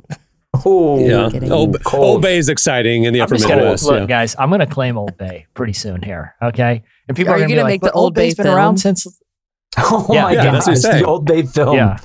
Oh, 0.65 0.99
Yeah, 1.05 1.51
Old, 1.51 1.77
Old 1.93 2.21
Bay 2.23 2.37
is 2.37 2.49
exciting 2.51 3.05
in 3.05 3.15
the 3.15 3.21
I'm 3.21 3.25
upper 3.25 3.37
just 3.37 3.49
gonna, 3.49 3.63
Midwest. 3.63 3.85
look, 3.85 4.01
yeah. 4.01 4.07
guys. 4.07 4.37
I'm 4.39 4.51
gonna 4.51 4.67
claim 4.67 4.99
Old 4.99 5.17
Bay 5.17 5.47
pretty 5.55 5.73
soon 5.73 6.03
here. 6.03 6.35
Okay, 6.43 6.83
and 7.09 7.17
people 7.17 7.33
Are 7.33 7.37
are, 7.37 7.39
gonna, 7.39 7.49
be 7.49 7.55
gonna 7.55 7.63
like, 7.65 7.73
make 7.73 7.81
the 7.81 7.93
Old 7.93 8.15
Bay 8.15 8.27
Bay's 8.27 8.35
been 8.35 8.47
around 8.49 8.81
film?" 8.81 8.97
since. 8.97 9.07
Oh 9.79 10.07
Yeah, 10.13 10.25
my 10.25 10.33
yeah, 10.33 10.45
god, 10.45 10.55
that's 10.55 10.67
what 10.67 10.73
it's 10.77 10.83
he's 10.85 10.91
saying. 10.93 11.03
the 11.03 11.09
Old 11.09 11.25
Bay 11.25 11.43
film. 11.43 11.77
Yeah, 11.77 11.99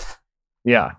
yeah. 0.63 0.91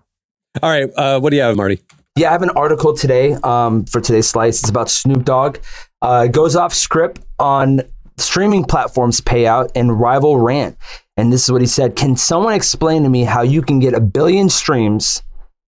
All 0.61 0.69
right, 0.69 0.89
uh, 0.95 1.19
what 1.19 1.31
do 1.31 1.37
you 1.37 1.41
have, 1.41 1.55
Marty? 1.55 1.81
Yeah, 2.15 2.29
I 2.29 2.31
have 2.33 2.43
an 2.43 2.51
article 2.51 2.93
today 2.95 3.33
um, 3.43 3.85
for 3.85 3.99
today's 4.01 4.27
slice. 4.27 4.59
It's 4.61 4.69
about 4.69 4.89
Snoop 4.89 5.25
Dogg. 5.25 5.57
Uh, 6.03 6.27
goes 6.27 6.55
off 6.55 6.73
script 6.75 7.21
on 7.39 7.81
streaming 8.17 8.63
platforms 8.65 9.21
payout 9.21 9.71
and 9.75 9.99
rival 9.99 10.37
rant. 10.37 10.77
And 11.19 11.33
this 11.33 11.43
is 11.43 11.51
what 11.51 11.59
he 11.59 11.67
said 11.67 11.95
Can 11.97 12.15
someone 12.15 12.53
explain 12.53 13.03
to 13.03 13.09
me 13.09 13.25
how 13.25 13.41
you 13.41 13.61
can 13.61 13.79
get 13.79 13.93
a 13.93 13.99
billion 13.99 14.47
streams 14.47 15.21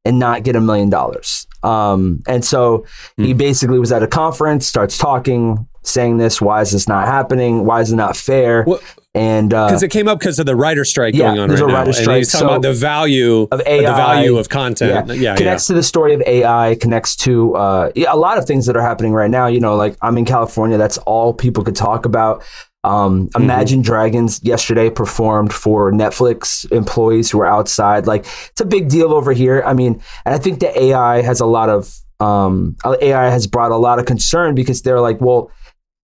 and 0.05 0.17
not 0.17 0.43
get 0.43 0.55
a 0.55 0.61
million 0.61 0.89
dollars? 0.89 1.45
Um, 1.61 2.23
and 2.27 2.43
so 2.43 2.85
he 3.17 3.33
basically 3.33 3.77
was 3.77 3.91
at 3.91 4.01
a 4.01 4.07
conference, 4.07 4.65
starts 4.65 4.97
talking, 4.97 5.67
saying 5.83 6.17
this. 6.17 6.41
Why 6.41 6.61
is 6.61 6.71
this 6.71 6.87
not 6.87 7.05
happening? 7.05 7.65
Why 7.65 7.81
is 7.81 7.91
it 7.91 7.97
not 7.97 8.15
fair? 8.15 8.63
Well, 8.65 8.79
and 9.13 9.53
uh, 9.53 9.67
Because 9.67 9.83
it 9.83 9.89
came 9.89 10.07
up 10.07 10.19
because 10.19 10.39
of 10.39 10.45
the 10.45 10.55
writer 10.55 10.85
strike 10.85 11.13
yeah, 11.13 11.27
going 11.27 11.39
on 11.39 11.49
right 11.49 11.59
a 11.59 11.67
now, 11.67 11.73
writer 11.73 11.89
and 11.89 11.95
strike, 11.95 12.17
he's 12.19 12.31
talking 12.31 12.47
so- 12.47 12.51
about 12.53 12.61
the 12.61 12.73
value 12.73 13.47
of 13.51 13.61
AI, 13.65 13.81
the 13.81 13.95
value 13.95 14.37
of 14.37 14.47
content. 14.47 15.09
Yeah, 15.09 15.13
yeah. 15.13 15.35
connects 15.35 15.67
to 15.67 15.73
the 15.73 15.83
story 15.83 16.13
of 16.13 16.21
AI, 16.25 16.77
connects 16.79 17.17
to 17.17 17.53
uh, 17.55 17.91
yeah, 17.93 18.13
a 18.13 18.15
lot 18.15 18.37
of 18.37 18.45
things 18.45 18.67
that 18.67 18.77
are 18.77 18.81
happening 18.81 19.11
right 19.11 19.29
now. 19.29 19.47
You 19.47 19.59
know, 19.59 19.75
like 19.75 19.97
I'm 20.01 20.17
in 20.17 20.23
California, 20.23 20.77
that's 20.77 20.97
all 20.99 21.33
people 21.33 21.63
could 21.65 21.75
talk 21.75 22.05
about. 22.05 22.41
Um, 22.83 23.27
Mm-hmm. 23.27 23.43
Imagine 23.43 23.81
Dragons 23.81 24.41
yesterday 24.43 24.89
performed 24.89 25.53
for 25.53 25.91
Netflix 25.91 26.69
employees 26.71 27.29
who 27.29 27.37
were 27.37 27.45
outside. 27.45 28.07
Like 28.07 28.21
it's 28.21 28.61
a 28.61 28.65
big 28.65 28.89
deal 28.89 29.13
over 29.13 29.31
here. 29.33 29.63
I 29.65 29.73
mean, 29.73 30.01
and 30.25 30.35
I 30.35 30.37
think 30.37 30.59
that 30.59 30.75
AI 30.77 31.21
has 31.21 31.39
a 31.39 31.45
lot 31.45 31.69
of 31.69 31.95
um, 32.19 32.75
AI 32.85 33.29
has 33.29 33.47
brought 33.47 33.71
a 33.71 33.77
lot 33.77 33.99
of 33.99 34.05
concern 34.05 34.55
because 34.55 34.81
they're 34.81 35.01
like, 35.01 35.19
well, 35.19 35.51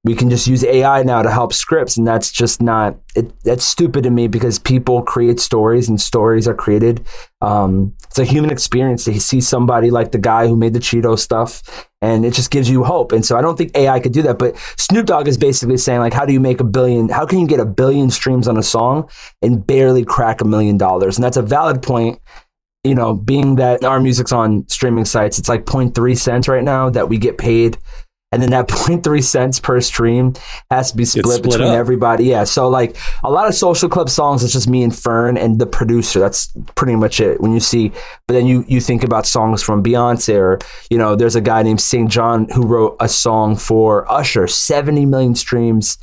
we 0.04 0.16
can 0.16 0.30
just 0.30 0.48
use 0.48 0.64
AI 0.64 1.04
now 1.04 1.22
to 1.22 1.30
help 1.30 1.52
scripts, 1.52 1.98
and 1.98 2.08
that's 2.08 2.32
just 2.32 2.62
not 2.62 2.98
it. 3.16 3.38
That's 3.44 3.66
stupid 3.66 4.04
to 4.04 4.10
me 4.10 4.28
because 4.28 4.58
people 4.58 5.02
create 5.02 5.40
stories, 5.40 5.90
and 5.90 6.00
stories 6.00 6.48
are 6.48 6.54
created. 6.54 7.06
Um, 7.42 7.94
it's 8.06 8.18
a 8.18 8.24
human 8.24 8.50
experience 8.50 9.04
to 9.06 9.20
see 9.20 9.42
somebody 9.42 9.92
like 9.92 10.12
the 10.12 10.18
guy 10.18 10.48
who 10.48 10.56
made 10.56 10.74
the 10.74 10.80
Cheeto 10.80 11.20
stuff, 11.20 11.87
and 12.02 12.26
it 12.26 12.34
just 12.34 12.52
gives 12.52 12.70
you 12.70 12.84
hope. 12.84 13.12
And 13.12 13.26
so 13.26 13.38
I 13.38 13.42
don't 13.42 13.58
think 13.58 13.76
AI 13.76 14.00
could 14.00 14.12
do 14.12 14.22
that. 14.24 14.38
But 14.38 14.58
Snoop 14.78 15.06
Dogg 15.06 15.28
is 15.28 15.38
basically 15.38 15.78
saying 15.78 16.00
like, 16.00 16.14
how 16.14 16.26
do 16.26 16.34
you 16.34 16.40
make 16.40 16.60
a 16.60 16.64
billion? 16.64 17.10
How 17.10 17.26
can 17.26 17.40
you 17.40 17.48
get 17.48 17.60
a 17.60 17.66
billion 17.66 18.10
streams 18.10 18.48
on 18.48 18.58
a 18.58 18.64
song 18.64 19.10
and 19.42 19.66
barely 19.66 20.06
crack 20.06 20.42
a 20.42 20.46
million 20.46 20.78
dollars? 20.78 21.18
And 21.18 21.24
that's 21.24 21.38
a 21.38 21.42
valid 21.42 21.82
point 21.82 22.20
you 22.84 22.96
know, 22.96 23.14
being 23.14 23.56
that 23.56 23.84
our 23.84 24.00
music's 24.00 24.32
on 24.32 24.66
streaming 24.70 25.04
sites, 25.04 25.38
it's 25.38 25.50
like 25.50 25.66
0.3 25.66 26.18
cents 26.18 26.48
right 26.48 26.64
now 26.64 26.90
that 26.90 27.10
we 27.10 27.18
get 27.18 27.38
paid. 27.38 27.78
And 28.32 28.42
then 28.42 28.50
that 28.50 28.68
0.3 28.68 29.24
cents 29.24 29.60
per 29.60 29.80
stream 29.80 30.34
has 30.70 30.92
to 30.92 30.98
be 30.98 31.06
split, 31.06 31.26
split 31.26 31.44
between 31.44 31.70
up. 31.70 31.76
everybody. 31.76 32.26
Yeah. 32.26 32.44
So, 32.44 32.68
like 32.68 32.98
a 33.24 33.32
lot 33.32 33.48
of 33.48 33.56
social 33.56 33.88
club 33.90 34.10
songs, 34.10 34.44
it's 34.44 34.54
just 34.54 34.68
me 34.68 34.84
and 34.84 34.96
Fern 34.96 35.38
and 35.38 35.60
the 35.60 35.66
producer. 35.66 36.20
That's 36.20 36.52
pretty 36.76 36.96
much 36.96 37.20
it. 37.20 37.40
When 37.40 37.54
you 37.54 37.60
see, 37.60 37.90
but 38.28 38.34
then 38.34 38.46
you, 38.46 38.66
you 38.68 38.82
think 38.82 39.04
about 39.04 39.26
songs 39.26 39.64
from 39.64 39.84
Beyonce 39.84 40.36
or, 40.36 40.60
you 40.90 40.98
know, 40.98 41.16
there's 41.16 41.36
a 41.36 41.42
guy 41.42 41.64
named 41.64 41.82
St. 41.82 42.10
John 42.10 42.50
who 42.50 42.66
wrote 42.66 42.98
a 43.00 43.08
song 43.08 43.56
for 43.56 44.12
Usher, 44.12 44.48
70 44.48 45.06
million 45.06 45.36
streams 45.36 45.98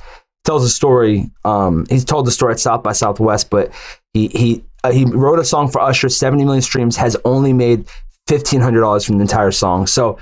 tells 0.44 0.62
a 0.64 0.68
story. 0.68 1.30
Um, 1.44 1.86
he's 1.88 2.04
told 2.04 2.26
the 2.26 2.30
story 2.30 2.52
at 2.52 2.60
South 2.60 2.82
by 2.82 2.92
Southwest, 2.92 3.50
but 3.50 3.72
he 4.12 4.28
he 4.28 4.64
uh, 4.84 4.92
he 4.92 5.04
wrote 5.04 5.38
a 5.38 5.44
song 5.44 5.68
for 5.68 5.80
Usher, 5.80 6.08
seventy 6.08 6.44
million 6.44 6.62
streams, 6.62 6.96
has 6.96 7.16
only 7.24 7.52
made 7.52 7.88
fifteen 8.28 8.60
hundred 8.60 8.80
dollars 8.80 9.04
from 9.04 9.18
the 9.18 9.22
entire 9.22 9.50
song. 9.50 9.86
So. 9.86 10.18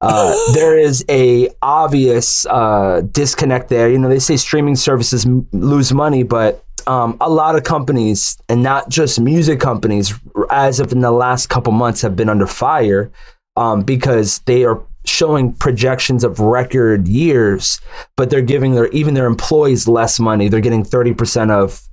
Uh, 0.00 0.34
there 0.54 0.78
is 0.78 1.04
a 1.10 1.50
obvious 1.60 2.46
uh, 2.46 3.02
disconnect 3.12 3.68
there. 3.68 3.90
You 3.90 3.98
know, 3.98 4.08
they 4.08 4.18
say 4.18 4.36
streaming 4.36 4.76
services 4.76 5.26
m- 5.26 5.46
lose 5.52 5.92
money, 5.92 6.22
but 6.22 6.64
um, 6.86 7.18
a 7.20 7.28
lot 7.28 7.54
of 7.54 7.64
companies, 7.64 8.38
and 8.48 8.62
not 8.62 8.88
just 8.88 9.20
music 9.20 9.60
companies, 9.60 10.14
as 10.50 10.80
of 10.80 10.92
in 10.92 11.00
the 11.00 11.10
last 11.10 11.48
couple 11.48 11.72
months, 11.72 12.00
have 12.00 12.16
been 12.16 12.30
under 12.30 12.46
fire 12.46 13.10
um, 13.56 13.82
because 13.82 14.38
they 14.46 14.64
are 14.64 14.82
showing 15.04 15.52
projections 15.52 16.24
of 16.24 16.40
record 16.40 17.06
years, 17.06 17.80
but 18.16 18.30
they're 18.30 18.40
giving 18.40 18.74
their 18.74 18.88
even 18.88 19.14
their 19.14 19.26
employees 19.26 19.86
less 19.86 20.18
money. 20.18 20.48
They're 20.48 20.60
getting 20.60 20.84
thirty 20.84 21.12
percent 21.12 21.50
of 21.50 21.89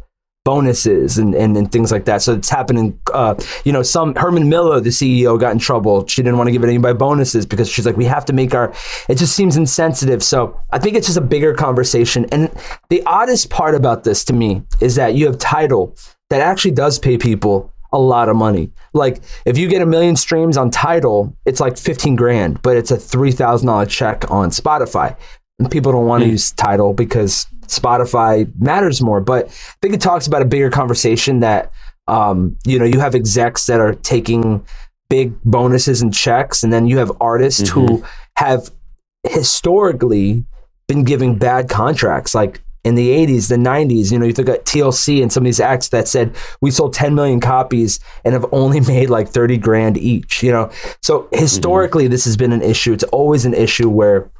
bonuses 0.48 1.18
and, 1.18 1.36
and, 1.36 1.58
and 1.58 1.74
things 1.74 1.92
like 1.92 2.06
that. 2.06 2.22
So 2.22 2.34
it's 2.34 2.48
happening. 2.48 2.98
Uh, 3.14 3.36
you 3.66 3.74
know, 3.74 3.84
some 3.84 4.16
Herman 4.16 4.48
Miller, 4.48 4.80
the 4.80 4.92
CEO, 4.92 5.38
got 5.38 5.52
in 5.52 5.60
trouble. 5.60 6.08
She 6.08 6.24
didn't 6.24 6.38
want 6.38 6.48
to 6.48 6.54
give 6.54 6.64
anybody 6.64 6.98
bonuses 6.98 7.46
because 7.46 7.70
she's 7.70 7.86
like, 7.86 7.98
we 7.98 8.06
have 8.06 8.24
to 8.26 8.34
make 8.34 8.56
our. 8.56 8.74
It 9.10 9.16
just 9.16 9.36
seems 9.36 9.58
insensitive. 9.58 10.24
So 10.24 10.58
I 10.72 10.80
think 10.80 10.96
it's 10.96 11.08
just 11.08 11.18
a 11.18 11.28
bigger 11.36 11.54
conversation. 11.54 12.28
And 12.32 12.50
the 12.88 13.04
oddest 13.06 13.50
part 13.50 13.76
about 13.76 14.06
this 14.06 14.24
to 14.24 14.34
me 14.34 14.64
is 14.80 14.96
that 14.96 15.16
you 15.16 15.26
have 15.26 15.38
Tidal 15.38 15.94
that 16.30 16.40
actually 16.40 16.72
does 16.72 16.98
pay 16.98 17.18
people 17.18 17.74
a 17.92 18.00
lot 18.00 18.30
of 18.30 18.38
money. 18.38 18.72
Like 18.94 19.22
if 19.44 19.58
you 19.58 19.68
get 19.68 19.82
a 19.82 19.86
million 19.86 20.16
streams 20.16 20.56
on 20.56 20.72
Tidal, 20.72 21.36
it's 21.46 21.60
like 21.60 21.78
15 21.78 22.16
grand, 22.16 22.62
but 22.62 22.78
it's 22.78 22.92
a 22.92 22.98
$3,000 22.98 23.90
check 23.90 24.32
on 24.32 24.52
Spotify. 24.52 25.18
And 25.60 25.70
people 25.70 25.92
don't 25.92 26.06
want 26.06 26.24
to 26.24 26.30
use 26.30 26.52
Tidal 26.52 26.94
because 26.94 27.48
Spotify 27.68 28.50
matters 28.60 29.02
more. 29.02 29.22
But 29.22 29.48
I 29.48 29.76
think 29.82 29.94
it 29.94 30.02
talks 30.02 30.28
about 30.28 30.42
a 30.42 30.46
bigger 30.46 30.70
conversation 30.70 31.40
that, 31.42 31.72
um, 32.08 32.58
you 32.66 32.80
know, 32.80 32.86
you 32.86 33.00
have 33.00 33.16
execs 33.16 33.66
that 33.68 33.80
are 33.80 33.94
taking 33.94 34.66
big 35.10 35.34
bonuses 35.44 36.02
and 36.02 36.14
checks, 36.14 36.64
and 36.64 36.72
then 36.72 36.88
you 36.88 36.98
have 36.98 37.12
artists 37.22 37.70
who 37.70 38.04
have 38.36 38.70
historically 39.24 40.46
been 40.88 41.04
giving 41.04 41.38
bad 41.38 41.70
contracts. 41.70 42.34
Like 42.34 42.62
in 42.84 42.96
the 42.96 43.10
80s, 43.10 43.50
the 43.50 43.56
90s, 43.56 44.12
you 44.12 44.20
know, 44.20 44.26
you 44.26 44.34
think 44.34 44.50
at 44.50 44.66
TLC 44.66 45.22
and 45.22 45.32
some 45.32 45.44
of 45.44 45.46
these 45.46 45.60
acts 45.60 45.90
that 45.90 46.08
said 46.08 46.36
we 46.62 46.72
sold 46.72 46.94
10 46.94 47.16
million 47.16 47.40
copies 47.40 48.00
and 48.24 48.34
have 48.34 48.46
only 48.52 48.80
made 48.88 49.10
like 49.10 49.28
30 49.28 49.58
grand 49.58 49.98
each, 49.98 50.42
you 50.42 50.52
know. 50.52 50.72
So 51.02 51.28
historically, 51.34 52.08
this 52.08 52.26
has 52.26 52.38
been 52.38 52.54
an 52.54 52.62
issue. 52.62 52.94
It's 52.94 53.04
always 53.06 53.46
an 53.46 53.54
issue 53.54 53.90
where 53.90 54.32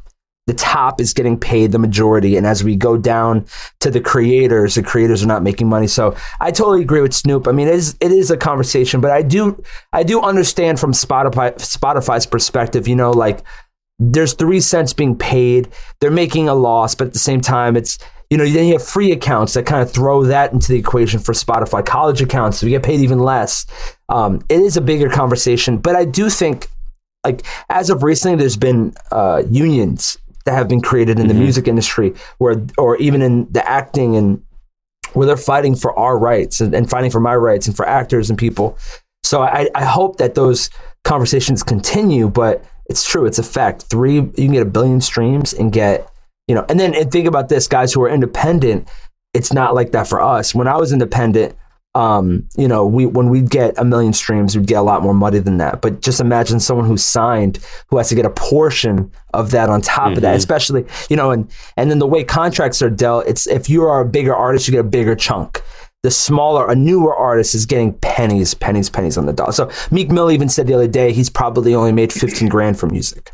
the 0.48 0.54
top 0.54 1.00
is 1.00 1.14
getting 1.14 1.38
paid 1.38 1.72
the 1.72 1.78
majority. 1.80 2.36
And 2.38 2.48
as 2.48 2.64
we 2.64 2.76
go 2.76 2.98
down 2.98 3.46
to 3.82 3.92
the 3.92 4.02
creators 4.02 4.76
the 4.76 4.82
creators 4.82 5.24
are 5.24 5.28
not 5.28 5.44
making 5.44 5.70
money. 5.70 5.88
So 5.88 6.16
i 6.40 6.50
totally 6.50 6.82
agree 6.82 7.02
with 7.02 7.14
snoop. 7.14 7.48
I 7.48 7.52
mean 7.52 7.68
it 7.68 7.76
is 7.76 7.96
it 8.00 8.12
is 8.12 8.32
a 8.32 8.38
conversation 8.38 9.02
but 9.02 9.12
i 9.12 9.22
do 9.22 9.62
i 9.94 10.04
do 10.04 10.22
understand 10.22 10.80
from 10.80 10.94
spotify 10.94 11.54
spotify's 11.56 12.26
perspective 12.26 12.88
you 12.88 12.96
know 12.96 13.12
like 13.12 13.44
there's 14.00 14.34
three 14.34 14.60
cents 14.60 14.94
being 14.94 15.18
paid. 15.18 15.70
They're 16.00 16.12
making 16.12 16.50
a 16.50 16.54
loss 16.54 16.96
but 16.96 17.08
at 17.08 17.14
the 17.14 17.20
same 17.20 17.42
time 17.42 17.76
it's 17.76 17.98
you 18.30 18.38
know 18.38 18.46
then 18.46 18.66
you 18.68 18.74
have 18.74 18.86
free 18.86 19.12
accounts 19.12 19.54
that 19.54 19.66
kind 19.66 19.82
of 19.82 19.92
throw 19.92 20.24
that 20.24 20.54
into 20.54 20.72
the 20.72 20.80
equation 20.80 21.20
for 21.20 21.34
spotify. 21.34 21.86
College 21.86 22.22
accounts 22.22 22.64
you 22.64 22.70
get 22.70 22.84
paid 22.84 23.02
even 23.02 23.20
less. 23.20 23.66
Um, 24.10 24.42
it 24.50 24.60
is 24.60 24.78
a 24.78 24.82
bigger 24.82 25.10
conversation 25.10 25.78
but 25.78 25.96
i 25.96 26.06
do 26.06 26.30
think 26.30 26.70
like 27.26 27.46
as 27.70 27.90
of 27.90 28.04
recently 28.04 28.38
there's 28.38 28.56
been 28.56 28.94
uh, 29.12 29.44
unions 29.50 30.18
that 30.48 30.54
have 30.54 30.68
been 30.68 30.82
created 30.82 31.20
in 31.20 31.28
the 31.28 31.34
mm-hmm. 31.34 31.44
music 31.44 31.68
industry 31.68 32.14
where 32.40 32.66
or 32.78 32.98
even 32.98 33.22
in 33.22 33.52
the 33.52 33.68
acting 33.70 34.16
and 34.16 34.42
where 35.14 35.28
they're 35.28 35.38
fighting 35.38 35.76
for 35.76 35.98
our 35.98 36.18
rights 36.18 36.60
and, 36.60 36.74
and 36.74 36.90
fighting 36.90 37.12
for 37.12 37.20
my 37.20 37.36
rights 37.36 37.68
and 37.68 37.76
for 37.76 37.88
actors 37.88 38.30
and 38.30 38.38
people. 38.38 38.78
So 39.24 39.42
I, 39.42 39.70
I 39.76 39.86
hope 39.86 40.18
that 40.18 40.36
those 40.36 40.70
conversations 41.04 41.64
continue 41.64 42.28
but 42.30 42.66
it's 42.90 43.08
true 43.08 43.26
it's 43.26 43.40
a 43.40 43.44
fact. 43.44 43.84
Three 43.84 44.16
you 44.16 44.32
can 44.32 44.54
get 44.54 44.62
a 44.62 44.70
billion 44.70 45.02
streams 45.02 45.54
and 45.54 45.72
get 45.72 46.10
you 46.48 46.56
know 46.56 46.66
and 46.70 46.80
then 46.80 46.96
and 46.96 47.12
think 47.12 47.28
about 47.28 47.50
this 47.50 47.68
guys 47.68 47.94
who 47.94 48.02
are 48.02 48.10
independent 48.10 48.88
it's 49.34 49.54
not 49.54 49.76
like 49.76 49.92
that 49.92 50.08
for 50.08 50.20
us. 50.20 50.56
When 50.56 50.68
I 50.68 50.78
was 50.78 50.92
independent, 50.92 51.56
um, 51.98 52.48
you 52.56 52.68
know, 52.68 52.86
we 52.86 53.06
when 53.06 53.30
we'd 53.30 53.50
get 53.50 53.74
a 53.78 53.84
million 53.84 54.14
streams, 54.14 54.56
we'd 54.56 54.68
get 54.68 54.76
a 54.78 54.82
lot 54.82 55.02
more 55.02 55.14
money 55.14 55.40
than 55.40 55.58
that. 55.58 55.82
But 55.82 56.02
just 56.02 56.20
imagine 56.20 56.60
someone 56.60 56.86
who's 56.86 57.04
signed 57.04 57.60
who 57.90 57.98
has 57.98 58.10
to 58.10 58.16
get 58.16 58.26
a 58.26 58.30
portion 58.30 59.12
of 59.34 59.52
that 59.52 59.70
on 59.70 59.82
top 59.82 60.16
of 60.16 60.22
that, 60.22 60.34
Mhm. 60.36 60.38
especially 60.38 60.86
you 61.10 61.16
know, 61.16 61.32
and 61.32 61.50
and 61.76 61.90
then 61.90 62.00
the 62.00 62.08
way 62.08 62.24
contracts 62.24 62.82
are 62.82 62.90
dealt, 62.90 63.26
it's 63.28 63.48
if 63.48 63.70
you 63.70 63.84
are 63.84 64.02
a 64.02 64.06
bigger 64.06 64.36
artist, 64.36 64.68
you 64.68 64.72
get 64.74 64.82
a 64.82 64.84
bigger 64.98 65.16
chunk. 65.16 65.62
The 66.04 66.12
smaller, 66.12 66.70
a 66.70 66.76
newer 66.76 67.16
artist 67.16 67.56
is 67.56 67.66
getting 67.66 67.94
pennies, 67.94 68.54
pennies, 68.54 68.90
pennies 68.90 69.18
on 69.18 69.26
the 69.26 69.34
dollar. 69.34 69.52
So 69.52 69.70
Meek 69.90 70.12
Mill 70.12 70.30
even 70.32 70.48
said 70.50 70.68
the 70.68 70.74
other 70.76 70.88
day 70.88 71.12
he's 71.12 71.30
probably 71.30 71.74
only 71.74 71.92
made 71.92 72.14
fifteen 72.14 72.48
grand 72.50 72.78
from 72.80 72.92
music. 72.92 73.32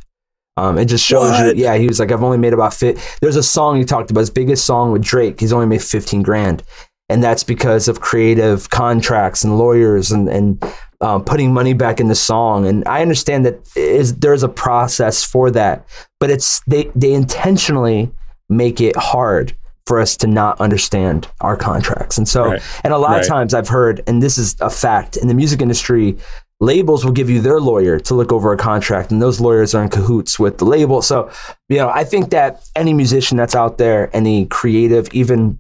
Um, 0.55 0.77
it 0.77 0.85
just 0.85 1.03
shows 1.03 1.31
What? 1.31 1.57
you, 1.57 1.63
yeah, 1.63 1.75
he 1.77 1.87
was 1.87 1.99
like, 1.99 2.11
I've 2.11 2.21
only 2.23 2.37
made 2.37 2.53
about 2.53 2.73
fit. 2.75 2.97
There's 3.21 3.35
a 3.35 3.41
song 3.43 3.77
he 3.77 3.83
talked 3.85 4.11
about, 4.11 4.19
his 4.21 4.29
biggest 4.29 4.65
song 4.65 4.91
with 4.91 5.01
Drake. 5.01 5.39
He's 5.39 5.51
only 5.51 5.65
made 5.65 5.81
15 5.81 6.21
grand. 6.21 6.61
And 7.09 7.23
that's 7.23 7.43
because 7.43 7.87
of 7.87 7.99
creative 7.99 8.69
contracts 8.69 9.43
and 9.43 9.57
lawyers 9.57 10.11
and, 10.11 10.29
and 10.29 10.63
um, 11.01 11.23
putting 11.23 11.53
money 11.53 11.73
back 11.73 11.99
in 11.99 12.07
the 12.07 12.15
song. 12.15 12.65
And 12.65 12.87
I 12.87 13.01
understand 13.01 13.45
that 13.45 13.59
is 13.75 14.15
there's 14.15 14.41
a 14.43 14.49
process 14.49 15.23
for 15.23 15.51
that, 15.51 15.85
but 16.19 16.29
it's 16.29 16.61
they, 16.65 16.89
they 16.95 17.13
intentionally 17.13 18.09
make 18.49 18.79
it 18.79 18.95
hard 18.95 19.53
for 19.85 19.99
us 19.99 20.15
to 20.17 20.27
not 20.27 20.61
understand 20.61 21.27
our 21.41 21.57
contracts. 21.57 22.17
And 22.17 22.25
so, 22.27 22.45
Right. 22.45 22.61
and 22.85 22.93
a 22.93 22.97
lot 22.97 23.11
Right. 23.11 23.21
of 23.21 23.27
times 23.27 23.53
I've 23.53 23.67
heard, 23.67 24.01
and 24.07 24.23
this 24.23 24.37
is 24.37 24.55
a 24.61 24.69
fact 24.69 25.17
in 25.17 25.27
the 25.27 25.33
music 25.33 25.61
industry, 25.61 26.15
labels 26.61 27.03
will 27.03 27.11
give 27.11 27.29
you 27.29 27.41
their 27.41 27.59
lawyer 27.59 27.99
to 27.99 28.13
look 28.13 28.31
over 28.31 28.53
a 28.53 28.57
contract, 28.57 29.11
and 29.11 29.21
those 29.21 29.41
lawyers 29.41 29.75
are 29.75 29.83
in 29.83 29.89
cahoots 29.89 30.39
with 30.39 30.57
the 30.59 30.63
label. 30.65 31.01
So, 31.01 31.29
you 31.67 31.77
know, 31.77 31.89
I 31.89 32.05
think 32.05 32.29
that 32.29 32.63
any 32.77 32.93
musician 32.93 33.35
that's 33.35 33.55
out 33.55 33.77
there, 33.77 34.09
any 34.15 34.45
creative, 34.45 35.09
even 35.13 35.59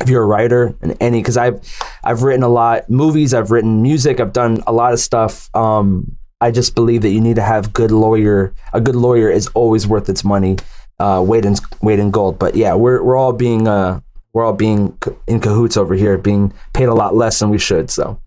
if 0.00 0.08
you're 0.08 0.22
a 0.22 0.26
writer 0.26 0.74
and 0.82 0.96
any, 1.00 1.20
because 1.20 1.36
I've 1.36 1.60
I've 2.04 2.22
written 2.22 2.42
a 2.42 2.48
lot 2.48 2.90
movies, 2.90 3.32
I've 3.32 3.50
written 3.50 3.82
music, 3.82 4.20
I've 4.20 4.32
done 4.32 4.62
a 4.66 4.72
lot 4.72 4.92
of 4.92 4.98
stuff. 4.98 5.54
Um, 5.54 6.16
I 6.40 6.50
just 6.50 6.74
believe 6.74 7.02
that 7.02 7.10
you 7.10 7.20
need 7.20 7.36
to 7.36 7.42
have 7.42 7.72
good 7.72 7.90
lawyer. 7.90 8.52
A 8.72 8.80
good 8.80 8.96
lawyer 8.96 9.30
is 9.30 9.46
always 9.48 9.86
worth 9.86 10.08
its 10.08 10.24
money, 10.24 10.56
uh, 10.98 11.22
weight 11.26 11.44
in 11.44 11.54
weight 11.82 11.98
in 11.98 12.10
gold. 12.10 12.38
But 12.38 12.56
yeah, 12.56 12.74
we're 12.74 13.02
we're 13.02 13.16
all 13.16 13.32
being 13.32 13.68
uh 13.68 14.00
we're 14.32 14.44
all 14.44 14.52
being 14.52 14.98
in 15.26 15.40
cahoots 15.40 15.76
over 15.76 15.94
here, 15.94 16.18
being 16.18 16.52
paid 16.74 16.88
a 16.88 16.94
lot 16.94 17.14
less 17.14 17.38
than 17.38 17.50
we 17.50 17.58
should. 17.58 17.90
So. 17.90 18.20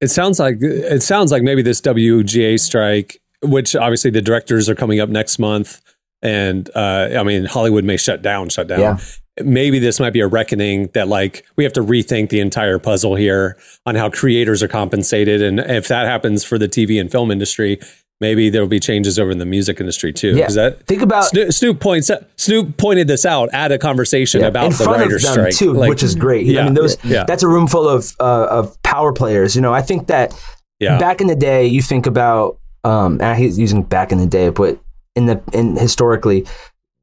It 0.00 0.08
sounds 0.08 0.38
like 0.38 0.56
it 0.60 1.02
sounds 1.02 1.32
like 1.32 1.42
maybe 1.42 1.62
this 1.62 1.80
WGA 1.80 2.60
strike, 2.60 3.22
which 3.42 3.74
obviously 3.74 4.10
the 4.10 4.20
directors 4.20 4.68
are 4.68 4.74
coming 4.74 5.00
up 5.00 5.08
next 5.08 5.38
month, 5.38 5.80
and 6.20 6.68
uh, 6.74 7.10
I 7.16 7.22
mean 7.22 7.46
Hollywood 7.46 7.84
may 7.84 7.96
shut 7.96 8.20
down, 8.20 8.50
shut 8.50 8.68
down. 8.68 8.80
Yeah. 8.80 8.98
Maybe 9.42 9.78
this 9.80 9.98
might 9.98 10.12
be 10.12 10.20
a 10.20 10.28
reckoning 10.28 10.88
that 10.94 11.08
like 11.08 11.44
we 11.56 11.64
have 11.64 11.72
to 11.74 11.80
rethink 11.82 12.28
the 12.28 12.40
entire 12.40 12.78
puzzle 12.78 13.16
here 13.16 13.56
on 13.84 13.96
how 13.96 14.08
creators 14.10 14.62
are 14.62 14.68
compensated, 14.68 15.42
and 15.42 15.58
if 15.58 15.88
that 15.88 16.06
happens 16.06 16.44
for 16.44 16.56
the 16.58 16.68
TV 16.68 17.00
and 17.00 17.10
film 17.10 17.30
industry, 17.32 17.80
maybe 18.20 18.48
there 18.48 18.62
will 18.62 18.68
be 18.68 18.78
changes 18.78 19.18
over 19.18 19.32
in 19.32 19.38
the 19.38 19.44
music 19.44 19.80
industry 19.80 20.12
too. 20.12 20.36
Yeah. 20.36 20.46
that 20.48 20.86
Think 20.86 21.02
about 21.02 21.24
Snoop, 21.24 21.52
Snoop 21.52 21.80
points 21.80 22.10
Snoop 22.36 22.76
pointed 22.76 23.08
this 23.08 23.26
out 23.26 23.48
at 23.52 23.72
a 23.72 23.78
conversation 23.78 24.40
Yeah, 24.42 24.46
about 24.46 24.66
in 24.66 24.72
the 24.78 24.84
writers' 24.84 25.28
strike 25.28 25.54
too, 25.54 25.72
Like, 25.72 25.88
which 25.90 26.04
is 26.04 26.14
great. 26.14 26.46
Yeah, 26.46 26.60
I 26.60 26.64
mean, 26.64 26.74
those 26.74 26.96
yeah. 27.04 27.24
that's 27.26 27.42
a 27.42 27.48
room 27.48 27.66
full 27.66 27.88
of 27.88 28.14
uh, 28.20 28.46
of 28.50 28.80
power 28.84 29.12
players. 29.12 29.56
You 29.56 29.62
know, 29.62 29.74
I 29.74 29.82
think 29.82 30.06
that 30.06 30.32
Yeah. 30.78 30.98
back 30.98 31.20
in 31.20 31.26
the 31.26 31.36
day, 31.36 31.66
you 31.66 31.82
think 31.82 32.06
about 32.06 32.58
um, 32.84 33.20
and 33.20 33.36
he's 33.38 33.58
using 33.58 33.82
back 33.82 34.12
in 34.12 34.18
the 34.18 34.26
day, 34.26 34.50
but 34.50 34.78
in 35.16 35.26
the 35.26 35.42
in 35.52 35.76
historically, 35.76 36.46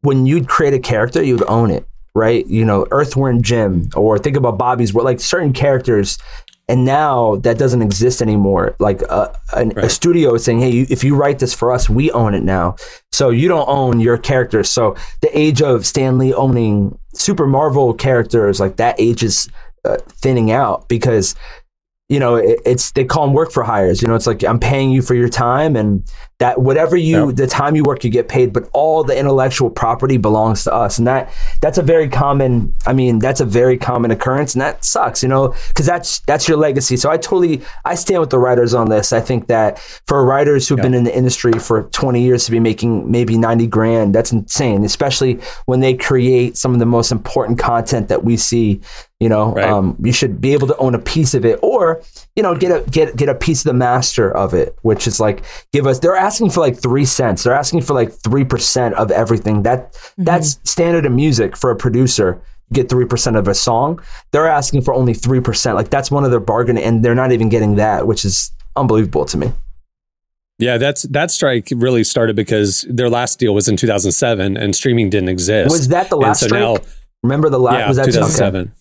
when 0.01 0.25
you'd 0.25 0.47
create 0.47 0.73
a 0.73 0.79
character, 0.79 1.21
you'd 1.21 1.43
own 1.47 1.71
it, 1.71 1.85
right? 2.13 2.45
You 2.47 2.65
know, 2.65 2.87
Earthworm 2.91 3.41
Jim, 3.41 3.89
or 3.95 4.17
think 4.17 4.37
about 4.37 4.57
Bobby's 4.57 4.93
World, 4.93 5.05
like 5.05 5.19
certain 5.19 5.53
characters. 5.53 6.17
And 6.67 6.85
now 6.85 7.35
that 7.37 7.57
doesn't 7.57 7.81
exist 7.81 8.21
anymore. 8.21 8.75
Like 8.79 9.01
a, 9.03 9.35
an- 9.53 9.77
a 9.77 9.89
studio 9.89 10.35
is 10.35 10.43
saying, 10.45 10.61
"Hey, 10.61 10.69
you, 10.69 10.85
if 10.89 11.03
you 11.03 11.15
write 11.15 11.39
this 11.39 11.53
for 11.53 11.71
us, 11.71 11.89
we 11.89 12.11
own 12.11 12.33
it 12.33 12.43
now." 12.43 12.75
So 13.11 13.29
you 13.29 13.49
don't 13.49 13.67
own 13.67 13.99
your 13.99 14.17
characters. 14.17 14.69
So 14.69 14.95
the 15.21 15.37
age 15.37 15.61
of 15.61 15.85
Stan 15.85 16.17
Lee 16.17 16.33
owning 16.33 16.97
Super 17.13 17.45
Marvel 17.45 17.93
characters, 17.93 18.61
like 18.61 18.77
that 18.77 18.95
age 18.99 19.21
is 19.21 19.49
uh, 19.83 19.97
thinning 20.07 20.51
out 20.51 20.87
because 20.87 21.35
you 22.11 22.19
know 22.19 22.35
it, 22.35 22.59
it's 22.65 22.91
they 22.91 23.05
call 23.05 23.25
them 23.25 23.33
work 23.33 23.51
for 23.51 23.63
hires. 23.63 24.01
You 24.01 24.09
know, 24.09 24.15
it's 24.15 24.27
like 24.27 24.43
I'm 24.43 24.59
paying 24.59 24.91
you 24.91 25.01
for 25.01 25.15
your 25.15 25.29
time, 25.29 25.77
and 25.77 26.03
that 26.39 26.59
whatever 26.61 26.97
you 26.97 27.27
Yeah. 27.27 27.31
the 27.33 27.47
time 27.47 27.75
you 27.77 27.83
work, 27.83 28.03
you 28.03 28.09
get 28.09 28.27
paid. 28.27 28.51
But 28.51 28.67
all 28.73 29.03
the 29.05 29.17
intellectual 29.17 29.69
property 29.69 30.17
belongs 30.17 30.65
to 30.65 30.73
us, 30.73 30.97
and 30.97 31.07
that 31.07 31.31
that's 31.61 31.77
a 31.77 31.81
very 31.81 32.09
common. 32.09 32.75
I 32.85 32.91
mean, 32.91 33.19
that's 33.19 33.39
a 33.39 33.45
very 33.45 33.77
common 33.77 34.11
occurrence, 34.11 34.53
and 34.53 34.61
that 34.61 34.83
sucks. 34.83 35.23
You 35.23 35.29
know, 35.29 35.55
because 35.69 35.85
that's 35.85 36.19
that's 36.27 36.49
your 36.49 36.57
legacy. 36.57 36.97
So 36.97 37.09
I 37.09 37.15
totally 37.15 37.61
I 37.85 37.95
stand 37.95 38.19
with 38.19 38.29
the 38.29 38.39
writers 38.39 38.73
on 38.73 38.89
this. 38.89 39.13
I 39.13 39.21
think 39.21 39.47
that 39.47 39.79
for 40.05 40.25
writers 40.25 40.67
who've 40.67 40.81
been 40.81 40.93
in 40.93 41.05
the 41.05 41.15
industry 41.15 41.53
for 41.53 41.83
20 41.83 42.21
years 42.21 42.43
to 42.45 42.51
be 42.51 42.59
making 42.59 43.09
maybe 43.09 43.37
90 43.37 43.67
grand, 43.67 44.13
that's 44.13 44.33
insane. 44.33 44.83
Especially 44.83 45.39
when 45.65 45.79
they 45.79 45.93
create 45.93 46.57
some 46.57 46.73
of 46.73 46.79
the 46.79 46.85
most 46.85 47.11
important 47.11 47.57
content 47.57 48.09
that 48.09 48.25
we 48.25 48.35
see. 48.35 48.81
You 49.21 49.29
know, 49.29 49.53
Right. 49.53 49.65
um, 49.69 49.95
you 50.03 50.11
should 50.11 50.41
be 50.41 50.51
able 50.53 50.65
to 50.67 50.75
own 50.77 50.95
a 50.95 50.99
piece 50.99 51.35
of 51.35 51.45
it, 51.45 51.59
or 51.61 52.01
you 52.35 52.41
know, 52.41 52.55
get 52.55 52.71
a 52.71 52.89
get 52.89 53.15
get 53.15 53.29
a 53.29 53.35
piece 53.35 53.59
of 53.61 53.65
the 53.65 53.73
master 53.73 54.31
of 54.35 54.53
it, 54.55 54.75
which 54.81 55.05
is 55.05 55.19
like 55.19 55.43
give 55.71 55.85
us. 55.85 55.99
They're 55.99 56.15
asking 56.15 56.49
for 56.49 56.59
like 56.59 56.75
three 56.75 57.05
cents. 57.05 57.43
They're 57.43 57.53
asking 57.53 57.81
for 57.81 57.93
like 57.93 58.11
three 58.11 58.43
percent 58.43 58.95
of 58.95 59.11
everything. 59.11 59.61
That 59.61 59.95
that's 60.17 60.59
standard 60.63 61.05
in 61.05 61.15
music 61.15 61.55
for 61.55 61.69
a 61.69 61.75
producer. 61.75 62.41
Get 62.73 62.89
three 62.89 63.05
percent 63.05 63.35
of 63.35 63.47
a 63.47 63.53
song. 63.53 63.99
They're 64.31 64.47
asking 64.47 64.81
for 64.81 64.93
only 64.93 65.13
three 65.13 65.39
percent. 65.39 65.75
Like 65.75 65.89
that's 65.91 66.09
one 66.09 66.23
of 66.25 66.31
their 66.31 66.39
bargain, 66.39 66.77
and 66.79 67.05
they're 67.05 67.13
not 67.13 67.31
even 67.31 67.47
getting 67.49 67.75
that, 67.75 68.07
which 68.07 68.25
is 68.25 68.51
unbelievable 68.75 69.25
to 69.25 69.37
me. 69.37 69.53
Yeah, 70.57 70.77
that's 70.79 71.03
that 71.03 71.29
strike 71.31 71.67
really 71.75 72.03
started 72.03 72.35
because 72.35 72.85
their 72.89 73.09
last 73.09 73.37
deal 73.39 73.53
was 73.53 73.67
in 73.67 73.77
2007 73.77 74.57
and 74.57 74.75
streaming 74.75 75.09
didn't 75.11 75.29
exist. 75.29 75.71
Was 75.71 75.89
that 75.89 76.09
the 76.09 76.17
last 76.17 76.39
so 76.39 76.47
strike? 76.47 76.61
now- 76.61 76.77
Remember 77.23 77.49
the 77.49 77.59
last? 77.59 77.77
yeah, 77.77 77.87
was 77.87 77.97
that 77.97 78.05
2007. 78.05 78.67
Uh 78.67 78.71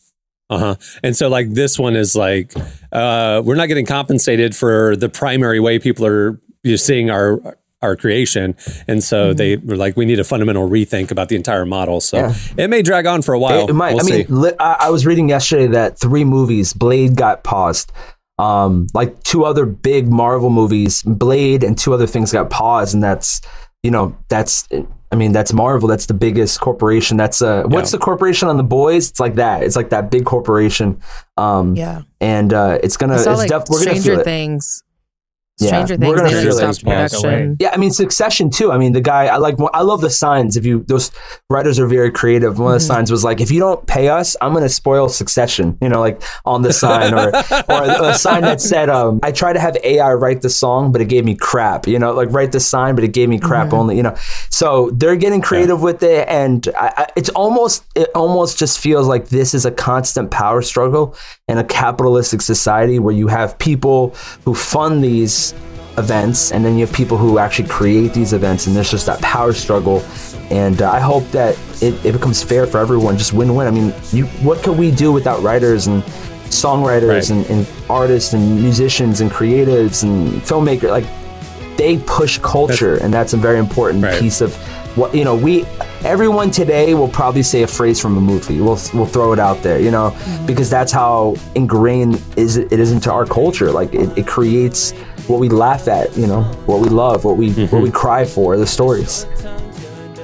huh. 0.58 0.74
And 1.02 1.16
so 1.16 1.28
like 1.28 1.52
this 1.52 1.78
one 1.78 1.96
is 1.96 2.14
like 2.16 2.52
uh, 2.92 3.42
we're 3.44 3.54
not 3.54 3.66
getting 3.68 3.86
compensated 3.86 4.54
for 4.56 4.96
the 4.96 5.08
primary 5.08 5.60
way 5.60 5.78
people 5.78 6.06
are 6.06 6.40
you 6.62 6.72
know, 6.72 6.76
seeing 6.76 7.10
our 7.10 7.56
our 7.82 7.96
creation, 7.96 8.54
and 8.86 9.02
so 9.02 9.32
they 9.32 9.56
were 9.56 9.74
like, 9.76 9.96
we 9.96 10.04
need 10.04 10.18
a 10.20 10.24
fundamental 10.24 10.68
rethink 10.68 11.10
about 11.10 11.30
the 11.30 11.36
entire 11.36 11.64
model. 11.64 11.98
So 12.02 12.18
Yeah. 12.18 12.34
it 12.58 12.68
may 12.68 12.82
drag 12.82 13.06
on 13.06 13.22
for 13.22 13.32
a 13.32 13.38
while. 13.38 13.64
It, 13.64 13.70
it 13.70 13.72
might. 13.72 13.94
We'll 13.94 14.04
I 14.12 14.16
mean, 14.18 14.26
li- 14.28 14.52
I, 14.60 14.76
I 14.80 14.90
was 14.90 15.06
reading 15.06 15.30
yesterday 15.30 15.66
that 15.68 15.98
three 15.98 16.24
movies, 16.24 16.74
Blade 16.74 17.16
got 17.16 17.42
paused. 17.42 17.90
Um, 18.38 18.86
like 18.92 19.22
two 19.22 19.44
other 19.44 19.64
big 19.66 20.08
Marvel 20.08 20.50
movies, 20.50 21.02
Blade 21.04 21.62
and 21.64 21.76
two 21.78 21.94
other 21.94 22.06
things 22.06 22.32
got 22.32 22.50
paused, 22.50 22.92
and 22.92 23.02
that's 23.02 23.40
you 23.82 23.90
know 23.90 24.14
that's 24.28 24.68
I 25.12 25.16
mean 25.16 25.32
that's 25.32 25.52
Marvel. 25.52 25.88
That's 25.88 26.06
the 26.06 26.14
biggest 26.14 26.60
corporation. 26.60 27.16
That's 27.16 27.42
uh, 27.42 27.64
what's 27.66 27.92
Yeah. 27.92 27.98
the 27.98 28.04
corporation 28.04 28.48
on 28.48 28.56
the 28.56 28.62
boys? 28.62 29.10
It's 29.10 29.20
like 29.20 29.34
that. 29.36 29.62
It's 29.64 29.74
like 29.76 29.90
that 29.90 30.10
big 30.10 30.24
corporation. 30.24 31.00
Um, 31.36 31.74
Yeah. 31.74 32.02
and 32.20 32.52
uh, 32.52 32.78
it's 32.82 32.96
gonna. 32.96 33.14
It's 33.16 33.26
like 33.26 33.48
def- 33.48 33.64
we're 33.68 33.78
gonna 33.84 33.92
feel 33.94 34.02
Stranger 34.02 34.20
it. 34.20 34.24
Things. 35.60 35.90
Yeah, 35.90 35.96
we're 35.96 36.16
Things. 36.16 36.16
gonna 36.16 36.22
They 36.30 36.34
feel 36.42 36.44
just 36.58 36.62
it. 36.62 36.74
stopped 36.74 36.84
production. 36.84 37.56
Yeah, 37.60 37.70
I 37.72 37.76
mean 37.76 37.90
Succession 37.90 38.50
too. 38.50 38.72
I 38.72 38.78
mean 38.78 38.92
the 38.92 39.00
guy 39.00 39.26
I 39.26 39.36
like. 39.36 39.56
I 39.72 39.82
love 39.82 40.00
the 40.00 40.10
signs. 40.10 40.56
If 40.56 40.64
you 40.66 40.84
those 40.88 41.10
writers 41.48 41.78
are 41.78 41.86
very 41.86 42.10
creative. 42.10 42.58
One 42.58 42.74
of 42.74 42.80
the 42.80 42.84
signs 42.84 43.10
was 43.10 43.24
like, 43.24 43.40
if 43.40 43.50
you 43.50 43.60
don't 43.60 43.86
pay 43.86 44.08
us, 44.08 44.36
I'm 44.40 44.52
going 44.52 44.62
to 44.62 44.68
spoil 44.68 45.08
Succession. 45.08 45.76
You 45.80 45.88
know, 45.88 46.00
like 46.00 46.22
on 46.44 46.62
the 46.62 46.72
sign 46.72 47.12
or 47.14 47.28
or 47.68 48.08
a 48.10 48.14
sign 48.14 48.42
that 48.42 48.60
said, 48.60 48.88
um, 48.88 49.20
I 49.22 49.32
tried 49.32 49.54
to 49.54 49.60
have 49.60 49.76
AI 49.84 50.12
write 50.14 50.42
the 50.42 50.50
song, 50.50 50.92
but 50.92 51.00
it 51.00 51.06
gave 51.06 51.24
me 51.24 51.34
crap. 51.34 51.86
You 51.86 51.98
know, 51.98 52.12
like 52.12 52.30
write 52.32 52.52
the 52.52 52.60
sign, 52.60 52.94
but 52.94 53.04
it 53.04 53.12
gave 53.12 53.28
me 53.28 53.38
crap 53.38 53.72
only. 53.72 53.96
You 53.96 54.02
know, 54.02 54.16
so 54.50 54.90
they're 54.90 55.16
getting 55.16 55.40
creative 55.40 55.82
with 55.82 56.02
it, 56.02 56.28
and 56.28 56.66
I, 56.78 56.92
I, 56.96 57.06
it's 57.16 57.28
almost 57.30 57.84
it 57.94 58.08
almost 58.14 58.58
just 58.58 58.78
feels 58.78 59.06
like 59.06 59.28
this 59.28 59.54
is 59.54 59.64
a 59.66 59.70
constant 59.70 60.30
power 60.30 60.62
struggle 60.62 61.14
in 61.48 61.58
a 61.58 61.64
capitalistic 61.64 62.40
society 62.42 62.98
where 62.98 63.14
you 63.14 63.26
have 63.28 63.58
people 63.58 64.10
who 64.44 64.54
fund 64.54 65.02
these 65.02 65.49
events 66.04 66.50
and 66.52 66.64
then 66.64 66.76
you 66.76 66.84
have 66.86 66.94
people 66.94 67.16
who 67.16 67.38
actually 67.38 67.68
create 67.68 68.12
these 68.12 68.32
events 68.32 68.66
and 68.66 68.74
there's 68.74 68.90
just 68.90 69.06
that 69.06 69.20
power 69.22 69.52
struggle. 69.52 70.02
And 70.50 70.82
uh, 70.82 70.90
i 70.90 70.98
hope 70.98 71.24
that 71.30 71.52
it, 71.80 71.94
it 72.04 72.12
becomes 72.12 72.42
fair 72.42 72.66
for 72.66 72.78
everyone 72.78 73.16
just 73.16 73.32
win-win. 73.32 73.66
I 73.68 73.70
mean 73.70 73.94
you 74.12 74.24
what 74.48 74.62
could 74.64 74.76
we 74.76 74.90
do 74.90 75.12
without 75.12 75.40
writers 75.42 75.86
and 75.86 76.02
songwriters 76.50 77.08
Right. 77.08 77.30
and, 77.30 77.46
and 77.46 77.66
artists 77.88 78.32
and 78.32 78.60
musicians 78.60 79.20
and 79.20 79.30
creatives 79.30 80.02
and 80.02 80.42
filmmakers? 80.42 80.90
Like 80.90 81.06
they 81.76 81.98
push 81.98 82.38
culture 82.38 82.96
and 83.02 83.14
that's 83.14 83.32
a 83.32 83.36
very 83.36 83.58
important 83.58 84.02
Right. 84.04 84.20
piece 84.20 84.40
of 84.40 84.54
what 84.96 85.14
you 85.14 85.24
know 85.24 85.36
we 85.36 85.64
everyone 86.04 86.50
today 86.50 86.94
will 86.94 87.08
probably 87.20 87.44
say 87.44 87.62
a 87.62 87.66
phrase 87.78 88.00
from 88.00 88.16
a 88.16 88.20
movie. 88.20 88.58
We'll, 88.60 88.80
we'll 88.92 89.06
throw 89.14 89.32
it 89.32 89.38
out 89.38 89.62
there 89.62 89.78
you 89.86 89.92
know 89.96 90.06
because 90.46 90.68
that's 90.68 90.90
how 90.92 91.36
ingrained 91.54 92.20
is 92.36 92.56
it, 92.56 92.72
it 92.72 92.80
is 92.80 92.90
into 92.90 93.10
our 93.12 93.24
culture. 93.24 93.70
Like 93.70 93.94
it, 93.94 94.08
it 94.18 94.26
creates 94.26 94.92
what 95.30 95.40
we 95.40 95.48
laugh 95.48 95.88
at 95.88 96.14
you 96.16 96.26
know 96.26 96.42
what 96.66 96.80
we 96.80 96.88
love 96.88 97.24
what 97.24 97.36
we 97.36 97.50
what 97.66 97.82
we 97.82 97.88
mm-hmm. 97.88 97.90
cry 97.90 98.24
for 98.24 98.56
the 98.56 98.66
stories 98.66 99.26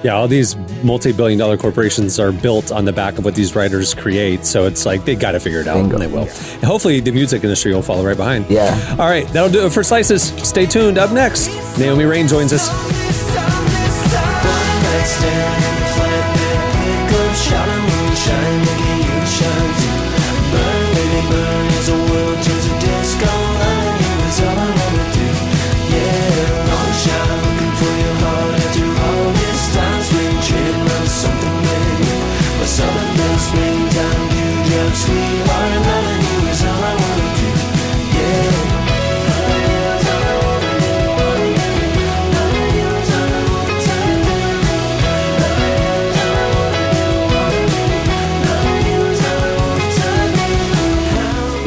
yeah, 0.07 0.15
all 0.15 0.29
these 0.29 0.57
multi 0.85 1.11
billion 1.11 1.37
dollar 1.37 1.57
corporations 1.57 2.21
are 2.21 2.31
built 2.31 2.71
on 2.71 2.85
the 2.85 2.93
back 2.93 3.19
of 3.19 3.25
what 3.25 3.35
these 3.35 3.57
writers 3.57 3.93
create. 3.93 4.47
So 4.47 4.67
it's 4.67 4.87
like 4.87 5.05
they 5.05 5.17
got 5.17 5.33
to 5.33 5.41
figure 5.41 5.61
it 5.61 5.67
out, 5.67 5.75
Bingo. 5.75 5.97
and 5.97 6.03
they 6.03 6.07
will. 6.07 6.29
And 6.29 6.65
hopefully, 6.65 7.01
the 7.01 7.11
music 7.11 7.43
industry 7.43 7.75
will 7.75 7.83
follow 7.83 8.05
right 8.05 8.17
behind. 8.17 8.49
Yeah. 8.49 8.97
All 9.01 9.09
right, 9.09 9.27
that'll 9.29 9.51
do 9.51 9.67
it 9.67 9.73
for 9.73 9.83
Slices. 9.83 10.29
Stay 10.49 10.67
tuned. 10.67 10.99
Up 10.99 11.11
next, 11.11 11.49
Naomi 11.77 12.05
Raine 12.05 12.29
joins 12.29 12.53
us. 12.53 13.26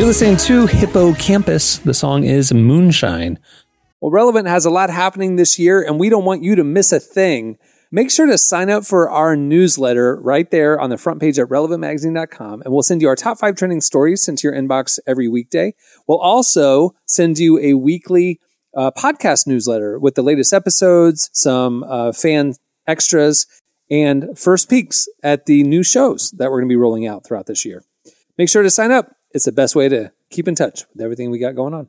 Listening 0.09 0.37
to 0.37 0.65
Hippocampus. 0.65 1.77
The 1.77 1.93
song 1.93 2.23
is 2.23 2.51
Moonshine. 2.51 3.37
Well, 4.01 4.09
Relevant 4.09 4.47
has 4.47 4.65
a 4.65 4.71
lot 4.71 4.89
happening 4.89 5.35
this 5.35 5.59
year, 5.59 5.83
and 5.83 5.99
we 5.99 6.09
don't 6.09 6.25
want 6.25 6.41
you 6.41 6.55
to 6.55 6.63
miss 6.63 6.91
a 6.91 6.99
thing. 6.99 7.59
Make 7.91 8.09
sure 8.09 8.25
to 8.25 8.35
sign 8.35 8.71
up 8.71 8.87
for 8.87 9.07
our 9.07 9.35
newsletter 9.35 10.19
right 10.19 10.49
there 10.49 10.79
on 10.79 10.89
the 10.89 10.97
front 10.97 11.21
page 11.21 11.37
at 11.37 11.47
relevantmagazine.com, 11.49 12.63
and 12.63 12.73
we'll 12.73 12.81
send 12.81 13.03
you 13.03 13.07
our 13.07 13.15
top 13.15 13.37
five 13.37 13.55
trending 13.55 13.81
stories 13.81 14.23
sent 14.23 14.39
to 14.39 14.47
your 14.47 14.57
inbox 14.57 14.97
every 15.05 15.27
weekday. 15.27 15.75
We'll 16.07 16.17
also 16.17 16.95
send 17.05 17.37
you 17.37 17.59
a 17.59 17.75
weekly 17.75 18.39
uh, 18.75 18.89
podcast 18.97 19.45
newsletter 19.45 19.99
with 19.99 20.15
the 20.15 20.23
latest 20.23 20.53
episodes, 20.53 21.29
some 21.33 21.83
uh, 21.83 22.13
fan 22.13 22.55
extras, 22.87 23.45
and 23.91 24.35
first 24.35 24.71
peeks 24.71 25.07
at 25.21 25.45
the 25.45 25.61
new 25.61 25.83
shows 25.83 26.31
that 26.31 26.49
we're 26.49 26.61
going 26.61 26.69
to 26.69 26.73
be 26.73 26.77
rolling 26.77 27.05
out 27.05 27.27
throughout 27.27 27.45
this 27.45 27.63
year. 27.63 27.83
Make 28.39 28.49
sure 28.49 28.63
to 28.63 28.71
sign 28.71 28.91
up. 28.91 29.13
It's 29.31 29.45
the 29.45 29.51
best 29.51 29.75
way 29.75 29.89
to 29.89 30.11
keep 30.29 30.47
in 30.47 30.55
touch 30.55 30.85
with 30.93 31.01
everything 31.01 31.29
we 31.29 31.39
got 31.39 31.55
going 31.55 31.73
on. 31.73 31.87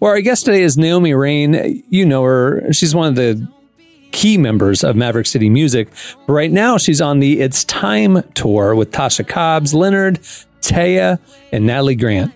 Well, 0.00 0.12
our 0.12 0.20
guest 0.20 0.44
today 0.44 0.62
is 0.62 0.78
Naomi 0.78 1.12
Raine. 1.12 1.82
You 1.88 2.06
know 2.06 2.22
her. 2.22 2.72
She's 2.72 2.94
one 2.94 3.08
of 3.08 3.16
the 3.16 3.48
key 4.12 4.38
members 4.38 4.84
of 4.84 4.94
Maverick 4.94 5.26
City 5.26 5.50
Music. 5.50 5.88
Right 6.28 6.50
now, 6.50 6.78
she's 6.78 7.00
on 7.00 7.18
the 7.18 7.40
It's 7.40 7.64
Time 7.64 8.22
tour 8.34 8.74
with 8.74 8.92
Tasha 8.92 9.26
Cobbs, 9.26 9.74
Leonard, 9.74 10.20
Taya, 10.60 11.18
and 11.52 11.66
Natalie 11.66 11.96
Grant. 11.96 12.32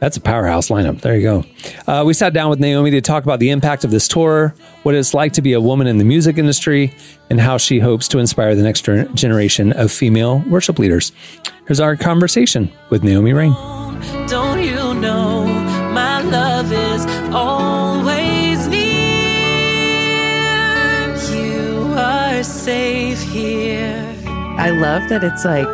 That's 0.00 0.16
a 0.16 0.20
powerhouse 0.20 0.68
lineup. 0.70 1.02
There 1.02 1.14
you 1.14 1.22
go. 1.22 1.44
Uh, 1.86 2.04
we 2.04 2.14
sat 2.14 2.32
down 2.32 2.48
with 2.48 2.58
Naomi 2.58 2.90
to 2.92 3.02
talk 3.02 3.22
about 3.22 3.38
the 3.38 3.50
impact 3.50 3.84
of 3.84 3.90
this 3.90 4.08
tour, 4.08 4.54
what 4.82 4.94
it's 4.94 5.12
like 5.12 5.34
to 5.34 5.42
be 5.42 5.52
a 5.52 5.60
woman 5.60 5.86
in 5.86 5.98
the 5.98 6.04
music 6.04 6.38
industry, 6.38 6.94
and 7.28 7.38
how 7.38 7.58
she 7.58 7.78
hopes 7.78 8.08
to 8.08 8.18
inspire 8.18 8.54
the 8.54 8.62
next 8.62 8.86
generation 9.14 9.72
of 9.74 9.92
female 9.92 10.42
worship 10.48 10.78
leaders. 10.78 11.12
Here's 11.66 11.80
our 11.80 11.96
conversation 11.96 12.72
with 12.88 13.04
Naomi 13.04 13.34
Raine. 13.34 13.52
Don't 14.26 14.64
you 14.64 14.94
know 14.94 15.44
my 15.92 16.22
love 16.22 16.72
is 16.72 17.04
always 17.34 18.66
near? 18.68 18.80
You 21.30 21.92
are 21.94 22.42
safe 22.42 23.20
here. 23.24 24.06
I 24.58 24.70
love 24.70 25.08
that 25.10 25.22
it's 25.22 25.44
like 25.44 25.68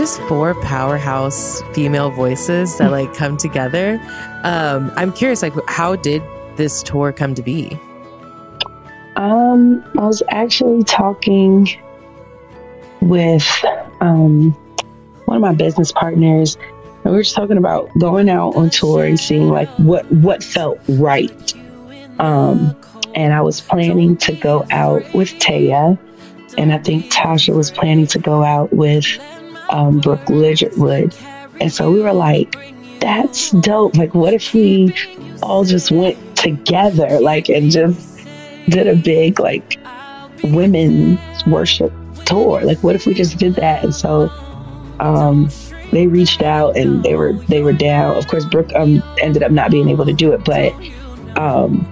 just 0.00 0.18
four 0.22 0.54
powerhouse 0.62 1.60
female 1.74 2.10
voices 2.10 2.78
that 2.78 2.90
like 2.90 3.12
come 3.12 3.36
together. 3.36 4.00
Um, 4.44 4.90
I'm 4.96 5.12
curious, 5.12 5.42
like, 5.42 5.52
how 5.68 5.94
did 5.94 6.22
this 6.56 6.82
tour 6.82 7.12
come 7.12 7.34
to 7.34 7.42
be? 7.42 7.78
Um, 9.16 9.84
I 9.98 10.06
was 10.06 10.22
actually 10.30 10.84
talking 10.84 11.68
with 13.02 13.46
um, 14.00 14.52
one 15.26 15.36
of 15.36 15.42
my 15.42 15.52
business 15.52 15.92
partners, 15.92 16.56
and 16.56 17.04
we 17.04 17.10
were 17.10 17.22
just 17.22 17.34
talking 17.36 17.58
about 17.58 17.90
going 17.98 18.30
out 18.30 18.56
on 18.56 18.70
tour 18.70 19.04
and 19.04 19.20
seeing 19.20 19.50
like 19.50 19.68
what 19.76 20.10
what 20.10 20.42
felt 20.42 20.80
right. 20.88 21.54
Um, 22.18 22.74
and 23.14 23.34
I 23.34 23.42
was 23.42 23.60
planning 23.60 24.16
to 24.16 24.32
go 24.32 24.66
out 24.70 25.02
with 25.12 25.28
Taya, 25.32 25.98
and 26.56 26.72
I 26.72 26.78
think 26.78 27.12
Tasha 27.12 27.54
was 27.54 27.70
planning 27.70 28.06
to 28.06 28.18
go 28.18 28.42
out 28.42 28.72
with 28.72 29.04
um, 29.70 30.00
Brooke 30.00 30.26
Ligertwood. 30.26 31.14
And 31.60 31.72
so 31.72 31.90
we 31.90 32.00
were 32.00 32.12
like, 32.12 32.54
that's 33.00 33.50
dope. 33.50 33.96
Like, 33.96 34.14
what 34.14 34.34
if 34.34 34.52
we 34.52 34.94
all 35.42 35.64
just 35.64 35.90
went 35.90 36.36
together, 36.36 37.20
like, 37.20 37.48
and 37.48 37.70
just 37.70 38.18
did 38.68 38.86
a 38.86 38.94
big, 38.94 39.40
like, 39.40 39.78
women's 40.44 41.18
worship 41.46 41.92
tour? 42.24 42.62
Like, 42.62 42.82
what 42.82 42.94
if 42.94 43.06
we 43.06 43.14
just 43.14 43.38
did 43.38 43.54
that? 43.56 43.84
And 43.84 43.94
so, 43.94 44.30
um, 45.00 45.50
they 45.92 46.06
reached 46.06 46.42
out 46.42 46.76
and 46.76 47.02
they 47.02 47.14
were 47.14 47.32
they 47.32 47.62
were 47.62 47.72
down. 47.72 48.16
Of 48.16 48.28
course, 48.28 48.44
Brooke 48.44 48.72
um, 48.74 49.02
ended 49.20 49.42
up 49.42 49.50
not 49.50 49.70
being 49.70 49.88
able 49.88 50.04
to 50.06 50.12
do 50.12 50.32
it, 50.32 50.44
but 50.44 50.72
um, 51.36 51.86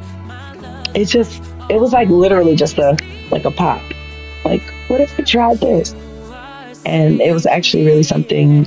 it 0.94 1.06
just 1.06 1.42
it 1.68 1.80
was 1.80 1.92
like 1.92 2.08
literally 2.08 2.54
just 2.54 2.78
a 2.78 2.96
like 3.30 3.44
a 3.44 3.50
pop. 3.50 3.82
Like, 4.44 4.62
what 4.88 5.00
if 5.00 5.16
we 5.18 5.24
tried 5.24 5.58
this? 5.58 5.94
And 6.86 7.20
it 7.20 7.32
was 7.32 7.44
actually 7.46 7.84
really 7.86 8.02
something. 8.02 8.66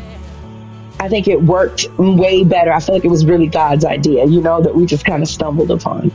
I 0.99 1.09
think 1.09 1.27
it 1.27 1.41
worked 1.41 1.87
way 1.97 2.43
better. 2.43 2.71
I 2.71 2.79
feel 2.79 2.93
like 2.95 3.05
it 3.05 3.09
was 3.09 3.25
really 3.25 3.47
God's 3.47 3.85
idea, 3.85 4.25
you 4.25 4.41
know, 4.41 4.61
that 4.61 4.75
we 4.75 4.85
just 4.85 5.03
kind 5.05 5.23
of 5.23 5.29
stumbled 5.29 5.71
upon. 5.71 6.11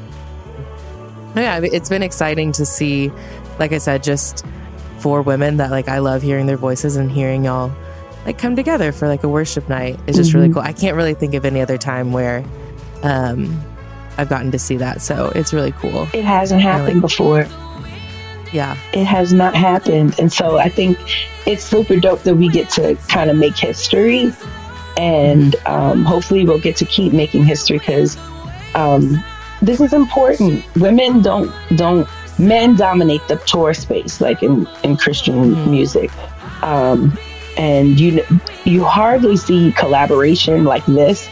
Yeah, 1.34 1.60
it's 1.62 1.88
been 1.88 2.02
exciting 2.02 2.52
to 2.52 2.64
see, 2.64 3.10
like 3.58 3.72
I 3.72 3.78
said, 3.78 4.02
just 4.02 4.44
four 4.98 5.22
women 5.22 5.58
that 5.58 5.70
like 5.70 5.88
I 5.88 5.98
love 5.98 6.22
hearing 6.22 6.46
their 6.46 6.56
voices 6.56 6.96
and 6.96 7.10
hearing 7.10 7.44
y'all 7.44 7.70
like 8.24 8.38
come 8.38 8.56
together 8.56 8.90
for 8.92 9.06
like 9.08 9.22
a 9.24 9.28
worship 9.28 9.68
night. 9.68 9.98
It's 10.06 10.16
just 10.16 10.32
really 10.34 10.48
Mhm. 10.48 10.54
cool. 10.54 10.62
I 10.62 10.72
can't 10.72 10.96
really 10.96 11.14
think 11.14 11.34
of 11.34 11.44
any 11.44 11.60
other 11.60 11.76
time 11.78 12.12
where 12.12 12.42
um 13.02 13.62
I've 14.18 14.28
gotten 14.30 14.50
to 14.52 14.58
see 14.58 14.78
that. 14.78 15.02
So 15.02 15.30
it's 15.34 15.52
really 15.52 15.72
cool. 15.72 16.08
It 16.14 16.24
hasn't 16.24 16.62
happened 16.62 17.02
before. 17.02 17.46
Yeah. 18.52 18.76
It 18.92 19.04
has 19.04 19.32
not 19.32 19.54
happened. 19.54 20.18
And 20.18 20.32
so 20.32 20.58
I 20.58 20.68
think 20.68 20.98
it's 21.46 21.64
super 21.64 21.96
dope 21.96 22.22
that 22.22 22.34
we 22.34 22.48
get 22.48 22.70
to 22.70 22.96
kind 23.08 23.30
of 23.30 23.36
make 23.36 23.56
history. 23.56 24.32
And 24.96 25.56
um, 25.66 26.04
hopefully 26.04 26.44
we'll 26.44 26.60
get 26.60 26.76
to 26.76 26.84
keep 26.84 27.12
making 27.12 27.44
history 27.44 27.78
because 27.78 28.16
um, 28.74 29.22
this 29.60 29.80
is 29.80 29.92
important. 29.92 30.64
Women 30.76 31.22
don't, 31.22 31.52
don't, 31.76 32.08
men 32.38 32.76
dominate 32.76 33.26
the 33.28 33.36
tour 33.36 33.74
space, 33.74 34.20
like 34.20 34.42
in, 34.42 34.66
in 34.84 34.96
Christian 34.96 35.70
music. 35.70 36.10
Um, 36.62 37.16
and 37.56 37.98
you, 37.98 38.22
you 38.64 38.84
hardly 38.84 39.36
see 39.36 39.72
collaboration 39.72 40.64
like 40.64 40.84
this. 40.86 41.28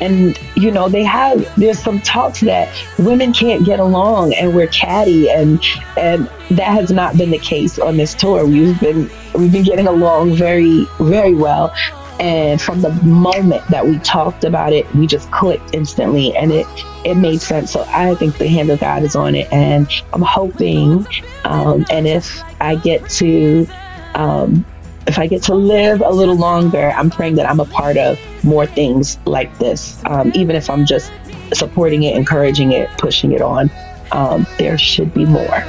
And 0.00 0.38
you 0.56 0.70
know 0.70 0.88
they 0.88 1.04
have 1.04 1.54
there's 1.56 1.78
some 1.78 2.00
talks 2.00 2.40
that 2.40 2.74
women 2.98 3.32
can't 3.32 3.64
get 3.64 3.80
along 3.80 4.34
and 4.34 4.54
we're 4.54 4.66
catty 4.66 5.30
and 5.30 5.62
and 5.96 6.26
that 6.50 6.68
has 6.68 6.90
not 6.90 7.16
been 7.16 7.30
the 7.30 7.38
case 7.38 7.78
on 7.78 7.96
this 7.96 8.14
tour. 8.14 8.44
We've 8.46 8.78
been 8.80 9.10
we've 9.34 9.52
been 9.52 9.64
getting 9.64 9.86
along 9.86 10.34
very 10.34 10.86
very 11.00 11.34
well. 11.34 11.74
And 12.18 12.60
from 12.60 12.80
the 12.80 12.92
moment 13.02 13.66
that 13.68 13.86
we 13.86 13.98
talked 13.98 14.44
about 14.44 14.72
it 14.72 14.92
we 14.94 15.06
just 15.06 15.30
clicked 15.30 15.74
instantly 15.74 16.34
and 16.36 16.52
it 16.52 16.66
it 17.04 17.14
made 17.14 17.40
sense. 17.40 17.72
So 17.72 17.84
i 17.88 18.14
think 18.14 18.38
the 18.38 18.48
hand 18.48 18.70
of 18.70 18.80
god 18.80 19.02
is 19.02 19.16
on 19.16 19.34
it. 19.34 19.50
And 19.52 19.88
i'm 20.12 20.22
hoping 20.22 21.06
um, 21.44 21.86
and 21.90 22.06
if 22.06 22.42
i 22.60 22.74
get 22.74 23.08
to 23.10 23.66
um, 24.14 24.64
if 25.06 25.18
I 25.18 25.26
get 25.26 25.42
to 25.44 25.54
live 25.54 26.00
a 26.00 26.10
little 26.10 26.36
longer, 26.36 26.90
I'm 26.90 27.10
praying 27.10 27.36
that 27.36 27.48
I'm 27.48 27.60
a 27.60 27.64
part 27.64 27.96
of 27.96 28.18
more 28.46 28.66
things 28.66 29.18
like 29.26 29.56
this. 29.58 30.00
Um, 30.06 30.32
even 30.34 30.56
if 30.56 30.70
I'm 30.70 30.86
just 30.86 31.12
supporting 31.52 32.04
it, 32.04 32.16
encouraging 32.16 32.72
it, 32.72 32.88
pushing 32.96 33.32
it 33.32 33.42
on, 33.42 33.70
um, 34.12 34.46
there 34.58 34.78
should 34.78 35.12
be 35.12 35.24
more. 35.24 35.64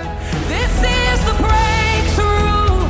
This 0.47 0.72
is 0.78 1.26
the 1.26 1.34
breakthrough. 1.41 2.86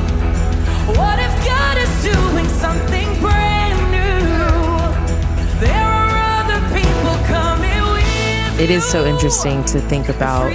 What 0.97 1.19
if 1.19 1.45
God 1.45 1.77
is 1.77 2.03
doing 2.03 2.47
something 2.49 3.19
brand 3.19 3.79
new? 3.91 5.59
There 5.59 5.73
are 5.73 6.43
other 6.43 6.59
people 6.75 7.15
coming 7.25 7.81
with 7.93 8.59
It 8.59 8.69
is 8.69 8.85
so 8.85 9.05
interesting 9.05 9.63
to 9.65 9.79
think 9.81 10.09
about 10.09 10.51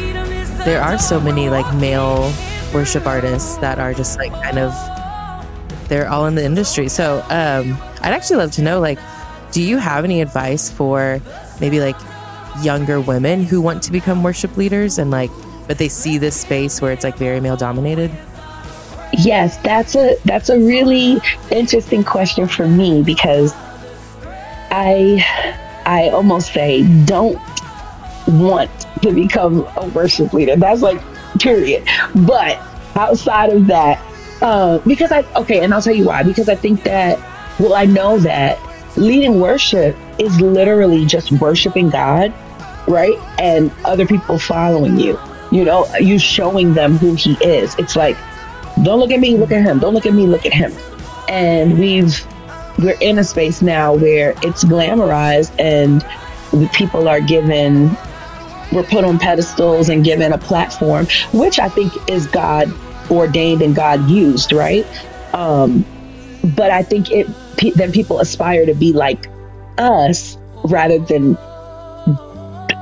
there 0.65 0.81
are 0.81 0.99
so 0.99 1.19
many 1.19 1.49
like 1.49 1.75
male 1.77 2.33
worship 2.73 3.07
artists 3.07 3.57
that 3.59 3.79
are 3.79 3.93
just 3.93 4.19
like 4.19 4.33
kind 4.33 4.59
of 4.59 4.73
they're 5.89 6.09
all 6.09 6.27
in 6.27 6.35
the 6.35 6.45
industry. 6.45 6.89
So 6.89 7.25
um 7.31 7.77
I'd 8.01 8.13
actually 8.13 8.37
love 8.37 8.53
to 8.53 8.63
know 8.63 8.81
like 8.81 8.99
do 9.53 9.63
you 9.63 9.79
have 9.79 10.05
any 10.05 10.21
advice 10.21 10.71
for 10.71 11.21
maybe 11.61 11.79
like 11.81 11.97
younger 12.63 13.01
women 13.01 13.45
who 13.45 13.61
want 13.61 13.83
to 13.85 13.93
become 13.93 14.23
worship 14.23 14.57
leaders 14.57 14.99
and 14.99 15.11
like 15.11 15.31
but 15.69 15.79
they 15.79 15.89
see 15.89 16.19
this 16.19 16.39
space 16.39 16.83
where 16.83 16.93
it's 16.93 17.05
like 17.05 17.17
very 17.17 17.41
male 17.41 17.57
dominated? 17.57 18.11
Yes, 19.19 19.59
that's 19.59 19.95
a 19.95 20.17
that's 20.25 20.49
a 20.49 20.59
really 20.59 21.19
interesting 21.51 22.03
question 22.03 22.49
for 22.49 22.67
me 22.67 23.03
because 23.03 23.53
I 24.71 25.25
I 25.85 26.09
almost 26.09 26.53
say 26.53 26.83
don't 27.05 27.39
want 28.27 28.71
to 29.03 29.13
become 29.13 29.67
a 29.77 29.87
worship 29.89 30.33
leader. 30.33 30.57
That's 30.57 30.81
like 30.81 31.01
period. 31.39 31.87
But 32.15 32.59
outside 32.97 33.51
of 33.51 33.67
that, 33.67 34.03
uh, 34.41 34.79
because 34.79 35.13
I 35.13 35.23
okay, 35.37 35.61
and 35.63 35.75
I'll 35.75 35.83
tell 35.83 35.95
you 35.95 36.07
why. 36.07 36.23
Because 36.23 36.49
I 36.49 36.55
think 36.55 36.83
that 36.85 37.19
well, 37.61 37.75
I 37.75 37.85
know 37.85 38.19
that 38.19 38.59
leading 38.97 39.41
worship 39.41 39.97
is 40.19 40.41
literally 40.41 41.07
just 41.07 41.33
worshiping 41.33 41.91
God, 41.91 42.33
right? 42.87 43.17
And 43.39 43.71
other 43.85 44.07
people 44.07 44.39
following 44.39 44.99
you. 44.99 45.19
You 45.51 45.65
know, 45.65 45.87
you 45.97 46.19
showing 46.19 46.75
them 46.75 46.97
who 46.97 47.15
He 47.15 47.35
is. 47.45 47.75
It's 47.79 47.97
like 47.97 48.17
don't 48.83 48.99
look 48.99 49.11
at 49.11 49.21
me, 49.21 49.37
look 49.37 49.53
at 49.53 49.63
him. 49.63 49.79
Don't 49.79 49.95
look 49.95 50.07
at 50.07 50.15
me, 50.15 50.27
look 50.27 50.47
at 50.47 50.53
him. 50.53 50.73
And 51.29 51.79
we've 51.79 52.27
we're 52.79 52.97
in 53.01 53.19
a 53.19 53.25
space 53.25 53.61
now 53.61 53.95
where 53.95 54.31
it's 54.43 54.65
glamorized 54.65 55.53
and 55.59 56.03
people 56.73 57.07
are 57.07 57.21
given 57.21 57.97
we're 58.73 58.83
put 58.83 59.05
on 59.05 59.19
pedestals 59.19 59.91
and 59.91 60.03
given 60.03 60.33
a 60.33 60.39
platform, 60.39 61.07
which 61.33 61.59
I 61.59 61.69
think 61.69 61.93
is 62.09 62.27
God 62.27 62.73
ordained 63.11 63.61
and 63.61 63.77
God 63.77 64.09
used, 64.09 64.53
right? 64.53 64.87
Um, 65.35 65.85
but 66.43 66.71
I 66.71 66.83
think 66.83 67.11
it 67.11 67.27
pe- 67.57 67.71
then 67.71 67.93
people 67.93 68.21
aspire 68.21 68.67
to 68.67 68.75
be 68.75 68.93
like 68.93 69.27
us 69.79 70.37
rather 70.65 70.99
than 70.99 71.37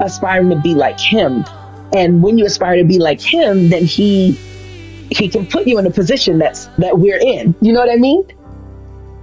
aspiring 0.00 0.50
to 0.50 0.60
be 0.60 0.74
like 0.74 0.98
Him. 0.98 1.44
And 1.92 2.22
when 2.22 2.38
you 2.38 2.46
aspire 2.46 2.76
to 2.76 2.84
be 2.84 2.98
like 2.98 3.20
Him, 3.20 3.68
then 3.68 3.84
He 3.84 4.38
he 5.10 5.28
can 5.28 5.44
put 5.44 5.66
you 5.66 5.78
in 5.78 5.86
a 5.86 5.90
position 5.90 6.38
that's 6.38 6.66
that 6.78 6.98
we're 6.98 7.18
in. 7.18 7.54
You 7.60 7.72
know 7.72 7.80
what 7.80 7.90
I 7.90 7.96
mean? 7.96 8.24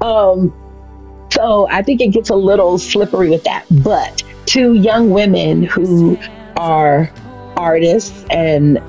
Um, 0.02 0.54
so 1.32 1.68
I 1.70 1.82
think 1.82 2.02
it 2.02 2.10
gets 2.10 2.30
a 2.30 2.36
little 2.36 2.78
slippery 2.78 3.30
with 3.30 3.44
that. 3.46 3.66
But 3.72 4.24
to 4.48 4.74
young 4.74 5.10
women 5.10 5.64
who 5.64 6.18
are 6.58 7.12
artists 7.56 8.26
and 8.30 8.82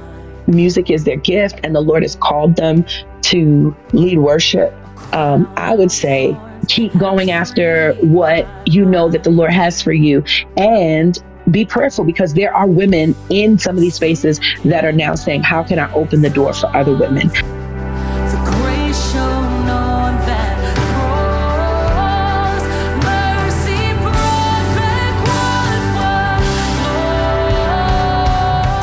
music 0.47 0.91
is 0.91 1.05
their 1.05 1.17
gift, 1.17 1.61
and 1.63 1.75
the 1.75 1.81
Lord 1.81 2.03
has 2.03 2.17
called 2.17 2.57
them 2.57 2.85
to 3.23 3.77
lead 3.93 4.19
worship, 4.19 4.73
um, 5.13 5.51
I 5.57 5.75
would 5.75 5.93
say 5.93 6.37
keep 6.69 6.97
going 6.97 7.31
after 7.31 7.95
what 7.95 8.47
you 8.66 8.85
know 8.85 9.09
that 9.09 9.25
the 9.25 9.31
Lord 9.31 9.53
has 9.53 9.83
for 9.83 9.93
you, 9.93 10.23
and 10.57 11.23
be 11.51 11.64
prayerful 11.64 12.05
because 12.05 12.35
there 12.35 12.55
are 12.55 12.66
women 12.66 13.14
in 13.31 13.59
some 13.59 13.75
of 13.75 13.81
these 13.81 13.95
spaces 13.95 14.41
that 14.64 14.85
are 14.85 14.93
now 14.93 15.14
saying, 15.14 15.43
How 15.43 15.64
can 15.64 15.79
I 15.79 15.93
open 15.93 16.23
the 16.23 16.31
door 16.31 16.53
for 16.53 16.66
other 16.77 16.97
women? 16.97 17.31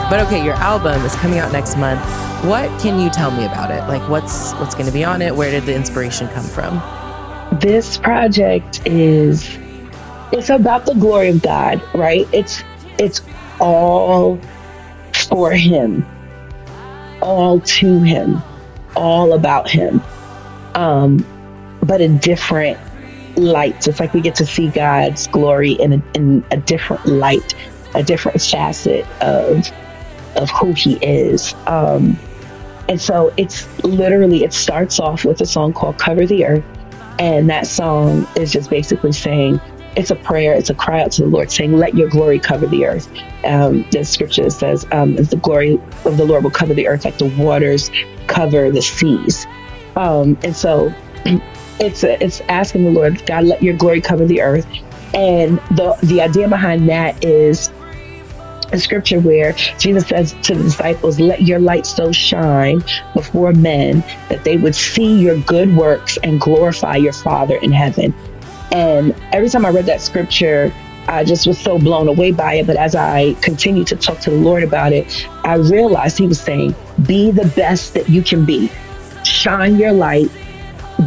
But 0.07 0.27
okay, 0.27 0.43
your 0.45 0.53
album 0.53 1.03
is 1.03 1.15
coming 1.15 1.39
out 1.39 1.51
next 1.51 1.77
month. 1.77 1.99
What 2.45 2.69
can 2.79 2.99
you 2.99 3.09
tell 3.09 3.31
me 3.31 3.43
about 3.45 3.71
it? 3.71 3.81
Like 3.87 4.07
what's 4.07 4.53
what's 4.53 4.73
going 4.73 4.85
to 4.85 4.91
be 4.91 5.03
on 5.03 5.21
it? 5.21 5.35
Where 5.35 5.51
did 5.51 5.65
the 5.65 5.75
inspiration 5.75 6.27
come 6.29 6.45
from? 6.45 6.79
This 7.51 7.97
project 7.97 8.81
is 8.85 9.57
it's 10.31 10.49
about 10.49 10.85
the 10.85 10.93
glory 10.95 11.29
of 11.29 11.41
God, 11.41 11.81
right? 11.93 12.27
It's 12.31 12.63
it's 12.97 13.21
all 13.59 14.39
for 15.13 15.51
him. 15.51 16.05
All 17.21 17.61
to 17.61 18.01
him. 18.01 18.43
All 18.95 19.33
about 19.33 19.69
him. 19.69 20.01
Um 20.73 21.25
but 21.81 22.01
a 22.01 22.07
different 22.07 22.79
light. 23.37 23.87
It's 23.87 23.99
like 23.99 24.13
we 24.13 24.21
get 24.21 24.35
to 24.35 24.45
see 24.45 24.69
God's 24.69 25.27
glory 25.27 25.73
in 25.73 25.93
a, 25.93 26.03
in 26.15 26.45
a 26.51 26.57
different 26.57 27.05
light, 27.05 27.53
a 27.93 28.03
different 28.03 28.41
facet 28.41 29.05
of 29.21 29.71
of 30.35 30.49
who 30.49 30.73
he 30.73 30.95
is. 30.95 31.53
Um, 31.67 32.19
and 32.87 33.01
so 33.01 33.33
it's 33.37 33.67
literally, 33.83 34.43
it 34.43 34.53
starts 34.53 34.99
off 34.99 35.25
with 35.25 35.41
a 35.41 35.45
song 35.45 35.73
called 35.73 35.97
Cover 35.97 36.25
the 36.25 36.45
Earth. 36.45 36.63
And 37.19 37.49
that 37.49 37.67
song 37.67 38.27
is 38.35 38.51
just 38.51 38.69
basically 38.69 39.11
saying, 39.11 39.61
it's 39.95 40.11
a 40.11 40.15
prayer, 40.15 40.53
it's 40.53 40.69
a 40.69 40.75
cry 40.75 41.01
out 41.01 41.11
to 41.13 41.21
the 41.21 41.27
Lord 41.27 41.51
saying, 41.51 41.73
Let 41.73 41.95
your 41.95 42.09
glory 42.09 42.39
cover 42.39 42.67
the 42.67 42.85
earth. 42.85 43.09
Um, 43.45 43.85
the 43.91 44.03
scripture 44.03 44.49
says, 44.49 44.85
um, 44.91 45.15
The 45.15 45.37
glory 45.37 45.79
of 46.03 46.17
the 46.17 46.25
Lord 46.25 46.43
will 46.43 46.51
cover 46.51 46.73
the 46.73 46.87
earth 46.87 47.05
like 47.05 47.17
the 47.17 47.33
waters 47.37 47.89
cover 48.27 48.71
the 48.71 48.81
seas. 48.81 49.47
Um, 49.95 50.37
and 50.43 50.55
so 50.55 50.93
it's, 51.79 52.03
it's 52.03 52.41
asking 52.49 52.83
the 52.83 52.91
Lord, 52.91 53.25
God, 53.25 53.45
let 53.45 53.63
your 53.63 53.75
glory 53.77 54.01
cover 54.01 54.25
the 54.25 54.41
earth. 54.41 54.67
And 55.13 55.59
the, 55.71 55.97
the 56.03 56.21
idea 56.21 56.49
behind 56.49 56.89
that 56.89 57.23
is 57.23 57.71
a 58.71 58.79
scripture 58.79 59.19
where 59.19 59.53
Jesus 59.79 60.07
says 60.07 60.33
to 60.43 60.55
the 60.55 60.63
disciples, 60.63 61.19
Let 61.19 61.41
your 61.41 61.59
light 61.59 61.85
so 61.85 62.11
shine 62.11 62.83
before 63.13 63.53
men 63.53 64.01
that 64.29 64.43
they 64.43 64.57
would 64.57 64.75
see 64.75 65.19
your 65.19 65.37
good 65.41 65.75
works 65.75 66.17
and 66.23 66.39
glorify 66.39 66.95
your 66.95 67.13
Father 67.13 67.57
in 67.57 67.71
heaven. 67.71 68.13
And 68.71 69.15
every 69.31 69.49
time 69.49 69.65
I 69.65 69.69
read 69.69 69.85
that 69.85 70.01
scripture, 70.01 70.73
I 71.07 71.23
just 71.23 71.45
was 71.45 71.59
so 71.59 71.77
blown 71.77 72.07
away 72.07 72.31
by 72.31 72.55
it. 72.55 72.67
But 72.67 72.77
as 72.77 72.95
I 72.95 73.33
continued 73.35 73.87
to 73.87 73.95
talk 73.95 74.19
to 74.21 74.31
the 74.31 74.37
Lord 74.37 74.63
about 74.63 74.91
it, 74.91 75.27
I 75.43 75.55
realized 75.55 76.17
He 76.17 76.27
was 76.27 76.41
saying, 76.41 76.75
Be 77.05 77.31
the 77.31 77.47
best 77.55 77.93
that 77.93 78.09
you 78.09 78.21
can 78.21 78.45
be, 78.45 78.71
shine 79.23 79.77
your 79.77 79.91
light, 79.91 80.29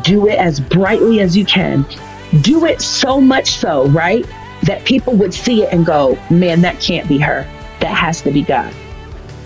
do 0.03 0.29
it 0.29 0.39
as 0.39 0.61
brightly 0.61 1.21
as 1.21 1.37
you 1.37 1.45
can, 1.45 1.85
do 2.41 2.65
it 2.67 2.81
so 2.81 3.21
much 3.21 3.53
so, 3.53 3.87
right? 3.89 4.27
That 4.69 4.85
people 4.85 5.14
would 5.14 5.33
see 5.33 5.62
it 5.62 5.73
and 5.73 5.85
go, 5.85 6.19
man, 6.31 6.61
that 6.61 6.79
can't 6.79 7.09
be 7.09 7.19
her. 7.19 7.43
That 7.81 7.95
has 7.95 8.21
to 8.23 8.31
be 8.31 8.43
God. 8.43 8.73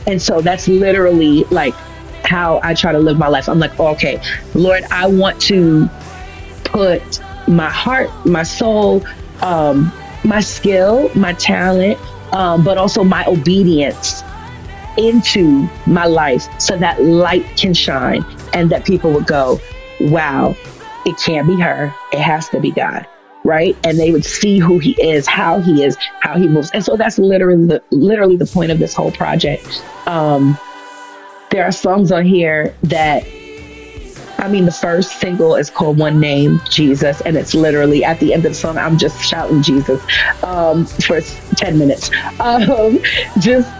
And 0.07 0.21
so 0.21 0.41
that's 0.41 0.67
literally 0.67 1.45
like 1.45 1.75
how 2.25 2.61
I 2.65 2.75
try 2.75 2.91
to 2.91 2.99
live 2.99 3.19
my 3.19 3.29
life. 3.29 3.49
I'm 3.49 3.61
like, 3.61 3.79
okay, 3.79 4.21
Lord, 4.55 4.83
I 4.91 5.07
want 5.07 5.41
to 5.43 5.89
put 6.65 7.21
my 7.47 7.71
heart, 7.71 8.11
my 8.27 8.43
soul, 8.43 9.05
um, 9.43 9.93
my 10.25 10.41
skill, 10.41 11.09
my 11.15 11.35
talent, 11.35 11.99
um, 12.33 12.65
but 12.65 12.79
also 12.79 13.05
my 13.05 13.25
obedience 13.27 14.23
into 14.97 15.69
my 15.87 16.07
life 16.07 16.49
so 16.61 16.77
that 16.77 17.03
light 17.03 17.45
can 17.57 17.75
shine 17.75 18.25
and 18.55 18.71
that 18.71 18.85
people 18.85 19.13
would 19.13 19.27
go, 19.27 19.61
wow, 20.01 20.57
it 21.07 21.17
can't 21.19 21.47
be 21.47 21.59
her. 21.61 21.95
It 22.13 22.21
has 22.21 22.49
to 22.51 22.61
be 22.61 22.73
God. 22.73 23.07
Right. 23.45 23.77
And 23.85 23.99
they 23.99 24.13
would 24.13 24.25
see 24.25 24.59
who 24.59 24.79
he 24.79 24.93
is, 25.03 25.27
how 25.27 25.61
he 25.61 25.83
is, 25.83 25.97
how 26.21 26.39
he 26.39 26.49
moves. 26.49 26.71
And 26.73 26.85
so 26.85 26.97
that's 26.97 27.19
literally 27.19 27.67
the 27.67 27.83
literally 27.91 28.37
the 28.37 28.47
point 28.47 28.71
of 28.71 28.79
this 28.79 28.95
whole 28.95 29.11
project. 29.11 29.83
Um, 30.07 30.57
there 31.51 31.65
are 31.65 31.73
songs 31.73 32.13
on 32.13 32.25
here 32.25 32.75
that 32.85 33.25
I 34.43 34.49
mean, 34.49 34.65
the 34.65 34.73
first 34.73 35.21
single 35.21 35.55
is 35.55 35.71
called 35.71 35.99
One 35.99 36.19
Name, 36.19 36.61
Jesus, 36.69 37.21
and 37.21 37.37
it's 37.37 37.55
literally 37.55 38.05
at 38.05 38.19
the 38.19 38.35
end 38.35 38.45
of 38.45 38.51
the 38.51 38.59
song, 38.59 38.77
I'm 38.77 38.99
just 38.99 39.23
shouting 39.23 39.63
Jesus 39.63 40.03
um, 40.43 40.85
for 40.85 41.21
10 41.21 41.79
minutes. 41.79 42.11
Um, 42.41 42.99
just 43.39 43.71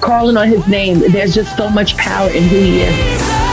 calling 0.00 0.36
on 0.36 0.46
his 0.46 0.66
name. 0.68 1.00
There's 1.10 1.34
just 1.34 1.56
so 1.56 1.68
much 1.68 1.96
power 1.96 2.30
in 2.30 2.44
who 2.44 2.56
he 2.58 2.82
is. 2.82 3.47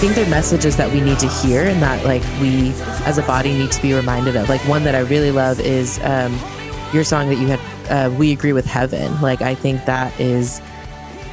Think 0.00 0.14
they're 0.14 0.30
messages 0.30 0.78
that 0.78 0.90
we 0.90 0.98
need 1.02 1.18
to 1.18 1.28
hear 1.28 1.62
and 1.64 1.82
that 1.82 2.02
like 2.06 2.22
we 2.40 2.70
as 3.04 3.18
a 3.18 3.22
body 3.24 3.52
need 3.52 3.70
to 3.70 3.82
be 3.82 3.92
reminded 3.92 4.34
of. 4.34 4.48
Like 4.48 4.62
one 4.62 4.82
that 4.84 4.94
I 4.94 5.00
really 5.00 5.30
love 5.30 5.60
is 5.60 6.00
um, 6.02 6.34
your 6.94 7.04
song 7.04 7.28
that 7.28 7.34
you 7.36 7.48
had, 7.48 7.60
uh, 7.90 8.10
"We 8.16 8.32
Agree 8.32 8.54
with 8.54 8.64
Heaven." 8.64 9.20
Like 9.20 9.42
I 9.42 9.54
think 9.54 9.84
that 9.84 10.18
is 10.18 10.62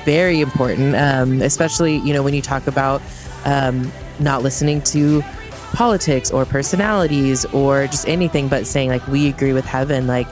very 0.04 0.42
important, 0.42 0.98
um, 0.98 1.42
especially 1.42 1.96
you 2.00 2.12
know 2.12 2.22
when 2.22 2.34
you 2.34 2.42
talk 2.42 2.68
about 2.68 3.02
um, 3.46 3.90
not 4.20 4.44
listening 4.44 4.82
to 4.82 5.24
politics 5.72 6.30
or 6.30 6.44
personalities 6.44 7.46
or 7.46 7.88
just 7.88 8.06
anything, 8.06 8.50
but 8.50 8.68
saying 8.68 8.90
like 8.90 9.08
we 9.08 9.30
agree 9.30 9.54
with 9.54 9.66
heaven. 9.66 10.08
Like 10.08 10.28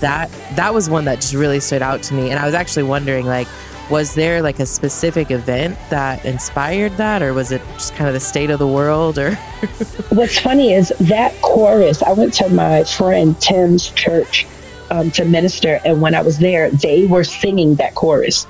that 0.00 0.28
that 0.56 0.74
was 0.74 0.90
one 0.90 1.04
that 1.04 1.20
just 1.20 1.34
really 1.34 1.60
stood 1.60 1.82
out 1.82 2.02
to 2.02 2.14
me, 2.14 2.30
and 2.30 2.40
I 2.40 2.46
was 2.46 2.54
actually 2.54 2.82
wondering 2.82 3.26
like 3.26 3.46
was 3.90 4.14
there 4.14 4.42
like 4.42 4.58
a 4.58 4.66
specific 4.66 5.30
event 5.30 5.78
that 5.90 6.24
inspired 6.24 6.92
that 6.96 7.22
or 7.22 7.32
was 7.32 7.52
it 7.52 7.62
just 7.74 7.94
kind 7.94 8.08
of 8.08 8.14
the 8.14 8.20
state 8.20 8.50
of 8.50 8.58
the 8.58 8.66
world 8.66 9.18
or 9.18 9.34
what's 10.10 10.38
funny 10.38 10.72
is 10.72 10.92
that 11.00 11.32
chorus 11.42 12.02
i 12.02 12.12
went 12.12 12.34
to 12.34 12.48
my 12.48 12.82
friend 12.84 13.40
tim's 13.40 13.90
church 13.90 14.46
um, 14.90 15.10
to 15.10 15.24
minister 15.24 15.80
and 15.84 16.00
when 16.00 16.14
i 16.14 16.20
was 16.22 16.38
there 16.38 16.70
they 16.70 17.06
were 17.06 17.24
singing 17.24 17.74
that 17.76 17.94
chorus 17.94 18.46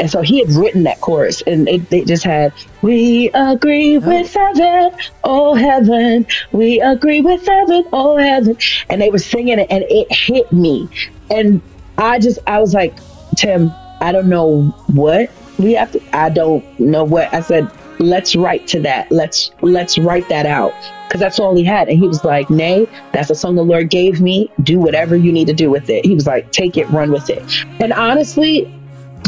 And 0.00 0.10
so 0.10 0.22
he 0.22 0.40
had 0.40 0.50
written 0.50 0.82
that 0.84 1.00
chorus, 1.00 1.40
and 1.46 1.68
it, 1.68 1.88
they 1.88 2.02
just 2.02 2.24
had, 2.24 2.52
We 2.82 3.30
agree 3.32 3.96
with 3.98 4.34
heaven, 4.34 4.90
oh 5.22 5.54
heaven, 5.54 6.26
we 6.50 6.80
agree 6.80 7.20
with 7.20 7.46
heaven, 7.46 7.84
oh 7.92 8.16
heaven. 8.16 8.56
And 8.90 9.00
they 9.00 9.10
were 9.10 9.20
singing 9.22 9.60
it, 9.60 9.68
and 9.70 9.84
it 9.88 10.10
hit 10.10 10.50
me. 10.50 10.88
And 11.30 11.62
I 11.96 12.18
just, 12.18 12.40
I 12.48 12.58
was 12.58 12.74
like, 12.74 12.98
Tim, 13.36 13.70
I 14.04 14.12
don't 14.12 14.28
know 14.28 14.66
what 14.88 15.30
we 15.58 15.72
have 15.72 15.92
to, 15.92 16.16
I 16.16 16.28
don't 16.28 16.78
know 16.78 17.04
what. 17.04 17.32
I 17.32 17.40
said, 17.40 17.70
let's 17.98 18.36
write 18.36 18.66
to 18.68 18.80
that. 18.80 19.10
Let's, 19.10 19.50
let's 19.62 19.96
write 19.96 20.28
that 20.28 20.44
out. 20.44 20.74
Because 21.08 21.20
that's 21.20 21.38
all 21.38 21.56
he 21.56 21.64
had. 21.64 21.88
And 21.88 21.98
he 21.98 22.06
was 22.06 22.22
like, 22.22 22.50
Nay, 22.50 22.86
that's 23.12 23.30
a 23.30 23.34
song 23.34 23.54
the 23.54 23.64
Lord 23.64 23.88
gave 23.88 24.20
me. 24.20 24.50
Do 24.62 24.78
whatever 24.78 25.16
you 25.16 25.32
need 25.32 25.46
to 25.46 25.54
do 25.54 25.70
with 25.70 25.88
it. 25.88 26.04
He 26.04 26.14
was 26.14 26.26
like, 26.26 26.52
take 26.52 26.76
it, 26.76 26.88
run 26.90 27.12
with 27.12 27.30
it. 27.30 27.42
And 27.80 27.94
honestly, 27.94 28.70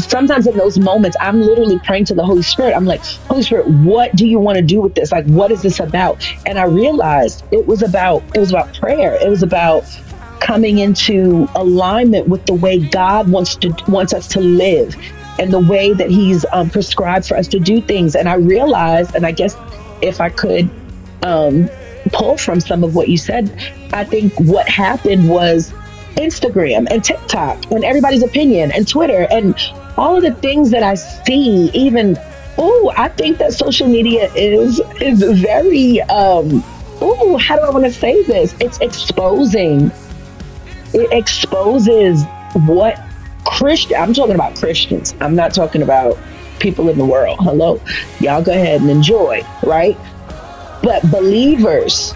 sometimes 0.01 0.45
in 0.45 0.57
those 0.57 0.77
moments, 0.77 1.17
I'm 1.19 1.41
literally 1.41 1.79
praying 1.79 2.05
to 2.05 2.13
the 2.13 2.23
Holy 2.23 2.43
Spirit. 2.43 2.75
I'm 2.75 2.85
like, 2.85 3.03
Holy 3.29 3.41
Spirit, 3.41 3.67
what 3.67 4.15
do 4.15 4.27
you 4.27 4.37
want 4.37 4.57
to 4.57 4.63
do 4.63 4.81
with 4.81 4.95
this? 4.95 5.11
Like, 5.11 5.25
what 5.25 5.51
is 5.51 5.63
this 5.63 5.79
about? 5.79 6.23
And 6.45 6.59
I 6.59 6.65
realized 6.65 7.43
it 7.51 7.65
was 7.65 7.81
about 7.81 8.21
it 8.35 8.39
was 8.39 8.51
about 8.51 8.75
prayer. 8.75 9.15
It 9.15 9.29
was 9.29 9.41
about 9.41 9.85
coming 10.39 10.79
into 10.79 11.47
alignment 11.55 12.27
with 12.27 12.45
the 12.45 12.53
way 12.53 12.79
God 12.79 13.29
wants 13.29 13.55
to 13.57 13.75
wants 13.87 14.13
us 14.13 14.27
to 14.29 14.39
live 14.39 14.95
and 15.39 15.51
the 15.51 15.59
way 15.59 15.93
that 15.93 16.09
He's 16.09 16.45
um, 16.51 16.69
prescribed 16.69 17.27
for 17.27 17.37
us 17.37 17.47
to 17.49 17.59
do 17.59 17.81
things. 17.81 18.15
And 18.15 18.27
I 18.27 18.35
realized, 18.35 19.15
and 19.15 19.25
I 19.25 19.31
guess 19.31 19.55
if 20.01 20.19
I 20.21 20.29
could 20.29 20.69
um, 21.23 21.69
pull 22.11 22.37
from 22.37 22.59
some 22.59 22.83
of 22.83 22.95
what 22.95 23.09
you 23.09 23.17
said, 23.17 23.51
I 23.93 24.03
think 24.03 24.33
what 24.39 24.67
happened 24.67 25.29
was 25.29 25.73
Instagram 26.15 26.87
and 26.89 27.03
TikTok 27.03 27.71
and 27.71 27.83
everybody's 27.83 28.23
opinion 28.23 28.71
and 28.71 28.87
Twitter 28.87 29.27
and 29.29 29.55
all 29.97 30.17
of 30.17 30.23
the 30.23 30.33
things 30.33 30.71
that 30.71 30.83
I 30.83 30.95
see, 30.95 31.69
even 31.73 32.17
oh, 32.57 32.91
I 32.97 33.09
think 33.09 33.37
that 33.37 33.53
social 33.53 33.87
media 33.87 34.31
is 34.33 34.81
is 34.99 35.21
very 35.41 36.01
um 36.01 36.63
oh, 36.99 37.37
how 37.37 37.55
do 37.55 37.61
I 37.61 37.69
want 37.69 37.85
to 37.85 37.91
say 37.91 38.23
this? 38.23 38.55
It's 38.59 38.79
exposing. 38.79 39.91
It 40.97 41.13
exposes 41.13 42.25
what 42.65 42.99
Christian 43.45 43.97
I'm 43.97 44.15
talking 44.15 44.33
about 44.33 44.55
Christians. 44.55 45.13
I'm 45.21 45.35
not 45.35 45.53
talking 45.53 45.83
about 45.83 46.17
people 46.59 46.89
in 46.89 46.97
the 46.97 47.05
world. 47.05 47.37
Hello. 47.39 47.79
Y'all 48.19 48.41
go 48.41 48.51
ahead 48.51 48.81
and 48.81 48.89
enjoy, 48.89 49.45
right? 49.63 49.95
But 50.81 51.03
believers, 51.11 52.15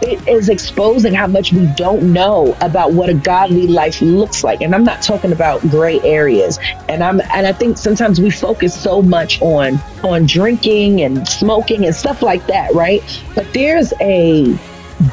it 0.00 0.26
is 0.26 0.48
exposing 0.48 1.12
how 1.12 1.26
much 1.26 1.52
we 1.52 1.66
don't 1.76 2.10
know 2.14 2.56
about 2.62 2.94
what 2.94 3.10
a 3.10 3.14
godly 3.14 3.66
life 3.66 4.00
looks 4.00 4.42
like. 4.42 4.62
And 4.62 4.74
I'm 4.74 4.84
not 4.84 5.02
talking 5.02 5.32
about 5.32 5.60
gray 5.68 6.00
areas. 6.00 6.58
And 6.88 7.04
I'm 7.04 7.20
and 7.34 7.46
I 7.46 7.52
think 7.52 7.76
sometimes 7.76 8.18
we 8.18 8.30
focus 8.30 8.74
so 8.74 9.02
much 9.02 9.42
on 9.42 9.78
on 10.02 10.24
drinking 10.24 11.02
and 11.02 11.28
smoking 11.28 11.84
and 11.84 11.94
stuff 11.94 12.22
like 12.22 12.46
that, 12.46 12.72
right? 12.72 13.02
But 13.34 13.52
there's 13.52 13.92
a 14.00 14.58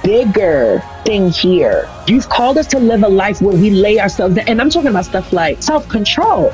bigger 0.03 0.81
thing 1.09 1.31
here. 1.31 1.89
You've 2.07 2.29
called 2.29 2.59
us 2.59 2.67
to 2.67 2.79
live 2.79 3.01
a 3.01 3.07
life 3.09 3.41
where 3.41 3.57
we 3.57 3.71
lay 3.71 3.99
ourselves 3.99 4.35
down. 4.35 4.47
And 4.47 4.61
I'm 4.61 4.69
talking 4.69 4.91
about 4.91 5.05
stuff 5.05 5.33
like 5.33 5.63
self-control 5.63 6.53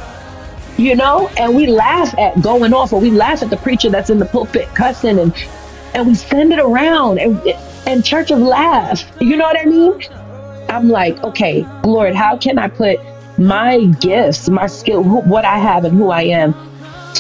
you 0.78 0.94
know, 0.94 1.30
and 1.38 1.56
we 1.56 1.68
laugh 1.68 2.14
at 2.20 2.42
going 2.42 2.74
off, 2.74 2.92
or 2.92 3.00
we 3.00 3.10
laugh 3.10 3.42
at 3.42 3.50
the 3.50 3.56
preacher 3.56 3.90
that's 3.90 4.10
in 4.10 4.20
the 4.20 4.26
pulpit 4.26 4.68
cussing, 4.76 5.20
and 5.20 5.34
and 5.94 6.06
we 6.06 6.16
send 6.16 6.52
it 6.52 6.60
around, 6.60 7.18
and 7.18 7.40
and 7.88 8.04
church 8.04 8.30
of 8.30 8.40
laugh. 8.40 9.02
You 9.22 9.38
know 9.38 9.46
what 9.46 9.58
I 9.58 9.66
mean? 9.66 9.94
I'm 10.68 10.90
like, 10.90 11.24
okay, 11.24 11.66
Lord, 11.86 12.14
how 12.14 12.38
can 12.38 12.60
I 12.60 12.68
put 12.68 13.00
my 13.38 13.86
gifts, 14.02 14.50
my 14.50 14.68
skill, 14.68 15.02
what 15.02 15.46
I 15.46 15.58
have, 15.60 15.86
and 15.86 15.98
who 15.98 16.10
I 16.10 16.24
am, 16.24 16.54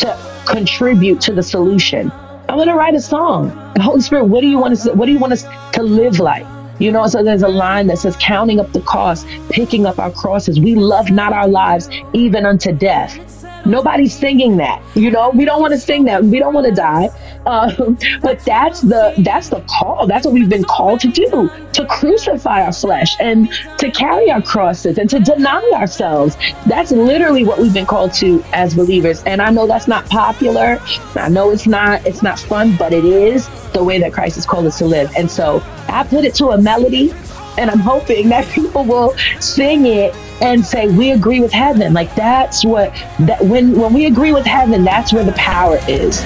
to 0.01 0.17
contribute 0.45 1.21
to 1.21 1.33
the 1.33 1.43
solution? 1.43 2.11
I'm 2.49 2.57
gonna 2.57 2.75
write 2.75 2.95
a 2.95 3.01
song. 3.01 3.51
Holy 3.79 4.01
Spirit, 4.01 4.25
what 4.25 4.41
do 4.41 4.47
you 4.47 4.57
want 4.57 4.73
us? 4.73 4.85
What 4.85 5.05
do 5.05 5.13
you 5.13 5.19
want 5.19 5.31
us 5.31 5.45
to 5.73 5.81
live 5.81 6.19
like? 6.19 6.45
You 6.79 6.91
know, 6.91 7.07
so 7.07 7.23
there's 7.23 7.43
a 7.43 7.47
line 7.47 7.87
that 7.87 7.99
says, 7.99 8.17
counting 8.19 8.59
up 8.59 8.71
the 8.73 8.81
cost, 8.81 9.25
picking 9.49 9.85
up 9.85 9.97
our 9.97 10.11
crosses. 10.11 10.59
We 10.59 10.75
love 10.75 11.09
not 11.09 11.31
our 11.31 11.47
lives 11.47 11.89
even 12.13 12.45
unto 12.45 12.73
death. 12.73 13.17
Nobody's 13.65 14.15
singing 14.15 14.57
that. 14.57 14.81
You 14.93 15.09
know, 15.09 15.29
we 15.29 15.45
don't 15.45 15.61
want 15.61 15.73
to 15.73 15.79
sing 15.79 16.03
that. 16.05 16.23
We 16.23 16.37
don't 16.37 16.53
want 16.53 16.67
to 16.67 16.73
die. 16.73 17.09
Um, 17.45 17.97
but 18.21 18.39
that's 18.41 18.81
the 18.81 19.13
that's 19.19 19.49
the 19.49 19.61
call. 19.69 20.07
That's 20.07 20.25
what 20.25 20.33
we've 20.33 20.49
been 20.49 20.63
called 20.63 20.99
to 21.01 21.07
do: 21.07 21.49
to 21.73 21.85
crucify 21.85 22.63
our 22.63 22.73
flesh 22.73 23.15
and 23.19 23.51
to 23.77 23.91
carry 23.91 24.31
our 24.31 24.41
crosses 24.41 24.97
and 24.97 25.09
to 25.09 25.19
deny 25.19 25.61
ourselves. 25.73 26.37
That's 26.65 26.91
literally 26.91 27.43
what 27.43 27.59
we've 27.59 27.73
been 27.73 27.85
called 27.85 28.13
to 28.15 28.43
as 28.53 28.73
believers. 28.73 29.23
And 29.23 29.41
I 29.41 29.51
know 29.51 29.67
that's 29.67 29.87
not 29.87 30.05
popular. 30.07 30.79
I 31.15 31.29
know 31.29 31.51
it's 31.51 31.67
not 31.67 32.05
it's 32.05 32.23
not 32.23 32.39
fun, 32.39 32.75
but 32.77 32.93
it 32.93 33.05
is 33.05 33.47
the 33.71 33.83
way 33.83 33.99
that 33.99 34.13
Christ 34.13 34.35
has 34.35 34.45
called 34.45 34.65
us 34.65 34.77
to 34.79 34.85
live. 34.85 35.11
And 35.17 35.29
so 35.29 35.61
I 35.87 36.03
put 36.03 36.25
it 36.25 36.33
to 36.35 36.49
a 36.49 36.57
melody 36.61 37.13
and 37.57 37.69
I'm 37.69 37.79
hoping 37.79 38.29
that 38.29 38.47
people 38.53 38.83
will 38.83 39.15
sing 39.39 39.85
it 39.85 40.15
and 40.41 40.65
say 40.65 40.87
we 40.89 41.11
agree 41.11 41.39
with 41.39 41.51
heaven. 41.51 41.93
Like 41.93 42.13
that's 42.15 42.65
what 42.65 42.93
that 43.21 43.43
when 43.43 43.79
when 43.79 43.93
we 43.93 44.05
agree 44.05 44.33
with 44.33 44.45
heaven, 44.45 44.83
that's 44.83 45.13
where 45.13 45.23
the 45.23 45.33
power 45.33 45.79
is. 45.87 46.21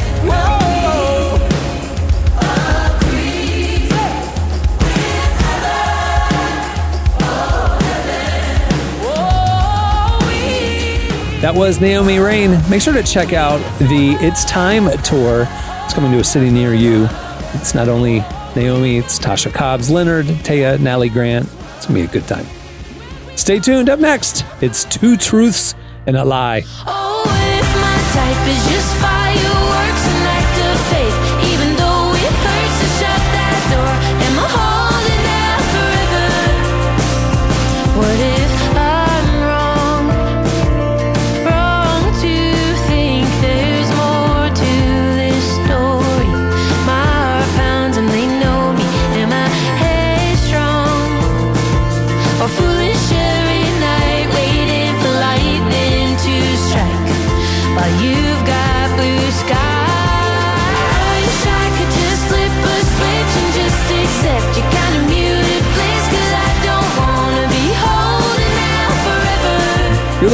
That 11.41 11.55
was 11.55 11.79
Naomi 11.79 12.19
Raine. 12.19 12.59
Make 12.69 12.81
sure 12.81 12.93
to 12.93 13.01
check 13.01 13.31
out 13.31 13.59
the 13.79 14.17
It's 14.19 14.43
Time 14.43 14.89
tour. 15.03 15.47
It's 15.85 15.93
coming 15.93 16.11
to 16.11 16.19
a 16.19 16.23
city 16.23 16.49
near 16.49 16.73
you. 16.73 17.07
It's 17.53 17.73
not 17.73 17.87
only 17.87 18.19
Naomi, 18.57 18.97
it's 18.97 19.17
Tasha 19.17 19.53
Cobbs, 19.53 19.89
Leonard, 19.89 20.25
Taya, 20.25 20.77
Natalie 20.77 21.07
Grant. 21.07 21.45
It's 21.77 21.85
going 21.85 22.01
to 22.05 22.13
be 22.13 22.17
a 22.17 22.21
good 22.21 22.27
time. 22.27 22.45
Stay 23.37 23.57
tuned. 23.57 23.89
Up 23.89 23.99
next, 23.99 24.43
it's 24.59 24.83
Two 24.83 25.15
Truths 25.15 25.75
and 26.05 26.17
a 26.17 26.25
Lie. 26.25 26.63
Oh, 26.85 27.23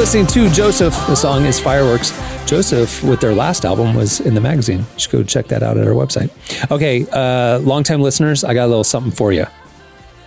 listening 0.05 0.27
to 0.27 0.47
Joseph. 0.51 0.93
The 1.07 1.15
song 1.15 1.45
is 1.45 1.59
Fireworks. 1.59 2.11
Joseph, 2.45 3.03
with 3.03 3.19
their 3.19 3.33
last 3.33 3.65
album, 3.65 3.95
was 3.95 4.19
in 4.19 4.35
the 4.35 4.39
magazine. 4.39 4.81
You 4.93 4.99
should 4.99 5.11
go 5.11 5.23
check 5.23 5.47
that 5.47 5.63
out 5.63 5.77
at 5.77 5.87
our 5.87 5.95
website. 5.95 6.29
Okay, 6.69 7.07
uh, 7.11 7.57
longtime 7.61 8.01
listeners, 8.01 8.43
I 8.43 8.53
got 8.53 8.65
a 8.65 8.67
little 8.67 8.83
something 8.83 9.11
for 9.11 9.31
you. 9.31 9.47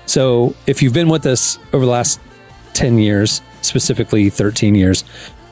So, 0.07 0.57
if 0.67 0.83
you've 0.83 0.95
been 0.95 1.09
with 1.09 1.27
us 1.27 1.61
over 1.73 1.85
the 1.85 1.93
last 1.93 2.19
10 2.75 2.99
years, 2.99 3.41
specifically 3.63 4.31
13 4.31 4.75
years, 4.75 5.05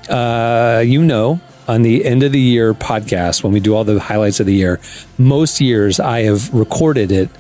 uh, 0.09 0.83
you 0.85 1.05
know 1.05 1.41
on 1.69 1.83
the 1.83 2.05
end 2.05 2.25
of 2.25 2.33
the 2.33 2.41
year 2.41 2.75
podcast, 2.75 3.45
when 3.45 3.53
we 3.53 3.61
do 3.61 3.77
all 3.77 3.85
the 3.85 4.01
highlights 4.01 4.41
of 4.41 4.47
the 4.47 4.55
year, 4.55 4.81
most 5.19 5.61
years 5.61 6.01
I 6.01 6.23
have 6.23 6.53
recorded 6.53 7.13
it 7.13 7.31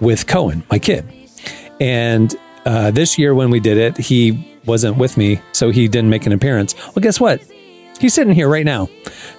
with 0.00 0.26
Cohen, 0.26 0.64
my 0.70 0.78
kid. 0.78 1.04
And 1.80 2.34
uh, 2.64 2.92
this 2.92 3.18
year, 3.18 3.34
when 3.34 3.50
we 3.50 3.60
did 3.60 3.76
it, 3.76 3.98
he 3.98 4.53
wasn't 4.66 4.96
with 4.96 5.16
me, 5.16 5.40
so 5.52 5.70
he 5.70 5.88
didn't 5.88 6.10
make 6.10 6.26
an 6.26 6.32
appearance. 6.32 6.74
Well, 6.86 7.02
guess 7.02 7.20
what? 7.20 7.42
He's 8.00 8.14
sitting 8.14 8.34
here 8.34 8.48
right 8.48 8.64
now. 8.64 8.88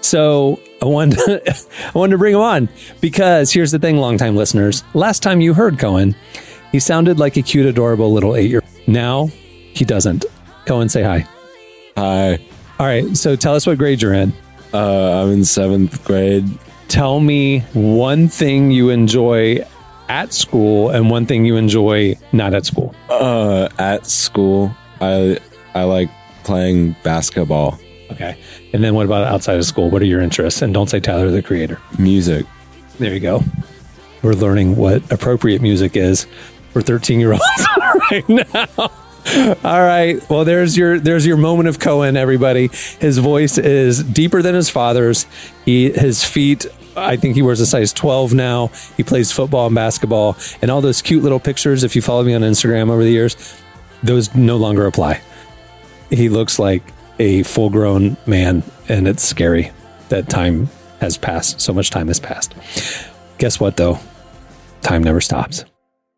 So 0.01 0.59
I 0.81 0.85
wanted 0.85 1.17
to, 1.19 1.55
I 1.95 1.97
wanted 1.97 2.11
to 2.11 2.17
bring 2.17 2.35
him 2.35 2.41
on 2.41 2.69
because 3.01 3.51
here's 3.51 3.71
the 3.71 3.79
thing, 3.79 3.97
longtime 3.97 4.35
listeners. 4.35 4.83
Last 4.93 5.21
time 5.23 5.41
you 5.41 5.53
heard 5.53 5.79
Cohen, 5.79 6.15
he 6.71 6.79
sounded 6.79 7.19
like 7.19 7.37
a 7.37 7.41
cute, 7.41 7.65
adorable 7.65 8.11
little 8.11 8.35
eight 8.35 8.49
year. 8.49 8.63
Now 8.87 9.27
he 9.27 9.85
doesn't. 9.85 10.25
Cohen, 10.65 10.89
say 10.89 11.03
hi. 11.03 11.27
Hi. 11.97 12.39
All 12.79 12.85
right. 12.85 13.15
So 13.15 13.35
tell 13.35 13.55
us 13.55 13.65
what 13.65 13.77
grade 13.77 14.01
you're 14.01 14.13
in. 14.13 14.33
Uh, 14.73 15.23
I'm 15.23 15.31
in 15.31 15.45
seventh 15.45 16.03
grade. 16.03 16.45
Tell 16.87 17.19
me 17.19 17.59
one 17.73 18.27
thing 18.27 18.71
you 18.71 18.89
enjoy 18.89 19.65
at 20.09 20.33
school 20.33 20.89
and 20.89 21.09
one 21.09 21.25
thing 21.25 21.45
you 21.45 21.55
enjoy 21.55 22.17
not 22.31 22.53
at 22.53 22.65
school. 22.65 22.93
Uh, 23.09 23.69
at 23.79 24.05
school, 24.05 24.75
I 25.01 25.39
I 25.73 25.83
like 25.83 26.09
playing 26.43 26.95
basketball. 27.03 27.79
Okay. 28.11 28.37
And 28.73 28.83
then 28.83 28.93
what 28.93 29.05
about 29.05 29.23
outside 29.23 29.57
of 29.57 29.65
school? 29.65 29.89
What 29.89 30.01
are 30.01 30.05
your 30.05 30.21
interests? 30.21 30.61
And 30.61 30.73
don't 30.73 30.89
say 30.89 30.99
Tyler 30.99 31.31
the 31.31 31.41
Creator. 31.41 31.79
Music. 31.97 32.45
There 32.99 33.13
you 33.13 33.19
go. 33.19 33.43
We're 34.21 34.33
learning 34.33 34.75
what 34.75 35.11
appropriate 35.11 35.61
music 35.61 35.95
is 35.95 36.27
for 36.71 36.81
13 36.81 37.19
year 37.19 37.33
olds 37.33 37.43
right 38.11 38.27
now. 38.29 38.91
All 39.63 39.81
right. 39.81 40.17
Well, 40.29 40.45
there's 40.45 40.77
your 40.77 40.99
there's 40.99 41.25
your 41.25 41.37
moment 41.37 41.67
of 41.67 41.79
Cohen, 41.79 42.15
everybody. 42.15 42.69
His 42.99 43.17
voice 43.17 43.57
is 43.57 44.03
deeper 44.03 44.41
than 44.41 44.55
his 44.55 44.69
father's. 44.69 45.25
He 45.65 45.91
his 45.91 46.23
feet. 46.23 46.65
I 46.95 47.17
think 47.17 47.35
he 47.35 47.41
wears 47.41 47.59
a 47.59 47.65
size 47.65 47.91
12 47.91 48.33
now. 48.33 48.67
He 48.95 49.03
plays 49.03 49.31
football 49.31 49.65
and 49.65 49.75
basketball, 49.75 50.37
and 50.61 50.71
all 50.71 50.79
those 50.79 51.01
cute 51.01 51.23
little 51.23 51.39
pictures. 51.39 51.83
If 51.83 51.95
you 51.95 52.01
follow 52.01 52.23
me 52.23 52.33
on 52.33 52.41
Instagram 52.41 52.89
over 52.89 53.03
the 53.03 53.11
years, 53.11 53.35
those 54.05 54.33
no 54.35 54.57
longer 54.57 54.85
apply. 54.85 55.21
He 56.09 56.29
looks 56.29 56.59
like 56.59 56.83
a 57.19 57.43
full 57.43 57.69
grown 57.69 58.17
man, 58.25 58.63
and 58.87 59.07
it's 59.07 59.23
scary 59.23 59.71
that 60.09 60.29
time 60.29 60.69
has 61.01 61.17
passed. 61.17 61.59
So 61.59 61.73
much 61.73 61.89
time 61.89 62.07
has 62.07 62.19
passed. 62.19 62.53
Guess 63.37 63.59
what, 63.59 63.77
though? 63.77 63.99
Time 64.81 65.03
never 65.03 65.21
stops. 65.21 65.65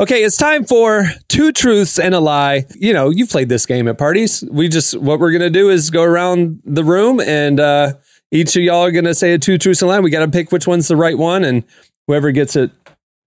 Okay, 0.00 0.24
it's 0.24 0.38
time 0.38 0.64
for 0.64 1.04
two 1.28 1.52
truths 1.52 1.98
and 1.98 2.14
a 2.14 2.20
lie. 2.20 2.64
You 2.74 2.94
know, 2.94 3.10
you've 3.10 3.28
played 3.28 3.50
this 3.50 3.66
game 3.66 3.86
at 3.86 3.98
parties. 3.98 4.42
We 4.50 4.66
just 4.66 4.96
what 4.96 5.20
we're 5.20 5.30
gonna 5.30 5.50
do 5.50 5.68
is 5.68 5.90
go 5.90 6.02
around 6.02 6.62
the 6.64 6.82
room 6.82 7.20
and 7.20 7.60
uh, 7.60 7.92
each 8.30 8.56
of 8.56 8.62
y'all 8.62 8.82
are 8.82 8.92
gonna 8.92 9.12
say 9.12 9.34
a 9.34 9.38
two 9.38 9.58
truths 9.58 9.82
and 9.82 9.90
a 9.90 9.92
lie. 9.92 10.00
We 10.00 10.08
got 10.08 10.24
to 10.24 10.30
pick 10.30 10.52
which 10.52 10.66
one's 10.66 10.88
the 10.88 10.96
right 10.96 11.18
one, 11.18 11.44
and 11.44 11.64
whoever 12.06 12.32
gets 12.32 12.56
it, 12.56 12.70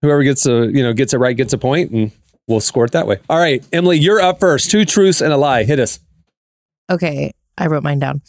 whoever 0.01 0.23
gets 0.23 0.47
a 0.47 0.65
you 0.65 0.81
know 0.81 0.93
gets 0.93 1.13
it 1.13 1.19
right 1.19 1.37
gets 1.37 1.53
a 1.53 1.59
point, 1.59 1.91
and 1.91 2.11
we'll 2.47 2.59
score 2.59 2.85
it 2.85 2.91
that 2.93 3.05
way. 3.05 3.19
All 3.29 3.37
right, 3.37 3.63
Emily, 3.71 3.99
you're 3.99 4.19
up 4.19 4.39
first. 4.39 4.71
Two 4.71 4.83
truths 4.83 5.21
and 5.21 5.31
a 5.31 5.37
lie. 5.37 5.65
Hit 5.65 5.79
us. 5.79 5.99
Okay, 6.89 7.33
I 7.55 7.67
wrote 7.67 7.83
mine 7.83 7.99
down. 7.99 8.23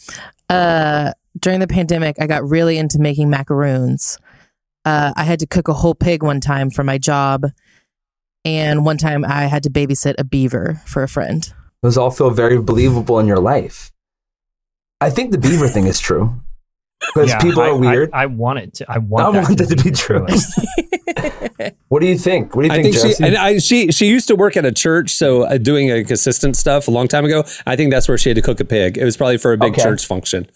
Uh, 0.51 1.13
during 1.39 1.61
the 1.61 1.67
pandemic, 1.67 2.17
I 2.19 2.27
got 2.27 2.47
really 2.47 2.77
into 2.77 2.99
making 2.99 3.27
macaroons. 3.27 4.19
Uh, 4.85 5.13
I 5.15 5.23
had 5.23 5.39
to 5.39 5.47
cook 5.47 5.67
a 5.67 5.73
whole 5.73 5.95
pig 5.95 6.21
one 6.21 6.39
time 6.39 6.69
for 6.69 6.83
my 6.83 6.99
job, 6.99 7.45
and 8.45 8.85
one 8.85 8.97
time 8.97 9.25
I 9.25 9.45
had 9.47 9.63
to 9.63 9.69
babysit 9.69 10.15
a 10.17 10.23
beaver 10.23 10.81
for 10.85 11.03
a 11.03 11.07
friend. 11.09 11.51
Those 11.81 11.97
all 11.97 12.11
feel 12.11 12.29
very 12.29 12.61
believable 12.61 13.19
in 13.19 13.27
your 13.27 13.39
life. 13.39 13.91
I 15.01 15.09
think 15.09 15.31
the 15.31 15.37
beaver 15.37 15.67
thing 15.67 15.87
is 15.87 15.99
true 15.99 16.33
because 17.13 17.29
Yeah, 17.31 17.39
people 17.39 17.61
I- 17.61 17.69
are 17.69 17.75
weird. 17.77 18.09
I, 18.13 18.23
I 18.23 18.25
want 18.27 18.59
it 18.59 18.73
to. 18.75 18.85
I 18.89 18.99
want. 18.99 19.25
I 19.27 19.31
that 19.41 19.49
want 19.49 19.61
it 19.61 19.75
to 19.75 19.83
be 19.83 19.91
true. 19.91 20.25
what 21.89 21.99
do 22.01 22.07
you 22.07 22.17
think? 22.17 22.55
What 22.55 22.63
do 22.63 22.67
you 22.67 22.73
I 22.73 22.81
think, 22.81 22.95
think 22.95 23.03
she 23.03 23.09
Jesse? 23.09 23.23
and 23.23 23.35
I 23.37 23.57
she 23.59 23.91
she 23.91 24.07
used 24.07 24.27
to 24.29 24.35
work 24.35 24.57
at 24.57 24.65
a 24.65 24.71
church, 24.71 25.11
so 25.11 25.43
uh, 25.43 25.57
doing 25.57 25.89
like 25.89 26.09
assistant 26.09 26.55
stuff 26.55 26.87
a 26.87 26.91
long 26.91 27.07
time 27.07 27.25
ago. 27.25 27.43
I 27.65 27.75
think 27.75 27.91
that's 27.91 28.07
where 28.07 28.17
she 28.17 28.29
had 28.29 28.35
to 28.35 28.41
cook 28.41 28.59
a 28.59 28.65
pig. 28.65 28.97
It 28.97 29.03
was 29.03 29.17
probably 29.17 29.37
for 29.37 29.53
a 29.53 29.57
big 29.57 29.73
Okay. 29.73 29.83
church 29.83 30.05
function. 30.05 30.47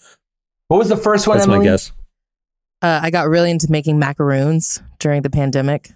what 0.68 0.78
was 0.78 0.88
the 0.88 0.96
first 0.96 1.26
one? 1.28 1.36
That's 1.38 1.48
my 1.48 1.62
guess. 1.62 1.92
Uh, 2.82 2.98
I 3.02 3.10
got 3.10 3.28
really 3.28 3.50
into 3.50 3.70
making 3.70 3.98
macaroons 3.98 4.82
during 4.98 5.20
the 5.22 5.30
pandemic. 5.30 5.90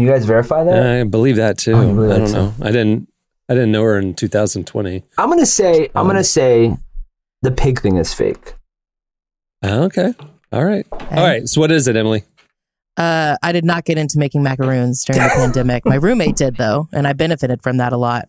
Can 0.00 0.06
you 0.06 0.14
guys 0.14 0.24
verify 0.24 0.64
that? 0.64 0.82
I 1.00 1.04
believe 1.04 1.36
that 1.36 1.58
too. 1.58 1.72
You 1.72 1.92
believe 1.94 2.10
I 2.10 2.18
don't 2.20 2.32
know. 2.32 2.54
I 2.62 2.70
didn't. 2.72 3.06
I 3.50 3.52
didn't 3.54 3.70
know 3.70 3.82
her 3.82 3.98
in 3.98 4.14
2020. 4.14 5.02
I'm 5.18 5.28
gonna 5.28 5.44
say. 5.44 5.90
I'm 5.94 6.00
Um, 6.02 6.06
gonna 6.06 6.24
say 6.24 6.74
the 7.42 7.50
pig 7.50 7.82
thing 7.82 7.96
is 7.98 8.14
fake. 8.14 8.54
Oh, 9.62 9.82
Okay. 9.84 10.14
All 10.54 10.64
right. 10.64 10.86
All 10.90 11.22
right. 11.22 11.46
So 11.46 11.60
what 11.60 11.70
is 11.70 11.86
it, 11.86 11.96
Emily? 11.96 12.24
Uh, 12.96 13.36
I 13.42 13.52
did 13.52 13.66
not 13.66 13.84
get 13.84 13.98
into 13.98 14.18
making 14.18 14.42
macaroons 14.42 15.04
during 15.04 15.20
the 15.22 15.28
pandemic. 15.34 15.84
My 15.84 15.96
roommate 15.96 16.36
did 16.36 16.56
though, 16.56 16.88
and 16.94 17.06
I 17.06 17.12
benefited 17.12 17.62
from 17.62 17.76
that 17.76 17.92
a 17.92 17.98
lot. 17.98 18.28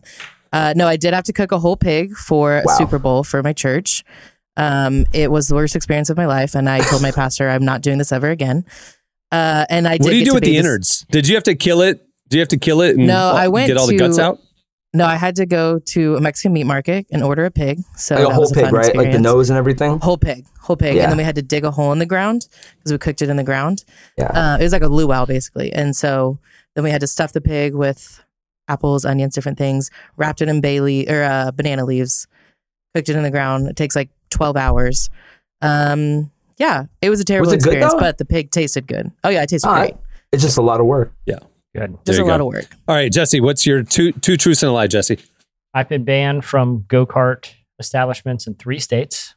Uh, 0.52 0.74
no, 0.76 0.86
I 0.86 0.96
did 0.98 1.14
have 1.14 1.24
to 1.24 1.32
cook 1.32 1.52
a 1.52 1.58
whole 1.58 1.78
pig 1.78 2.12
for 2.16 2.58
a 2.58 2.62
Wow. 2.66 2.76
Super 2.76 2.98
Bowl 2.98 3.24
for 3.24 3.42
my 3.42 3.54
church. 3.54 4.04
Um, 4.58 5.06
it 5.14 5.30
was 5.30 5.48
the 5.48 5.54
worst 5.54 5.74
experience 5.74 6.10
of 6.10 6.18
my 6.18 6.26
life, 6.26 6.54
and 6.54 6.68
I 6.68 6.80
told 6.80 7.00
my 7.00 7.10
pastor 7.14 7.48
I'm 7.48 7.64
not 7.64 7.80
doing 7.80 7.96
this 7.96 8.12
ever 8.12 8.28
again. 8.28 8.66
Uh, 9.32 9.64
and 9.70 9.88
I 9.88 9.96
did 9.96 10.04
What 10.04 10.10
do 10.10 10.16
you 10.16 10.24
do 10.26 10.34
with 10.34 10.44
the 10.44 10.50
babys- 10.52 10.60
innards? 10.66 11.06
Did 11.10 11.26
you 11.26 11.34
have 11.34 11.44
to 11.44 11.54
kill 11.54 11.80
it? 11.80 12.06
Do 12.28 12.36
you 12.36 12.40
have 12.40 12.48
to 12.48 12.58
kill 12.58 12.82
it 12.82 12.96
and 12.96 13.06
No, 13.06 13.32
I 13.34 13.48
went 13.48 13.66
get 13.66 13.76
all 13.76 13.86
the 13.86 13.96
guts 13.96 14.16
to- 14.16 14.22
out? 14.22 14.38
No, 14.94 15.06
I 15.06 15.16
had 15.16 15.36
to 15.36 15.46
go 15.46 15.78
to 15.78 16.16
a 16.16 16.20
Mexican 16.20 16.52
meat 16.52 16.64
market 16.64 17.06
and 17.10 17.22
order 17.24 17.46
a 17.46 17.50
pig. 17.50 17.80
So 17.96 18.14
like 18.14 18.28
a 18.28 18.34
whole 18.34 18.44
a 18.50 18.54
pig, 18.54 18.64
fun 18.64 18.74
right? 18.74 18.94
Like 18.94 19.10
the 19.10 19.18
nose 19.18 19.48
and 19.48 19.58
everything. 19.58 19.98
Whole 20.00 20.18
pig, 20.18 20.44
whole 20.60 20.76
pig, 20.76 20.96
Yeah. 20.96 21.04
and 21.04 21.12
then 21.12 21.16
we 21.16 21.24
had 21.24 21.34
to 21.36 21.42
dig 21.42 21.64
a 21.64 21.70
hole 21.70 21.92
in 21.92 21.98
the 21.98 22.04
ground 22.04 22.46
because 22.76 22.92
we 22.92 22.98
cooked 22.98 23.22
it 23.22 23.30
in 23.30 23.36
the 23.38 23.42
ground. 23.42 23.84
Yeah. 24.18 24.26
Uh, 24.26 24.58
it 24.60 24.64
was 24.64 24.72
like 24.72 24.82
a 24.82 24.88
luau 24.88 25.24
basically, 25.24 25.72
and 25.72 25.96
so 25.96 26.38
then 26.74 26.84
we 26.84 26.90
had 26.90 27.00
to 27.00 27.06
stuff 27.06 27.32
the 27.32 27.40
pig 27.40 27.74
with 27.74 28.22
apples, 28.68 29.06
onions, 29.06 29.34
different 29.34 29.56
things, 29.56 29.90
wrapped 30.18 30.42
it 30.42 30.48
in 30.50 30.60
bay 30.60 30.80
leaf 30.80 31.08
or 31.08 31.22
uh, 31.22 31.50
banana 31.52 31.86
leaves, 31.86 32.26
cooked 32.94 33.08
it 33.08 33.16
in 33.16 33.22
the 33.22 33.30
ground. 33.30 33.68
It 33.68 33.76
takes 33.76 33.96
like 33.96 34.10
twelve 34.28 34.58
hours. 34.58 35.08
Um, 35.62 36.31
yeah, 36.58 36.84
it 37.00 37.10
was 37.10 37.20
a 37.20 37.24
terrible 37.24 37.48
it 37.50 37.52
good, 37.52 37.56
experience, 37.56 37.92
though? 37.92 38.00
but 38.00 38.18
the 38.18 38.24
pig 38.24 38.50
tasted 38.50 38.86
good. 38.86 39.10
Oh 39.24 39.28
yeah, 39.28 39.42
it 39.42 39.48
tasted 39.48 39.68
Ah, 39.68 39.78
great. 39.80 39.96
It's 40.32 40.42
just 40.42 40.56
a 40.58 40.62
lot 40.62 40.80
of 40.80 40.86
work. 40.86 41.12
Yeah. 41.26 41.38
Good. 41.74 41.96
Just 42.04 42.18
a 42.18 42.22
you 42.22 42.28
lot 42.28 42.40
of 42.40 42.46
work. 42.46 42.66
All 42.86 42.94
right, 42.94 43.10
Jesse. 43.10 43.40
What's 43.40 43.64
your 43.64 43.82
two 43.82 44.12
two 44.12 44.36
truths 44.36 44.62
and 44.62 44.70
a 44.70 44.72
lie, 44.72 44.86
Jesse? 44.86 45.18
I've 45.74 45.88
been 45.88 46.04
banned 46.04 46.44
from 46.44 46.84
go 46.88 47.06
kart 47.06 47.50
establishments 47.78 48.46
in 48.46 48.54
three 48.56 48.78
states. 48.78 49.34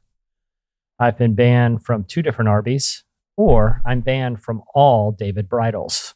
I've 0.99 1.17
been 1.17 1.33
banned 1.33 1.83
from 1.85 2.03
two 2.03 2.21
different 2.21 2.49
Arby's, 2.49 3.03
or 3.37 3.81
I'm 3.85 4.01
banned 4.01 4.41
from 4.41 4.63
all 4.73 5.11
David 5.13 5.47
Bridals. 5.47 6.13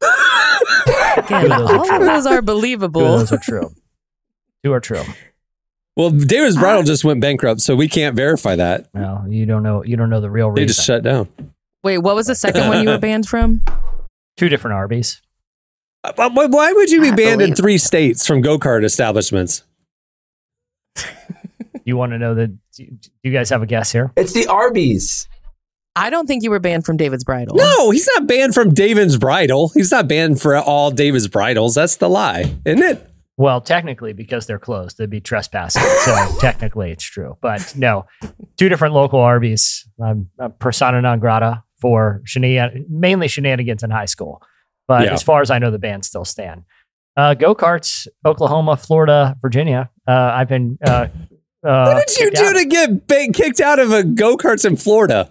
Again, 0.00 1.24
Two 1.26 1.34
of 1.34 1.48
those 1.48 1.70
are 1.70 1.76
all 1.78 1.92
of 1.94 2.00
those 2.06 2.26
are 2.26 2.30
Two 2.34 2.38
of 2.38 2.44
believable. 2.44 3.00
those 3.00 3.32
are 3.32 3.38
true. 3.38 3.70
Two 4.64 4.72
are 4.72 4.80
true. 4.80 5.02
Well, 5.96 6.10
David's 6.10 6.56
Bridal 6.56 6.82
just 6.82 7.04
went 7.04 7.20
bankrupt, 7.22 7.62
so 7.62 7.74
we 7.74 7.88
can't 7.88 8.14
verify 8.14 8.54
that. 8.56 8.92
No, 8.94 9.24
you 9.28 9.46
don't 9.46 9.62
know. 9.62 9.82
You 9.82 9.96
don't 9.96 10.10
know 10.10 10.20
the 10.20 10.30
real 10.30 10.52
They 10.52 10.62
reason. 10.62 10.74
just 10.74 10.86
shut 10.86 11.02
down. 11.02 11.28
Wait, 11.82 11.98
what 11.98 12.14
was 12.14 12.26
the 12.26 12.34
second 12.34 12.68
one 12.68 12.82
you 12.84 12.90
were 12.90 12.98
banned 13.00 13.26
from? 13.26 13.62
Two 14.36 14.48
different 14.50 14.74
Arby's. 14.74 15.22
Uh, 16.04 16.12
why- 16.30 16.46
Why 16.46 16.72
would 16.72 16.90
you 16.90 17.00
be 17.00 17.08
I 17.08 17.14
banned 17.16 17.40
in 17.40 17.50
believe- 17.50 17.56
three 17.56 17.78
states 17.78 18.26
from 18.26 18.42
go 18.42 18.58
kart 18.58 18.84
establishments? 18.84 19.64
You 21.84 21.96
want 21.96 22.10
to 22.12 22.18
know 22.18 22.34
that? 22.34 22.48
Do 22.76 22.84
do 22.84 23.08
you 23.22 23.30
guys 23.32 23.48
have 23.50 23.62
a 23.62 23.66
guess 23.66 23.92
here? 23.92 24.10
It's 24.16 24.32
the 24.32 24.48
Arby's. 24.48 25.28
I 25.94 26.10
don't 26.10 26.26
think 26.26 26.42
you 26.42 26.50
were 26.50 26.58
banned 26.58 26.84
from 26.84 26.96
David's 26.96 27.22
Bridal. 27.22 27.54
No, 27.54 27.90
he's 27.92 28.08
not 28.16 28.26
banned 28.26 28.54
from 28.54 28.74
David's 28.74 29.16
Bridal. 29.16 29.68
He's 29.68 29.92
not 29.92 30.08
banned 30.08 30.40
for 30.40 30.56
all 30.56 30.90
David's 30.90 31.28
Bridals. 31.28 31.76
That's 31.76 31.94
the 31.96 32.08
lie, 32.10 32.56
isn't 32.64 32.82
it? 32.82 33.08
Well, 33.38 33.60
technically, 33.60 34.12
because 34.14 34.46
they're 34.46 34.58
closed, 34.58 34.96
they'd 34.98 35.10
be 35.10 35.20
trespassing. 35.20 35.82
So 35.82 36.16
technically, 36.40 36.90
it's 36.90 37.04
true. 37.04 37.36
But 37.42 37.74
no, 37.76 38.06
two 38.56 38.68
different 38.70 38.94
local 38.94 39.20
Arby's. 39.20 39.86
I'm 40.02 40.30
a 40.38 40.48
persona 40.48 41.02
non 41.02 41.20
grata 41.20 41.62
for 41.80 42.22
shenan- 42.26 42.88
mainly 42.88 43.28
shenanigans 43.28 43.82
in 43.82 43.90
high 43.90 44.06
school. 44.06 44.40
But 44.88 45.04
Yeah. 45.04 45.12
as 45.12 45.22
far 45.22 45.42
as 45.42 45.50
I 45.50 45.58
know, 45.58 45.70
the 45.70 45.78
bans 45.78 46.06
still 46.06 46.24
stand. 46.24 46.62
Uh, 47.16 47.34
Go 47.34 47.54
karts, 47.54 48.06
Oklahoma, 48.24 48.76
Florida, 48.76 49.36
Virginia. 49.42 49.90
Uh, 50.08 50.12
I've 50.34 50.48
been. 50.48 50.78
Uh, 50.86 51.08
uh, 51.66 51.92
What 51.92 52.06
did 52.06 52.16
you 52.18 52.30
do 52.30 52.44
out. 52.46 52.52
to 52.56 52.64
get 52.64 53.06
ba- 53.06 53.28
kicked 53.34 53.60
out 53.60 53.78
of 53.78 53.92
a 53.92 54.02
go 54.04 54.36
karts 54.36 54.64
in 54.64 54.76
Florida? 54.76 55.30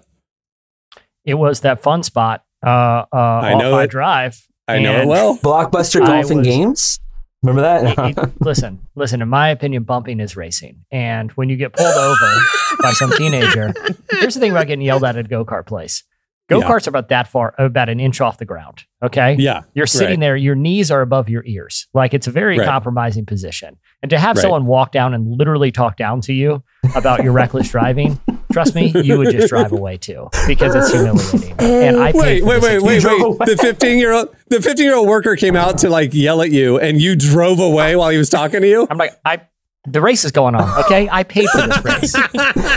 It 1.26 1.36
was 1.36 1.62
that 1.62 1.82
fun 1.82 2.04
spot. 2.04 2.44
Uh, 2.64 2.70
uh, 2.70 3.06
I 3.14 3.54
off 3.54 3.62
know 3.62 3.74
I 3.76 3.84
it. 3.86 3.90
drive. 3.90 4.46
I 4.68 4.80
know 4.80 5.02
it 5.02 5.08
well. 5.08 5.38
Blockbuster 5.38 6.02
I 6.02 6.08
Golf 6.22 6.30
and 6.30 6.40
was- 6.40 6.48
Games. 6.48 7.00
Remember 7.46 7.62
that? 7.62 7.98
It- 8.10 8.18
it- 8.18 8.42
listen, 8.42 8.80
listen. 8.96 9.22
In 9.22 9.30
my 9.30 9.50
opinion, 9.50 9.84
bumping 9.84 10.20
is 10.20 10.36
racing, 10.36 10.86
and 10.92 11.32
when 11.34 11.50
you 11.50 11.56
get 11.58 11.74
pulled 11.74 11.96
over 11.96 12.40
by 12.82 12.92
some 12.94 13.12
teenager, 13.18 13.74
here's 14.12 14.34
the 14.34 14.40
thing 14.40 14.52
about 14.52 14.68
getting 14.68 14.86
yelled 14.86 15.04
at 15.04 15.16
at 15.18 15.26
a 15.26 15.28
go 15.28 15.46
kart 15.46 15.66
place. 15.66 16.04
Go 16.48 16.62
karts 16.62 16.86
are 16.86 16.92
about 16.92 17.10
that 17.10 17.28
far, 17.28 17.56
about 17.58 17.90
an 17.90 18.00
inch 18.00 18.22
off 18.22 18.38
the 18.38 18.46
ground. 18.46 18.84
Okay, 19.04 19.36
Yeah, 19.40 19.62
you're 19.74 19.88
sitting 19.88 20.20
right. 20.20 20.28
there, 20.28 20.36
your 20.38 20.54
knees 20.54 20.92
are 20.92 21.02
above 21.02 21.28
your 21.28 21.44
ears, 21.44 21.88
like 21.96 22.14
it's 22.14 22.28
a 22.28 22.32
very 22.32 22.60
Right. 22.60 22.68
compromising 22.68 23.26
position. 23.26 23.78
And 24.04 24.12
to 24.12 24.20
have 24.20 24.36
Right. 24.36 24.42
someone 24.44 24.68
walk 24.68 24.92
down 24.92 25.16
and 25.16 25.28
literally 25.40 25.72
talk 25.72 25.98
down 25.98 26.22
to 26.22 26.34
you 26.34 26.64
about 26.96 27.24
your 27.24 27.34
reckless 27.42 27.72
driving, 27.72 28.20
trust 28.56 28.74
me, 28.74 28.92
you 29.04 29.18
would 29.18 29.32
just 29.32 29.50
drive 29.50 29.72
away 29.80 29.98
too 29.98 30.30
because 30.48 30.74
it's 30.76 30.92
humiliating. 30.92 31.56
And 31.60 31.98
I 31.98 32.14
paid 32.14 32.42
Wait, 32.42 32.42
for 32.42 32.48
wait, 32.48 32.62
this 32.62 33.04
wait, 33.06 33.22
wait, 33.22 33.40
wait. 33.40 33.50
The 33.50 33.58
15 33.58 33.98
year 34.00 34.14
old, 34.14 34.34
the 34.48 34.62
15 34.62 34.86
year 34.86 34.96
old 34.96 35.08
worker 35.10 35.36
came 35.36 35.58
out 35.58 35.80
to 35.80 35.90
like 35.90 36.14
yell 36.14 36.42
at 36.42 36.52
you 36.52 36.80
and 36.80 37.02
you 37.02 37.18
drove 37.18 37.60
away 37.60 37.98
while 37.98 38.10
he 38.12 38.18
was 38.18 38.30
talking 38.30 38.62
to 38.62 38.68
you. 38.70 38.88
I'm 38.90 38.98
like, 38.98 39.12
I 39.26 39.42
The 39.86 40.00
race 40.00 40.24
is 40.24 40.32
going 40.32 40.56
on. 40.56 40.86
Okay, 40.86 41.10
I 41.12 41.24
paid 41.24 41.50
for 41.50 41.68
this 41.68 41.84
race. 41.84 42.16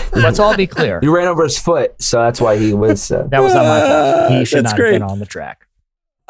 Let's 0.12 0.41
all 0.41 0.57
be 0.57 0.66
clear. 0.66 0.99
You 1.01 1.14
ran 1.14 1.29
over 1.29 1.45
his 1.45 1.57
foot, 1.59 1.95
so 2.03 2.18
that's 2.22 2.41
why 2.41 2.57
he 2.59 2.74
was. 2.74 3.12
Uh, 3.12 3.29
That 3.31 3.41
was 3.41 3.55
not 3.55 3.64
my 3.64 3.81
fault. 3.81 4.33
He 4.33 4.45
should 4.45 4.64
not 4.64 4.74
great. 4.76 4.95
have 4.95 5.03
been 5.03 5.11
on 5.11 5.18
the 5.20 5.26
track. 5.26 5.64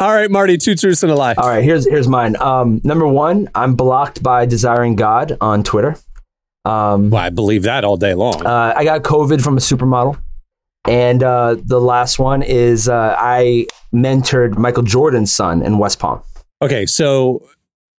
All 0.00 0.12
right, 0.14 0.30
Marty, 0.30 0.56
two 0.58 0.76
truths 0.76 1.02
and 1.02 1.10
a 1.10 1.16
lie. 1.16 1.34
All 1.34 1.48
right, 1.48 1.64
here's 1.64 1.84
here's 1.88 2.06
mine. 2.06 2.36
Um, 2.40 2.80
number 2.84 3.04
one, 3.08 3.48
I'm 3.52 3.74
blocked 3.74 4.22
by 4.22 4.46
Desiring 4.46 4.94
God 4.94 5.36
on 5.40 5.64
Twitter. 5.64 5.96
Um, 6.64 7.10
well, 7.10 7.22
I 7.22 7.30
believe 7.30 7.62
that 7.62 7.84
all 7.84 7.96
day 7.96 8.14
long. 8.14 8.44
Uh, 8.44 8.72
I 8.76 8.84
got 8.84 9.02
COVID 9.02 9.42
from 9.42 9.56
a 9.56 9.60
supermodel, 9.60 10.20
and 10.86 11.22
uh, 11.22 11.56
the 11.64 11.80
last 11.80 12.18
one 12.18 12.42
is 12.42 12.88
uh, 12.88 13.14
I 13.18 13.66
mentored 13.94 14.58
Michael 14.58 14.82
Jordan's 14.82 15.32
son 15.32 15.62
in 15.62 15.78
West 15.78 15.98
Palm. 15.98 16.20
Okay, 16.60 16.84
so 16.86 17.46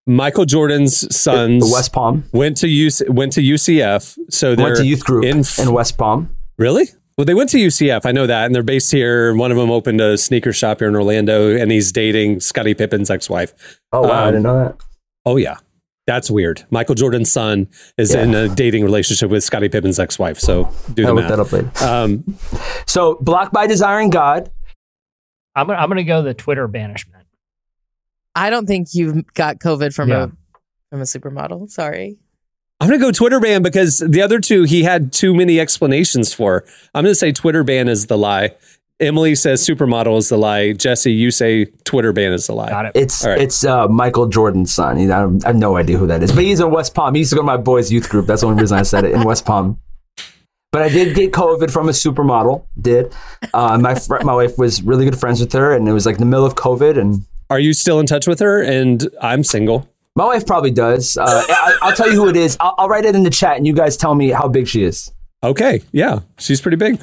Michael 0.06 0.46
Jordan's 0.46 1.16
sons 1.16 1.72
West 1.72 1.94
Palm 1.94 2.26
went 2.34 2.58
to 2.58 2.68
UC, 2.68 3.10
went 3.10 3.32
to 3.34 3.42
UCF. 3.42 4.18
So 4.30 4.56
they're 4.56 4.66
went 4.66 4.78
to 4.78 4.86
youth 4.86 5.04
group 5.06 5.24
in, 5.26 5.44
in 5.58 5.72
West 5.74 5.98
Palm. 5.98 6.36
Really? 6.58 6.90
Well, 7.18 7.26
they 7.26 7.34
went 7.34 7.50
to 7.52 7.58
UCF. 7.58 8.06
I 8.06 8.12
know 8.12 8.28
that, 8.28 8.46
and 8.46 8.56
they're 8.56 8.64
based 8.64 8.92
here. 8.92 9.36
One 9.36 9.52
of 9.52 9.58
them 9.58 9.70
opened 9.72 10.00
a 10.00 10.18
sneaker 10.18 10.54
shop 10.54 10.80
here 10.80 10.88
in 10.88 10.96
Orlando, 10.96 11.56
and 11.56 11.70
he's 11.72 11.92
dating 11.92 12.40
Scottie 12.40 12.74
Pippen's 12.74 13.10
ex-wife. 13.10 13.54
Oh 13.92 14.02
wow, 14.02 14.10
I 14.10 14.28
Um, 14.28 14.34
didn't 14.34 14.44
know 14.44 14.64
that. 14.64 14.78
Oh 15.26 15.36
yeah, 15.38 15.58
that's 16.10 16.32
weird. 16.32 16.66
Michael 16.72 16.96
Jordan's 16.96 17.32
son 17.32 17.68
is 18.00 18.16
Yeah. 18.16 18.24
in 18.24 18.34
a 18.34 18.50
dating 18.50 18.84
relationship 18.84 19.30
with 19.30 19.44
Scottie 19.44 19.70
Pippen's 19.70 20.00
ex-wife. 20.00 20.40
So 20.40 20.64
do 20.96 21.04
the 21.04 21.10
I'll 21.10 21.14
look 21.14 21.26
math. 21.26 21.30
that 21.30 21.40
up 21.40 21.52
later. 21.52 21.72
Um, 21.86 22.36
So 22.88 23.20
blocked 23.22 23.54
by 23.54 23.68
Desiring 23.68 24.10
God. 24.10 24.50
I'm 25.56 25.68
gonna, 25.68 25.78
I'm 25.80 25.88
gonna 25.88 26.04
go 26.04 26.24
the 26.24 26.34
Twitter 26.34 26.68
banishment. 26.68 27.26
I 28.34 28.50
don't 28.50 28.66
think 28.66 28.88
you've 28.94 29.32
got 29.36 29.60
COVID 29.60 29.94
from 29.94 30.10
Yeah. 30.10 30.24
a 30.24 30.28
from 30.90 31.02
a 31.02 31.04
supermodel. 31.04 31.70
Sorry. 31.70 32.18
I'm 32.80 32.88
gonna 32.90 33.00
go 33.00 33.12
Twitter 33.12 33.40
ban 33.40 33.62
because 33.62 34.00
the 34.00 34.22
other 34.24 34.40
two 34.40 34.64
he 34.64 34.82
had 34.84 35.12
too 35.14 35.36
many 35.36 35.60
explanations 35.60 36.34
for. 36.34 36.64
I'm 36.96 37.04
gonna 37.04 37.14
say 37.14 37.32
Twitter 37.32 37.64
ban 37.64 37.88
is 37.88 38.08
the 38.08 38.18
lie. 38.18 38.56
Emily 39.00 39.34
says 39.36 39.66
supermodel 39.66 40.18
is 40.18 40.30
the 40.30 40.38
lie. 40.38 40.74
Jesse, 40.74 41.12
you 41.12 41.32
say 41.32 41.66
Twitter 41.86 42.12
ban 42.12 42.34
is 42.34 42.48
the 42.48 42.54
lie. 42.54 42.70
Got 42.70 42.88
it. 42.88 42.92
It's 42.96 43.24
All 43.24 43.32
right. 43.32 43.42
it's 43.42 43.64
uh, 43.64 43.88
Michael 43.88 44.28
Jordan's 44.28 44.74
son. 44.74 44.98
He- 44.98 45.10
I, 45.10 45.24
I 45.24 45.30
have 45.48 45.56
no 45.56 45.78
idea 45.78 45.98
who 45.98 46.08
that 46.08 46.22
is, 46.22 46.32
but 46.34 46.44
he's 46.44 46.60
in 46.60 46.70
West 46.72 46.94
Palm. 46.94 47.14
He 47.16 47.20
used 47.20 47.30
to 47.32 47.36
go 47.36 47.42
to 47.42 47.46
my 47.46 47.58
boys' 47.58 47.92
youth 47.92 48.10
group. 48.10 48.26
That's 48.28 48.42
the 48.42 48.48
only 48.48 48.62
reason 48.62 48.78
I 48.78 48.82
said 48.84 49.06
it 49.06 49.12
in 49.14 49.24
West 49.24 49.46
Palm. 49.46 49.80
But 50.72 50.84
I 50.84 50.90
did 50.90 51.16
get 51.16 51.32
COVID 51.32 51.72
from 51.72 51.90
a 51.90 51.94
supermodel. 51.94 52.66
Did 52.80 53.14
uh, 53.54 53.78
my 53.80 53.96
fr- 53.96 54.24
my 54.24 54.36
wife 54.36 54.58
was 54.58 54.84
really 54.84 55.06
good 55.06 55.18
friends 55.20 55.40
with 55.40 55.52
her, 55.54 55.74
and 55.74 55.88
it 55.88 55.94
was 55.94 56.06
like 56.06 56.18
the 56.20 56.26
middle 56.26 56.46
of 56.46 56.56
COVID, 56.56 57.00
and 57.00 57.26
Are 57.50 57.58
you 57.60 57.74
still 57.74 58.00
in 58.00 58.06
touch 58.06 58.28
with 58.28 58.40
her? 58.40 58.62
And 58.62 59.08
I'm 59.22 59.44
single. 59.44 59.90
my 60.16 60.26
wife 60.26 60.46
probably 60.46 60.70
does. 60.72 61.18
Uh, 61.18 61.24
I, 61.26 61.78
I'll 61.82 61.96
tell 61.96 62.08
you 62.12 62.16
who 62.22 62.28
it 62.30 62.36
is. 62.36 62.56
I'll, 62.60 62.76
I'll 62.78 62.90
write 62.90 63.06
it 63.06 63.16
in 63.16 63.24
the 63.24 63.30
chat, 63.32 63.58
and 63.58 63.66
you 63.66 63.74
guys 63.74 63.98
tell 63.98 64.14
me 64.14 64.30
how 64.30 64.48
big 64.48 64.68
she 64.68 64.84
is. 64.84 65.12
Okay, 65.44 65.82
yeah, 65.92 66.20
she's 66.38 66.60
pretty 66.62 66.78
big. 66.78 67.00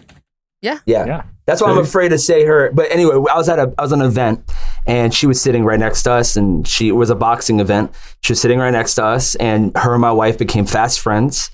Yeah. 0.67 0.81
Yeah. 0.85 1.07
Yeah. 1.07 1.23
That's 1.47 1.63
why 1.63 1.71
I'm 1.71 1.79
afraid 1.79 2.09
to 2.09 2.19
say 2.19 2.45
her. 2.45 2.73
But 2.73 2.91
anyway, 2.91 3.15
I 3.15 3.37
was 3.37 3.49
at 3.49 3.61
a 3.61 3.73
I 3.79 3.83
was 3.83 3.93
at 3.93 4.01
an 4.01 4.05
event 4.05 4.53
and 4.85 5.15
she 5.15 5.29
was 5.29 5.41
sitting 5.41 5.65
right 5.65 5.79
next 5.79 6.03
to 6.03 6.13
us 6.13 6.37
and 6.37 6.67
she 6.67 6.89
it 6.89 6.93
was 6.93 7.09
a 7.09 7.15
boxing 7.15 7.61
event. 7.61 7.93
She 8.23 8.33
was 8.33 8.41
sitting 8.41 8.59
right 8.59 8.73
next 8.73 8.97
to 8.97 9.05
us 9.05 9.37
and 9.37 9.77
her 9.77 9.93
and 9.93 10.01
my 10.01 10.11
wife 10.11 10.39
became 10.39 10.67
fast 10.67 10.99
friends. 10.99 11.51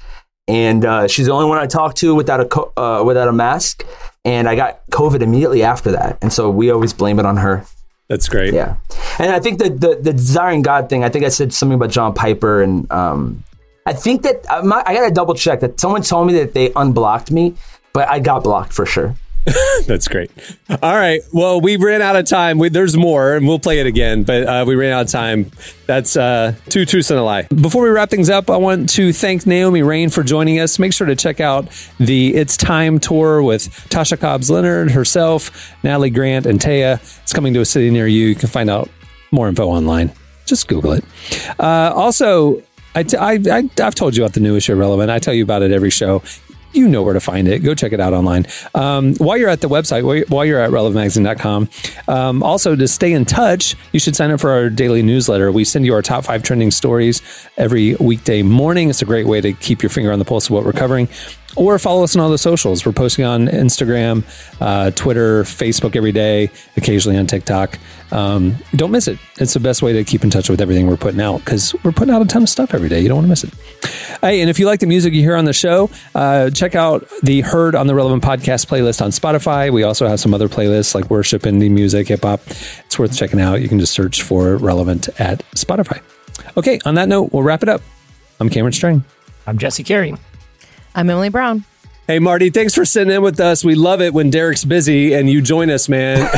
And 0.49 0.85
uh, 0.85 1.09
she's 1.09 1.27
the 1.27 1.33
only 1.33 1.47
one 1.47 1.59
I 1.59 1.67
talked 1.67 1.99
to 1.99 2.15
without 2.15 2.41
a 2.41 2.47
co- 2.47 2.73
uh, 2.77 3.03
without 3.05 3.29
a 3.29 3.33
mask. 3.33 3.85
And 4.25 4.49
I 4.49 4.57
got 4.57 4.81
COVID 4.91 5.21
immediately 5.21 5.63
after 5.63 5.93
that. 5.93 6.19
And 6.23 6.33
so 6.33 6.49
we 6.49 6.71
always 6.71 6.95
blame 6.95 7.19
it 7.19 7.27
on 7.27 7.37
her. 7.37 7.65
That's 8.09 8.29
great. 8.29 8.55
Yeah. 8.55 8.77
And 9.19 9.31
I 9.31 9.41
think 9.41 9.59
the 9.59 9.69
the, 9.69 9.99
the 10.01 10.13
desiring 10.13 10.63
God 10.63 10.89
thing. 10.89 11.05
I 11.05 11.11
think 11.11 11.25
I 11.27 11.29
said 11.29 11.53
something 11.53 11.77
about 11.77 11.91
John 11.91 12.15
Piper 12.15 12.63
and 12.63 12.91
um, 12.91 13.45
I 13.85 13.93
think 13.93 14.23
that 14.23 14.45
I, 14.49 14.63
my, 14.63 14.83
I 14.87 14.95
got 14.95 15.09
to 15.09 15.15
double 15.15 15.35
check 15.35 15.61
that 15.61 15.81
someone 15.81 16.03
told 16.03 16.29
me 16.29 16.35
that 16.35 16.55
they 16.55 16.73
unblocked 16.77 17.31
me, 17.31 17.55
but 17.93 18.09
I 18.09 18.21
got 18.21 18.45
blocked 18.45 18.73
for 18.73 18.87
sure. 18.87 19.15
That's 19.87 20.07
great. 20.07 20.31
All 20.71 20.95
right. 20.95 21.21
Well, 21.33 21.61
we 21.61 21.77
ran 21.77 22.01
out 22.01 22.15
of 22.15 22.27
time. 22.27 22.59
We, 22.59 22.69
there's 22.69 22.97
more, 22.97 23.35
and 23.35 23.47
we'll 23.47 23.59
play 23.59 23.81
it 23.81 23.87
again, 23.87 24.23
but 24.23 24.45
uh, 24.45 24.65
we 24.67 24.77
ran 24.77 24.93
out 24.93 25.07
of 25.07 25.09
time. 25.09 25.51
That's 25.87 26.17
uh, 26.17 26.55
two 26.69 26.87
truths 26.87 27.11
and 27.11 27.19
a 27.19 27.25
lie. 27.25 27.49
Before 27.49 27.83
we 27.83 27.91
wrap 27.91 28.09
things 28.09 28.31
up, 28.31 28.51
I 28.51 28.57
want 28.57 28.89
to 28.91 29.13
thank 29.13 29.45
Naomi 29.45 29.83
Raine 29.83 30.11
for 30.11 30.23
joining 30.23 30.61
us. 30.61 30.79
Make 30.79 30.93
sure 30.93 31.09
to 31.09 31.17
check 31.17 31.41
out 31.41 31.67
the 31.99 32.35
It's 32.35 32.57
Time 32.57 33.01
tour 33.01 33.43
with 33.43 33.69
Tasha 33.89 34.19
Cobbs 34.19 34.49
Leonard, 34.49 34.93
herself, 34.93 35.75
Natalie 35.83 36.11
Grant, 36.11 36.47
and 36.47 36.61
Taya. 36.61 37.01
It's 37.23 37.33
coming 37.33 37.53
to 37.55 37.61
a 37.61 37.65
city 37.65 37.91
near 37.91 38.07
you. 38.07 38.29
You 38.29 38.37
can 38.37 38.49
find 38.49 38.71
out 38.71 38.89
more 39.33 39.49
info 39.49 39.67
online. 39.67 40.13
Just 40.47 40.69
Google 40.69 40.93
it. 40.93 41.05
Uh, 41.59 41.93
also, 41.95 42.63
I've 42.95 43.95
told 43.95 44.17
you 44.17 44.23
about 44.23 44.35
the 44.35 44.41
newest 44.41 44.67
show, 44.67 44.77
Relevant. 44.77 45.11
I 45.11 45.19
tell 45.19 45.35
you 45.35 45.43
about 45.43 45.63
it 45.63 45.73
every 45.73 45.91
show 45.91 46.23
you 46.73 46.89
know 46.89 47.03
where 47.03 47.15
to 47.15 47.21
find 47.21 47.49
it. 47.49 47.61
Go 47.61 47.75
check 47.75 47.93
it 47.93 48.01
out 48.01 48.13
online. 48.13 48.47
Um, 48.75 49.15
while 49.17 49.37
you're 49.37 49.49
at 49.49 49.61
the 49.61 49.69
website, 49.69 50.03
while- 50.29 50.43
you're 50.45 50.61
at 50.61 50.71
relevantmagazine.com, 50.71 51.69
um, 52.09 52.43
also 52.43 52.75
to 52.75 52.89
stay 52.89 53.13
in 53.13 53.25
touch, 53.25 53.77
you 53.93 54.01
should 54.01 54.17
sign 54.17 54.31
up 54.31 54.41
for 54.41 54.51
our 54.51 54.69
daily 54.69 55.03
newsletter. 55.03 55.53
We 55.53 55.65
send 55.65 55.87
you 55.87 55.95
our 55.95 56.03
top 56.03 56.25
five 56.25 56.43
trending 56.43 56.71
stories 56.71 57.23
every 57.57 57.95
weekday 57.97 58.43
morning. 58.43 58.91
It's 58.91 59.03
a 59.03 59.05
great 59.05 59.27
way 59.27 59.41
to 59.41 59.53
keep 59.53 59.83
your 59.83 59.91
finger 59.91 60.11
on 60.13 60.19
the 60.19 60.25
pulse 60.25 60.47
of 60.47 60.51
what 60.53 60.65
we're 60.65 60.73
covering. 60.73 61.09
Or 61.55 61.79
follow 61.79 62.03
us 62.03 62.17
on 62.17 62.23
all 62.23 62.31
the 62.31 62.39
socials. 62.39 62.87
We're 62.87 62.93
posting 62.93 63.25
on 63.25 63.47
Instagram, 63.47 64.25
uh, 64.61 64.91
Twitter, 64.93 65.43
Facebook 65.43 65.95
every 65.97 66.13
day, 66.13 66.51
occasionally 66.77 67.19
on 67.19 67.27
TikTok. 67.27 67.79
Um, 68.11 68.57
don't 68.75 68.91
miss 68.91 69.07
it. 69.07 69.19
It's 69.39 69.53
the 69.53 69.61
best 69.61 69.83
way 69.83 69.93
to 69.93 70.05
keep 70.05 70.25
in 70.25 70.31
touch 70.31 70.49
with 70.49 70.61
everything 70.61 70.87
we're 70.87 70.97
putting 70.97 71.21
out 71.21 71.39
because 71.39 71.75
we're 71.85 71.93
putting 71.93 72.15
out 72.15 72.23
a 72.23 72.25
ton 72.25 72.43
of 72.43 72.49
stuff 72.49 72.73
every 72.75 72.89
day. 72.89 73.01
You 73.01 73.09
don't 73.09 73.17
want 73.17 73.27
to 73.27 73.29
miss 73.29 73.45
it. 73.45 73.55
Hey, 74.21 74.41
and 74.41 74.49
if 74.49 74.59
you 74.59 74.67
like 74.67 74.81
the 74.81 74.87
music 74.87 75.13
you 75.13 75.21
hear 75.21 75.37
on 75.37 75.45
the 75.45 75.53
show, 75.53 75.91
uh, 76.15 76.51
check 76.51 76.75
out 76.75 77.07
the 77.23 77.41
Heard 77.43 77.75
on 77.75 77.87
the 77.87 77.95
Relevant 77.95 78.23
podcast 78.23 78.67
playlist 78.67 79.03
on 79.03 79.11
Spotify. 79.11 79.71
We 79.73 79.83
also 79.83 80.07
have 80.07 80.21
some 80.21 80.33
other 80.33 80.49
playlists 80.49 80.95
like 80.95 81.11
worship, 81.11 81.43
indie 81.43 81.71
music, 81.71 82.09
hip 82.09 82.23
hop. 82.23 82.41
It's 82.47 82.99
worth 82.99 83.17
checking 83.17 83.41
out. 83.41 83.61
You 83.61 83.69
can 83.69 83.79
just 83.79 83.93
search 83.93 84.23
for 84.23 84.57
Relevant 84.57 85.09
at 85.21 85.41
Spotify. 85.51 86.01
Okay, 86.57 86.79
on 86.85 86.95
that 86.95 87.09
note, 87.09 87.33
we'll 87.33 87.43
wrap 87.43 87.63
it 87.63 87.69
up. 87.69 87.83
I'm 88.41 88.49
Cameron 88.49 88.73
Strang. 88.73 89.05
I'm 89.47 89.59
Jesse 89.59 89.85
Carey. 89.85 90.15
I'm 90.95 91.09
Emily 91.09 91.29
Brown. 91.29 91.65
Hey, 92.07 92.19
Marty, 92.19 92.51
thanks 92.51 92.75
for 92.75 92.85
sitting 92.85 93.13
in 93.13 93.23
with 93.23 93.39
us. 93.41 93.65
We 93.65 93.75
love 93.75 94.01
it 94.01 94.13
when 94.13 94.29
Derek's 94.31 94.65
busy 94.65 95.15
and 95.15 95.31
you 95.31 95.41
join 95.41 95.71
us, 95.71 95.89
man. 95.89 96.29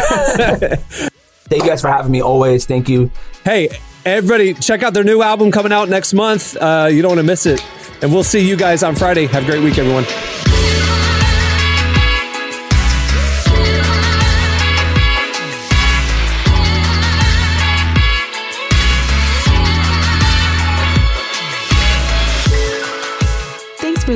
Thank 1.47 1.63
you 1.63 1.69
guys 1.69 1.81
for 1.81 1.89
having 1.89 2.13
me. 2.13 2.21
Always. 2.21 2.67
Thank 2.67 2.89
you. 2.89 3.11
hey, 3.45 3.71
everybody, 4.05 4.55
check 4.55 4.83
out 4.83 4.95
their 4.95 5.05
new 5.05 5.23
album 5.23 5.51
coming 5.51 5.73
out 5.73 5.89
next 5.89 6.13
month. 6.15 6.57
Uh, 6.57 6.89
you 6.91 7.03
don't 7.03 7.11
want 7.11 7.21
to 7.21 7.27
miss 7.27 7.47
it. 7.47 7.65
And 8.03 8.13
we'll 8.13 8.25
see 8.25 8.47
you 8.47 8.57
guys 8.57 8.83
on 8.83 8.95
Friday. 8.95 9.27
Have 9.27 9.45
a 9.45 9.47
great 9.47 9.63
week, 9.63 9.79
everyone. 9.79 10.05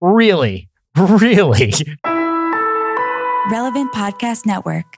Really, 0.00 0.68
really. 0.96 1.72
Relevant 3.50 3.92
Podcast 3.92 4.46
Network. 4.46 4.97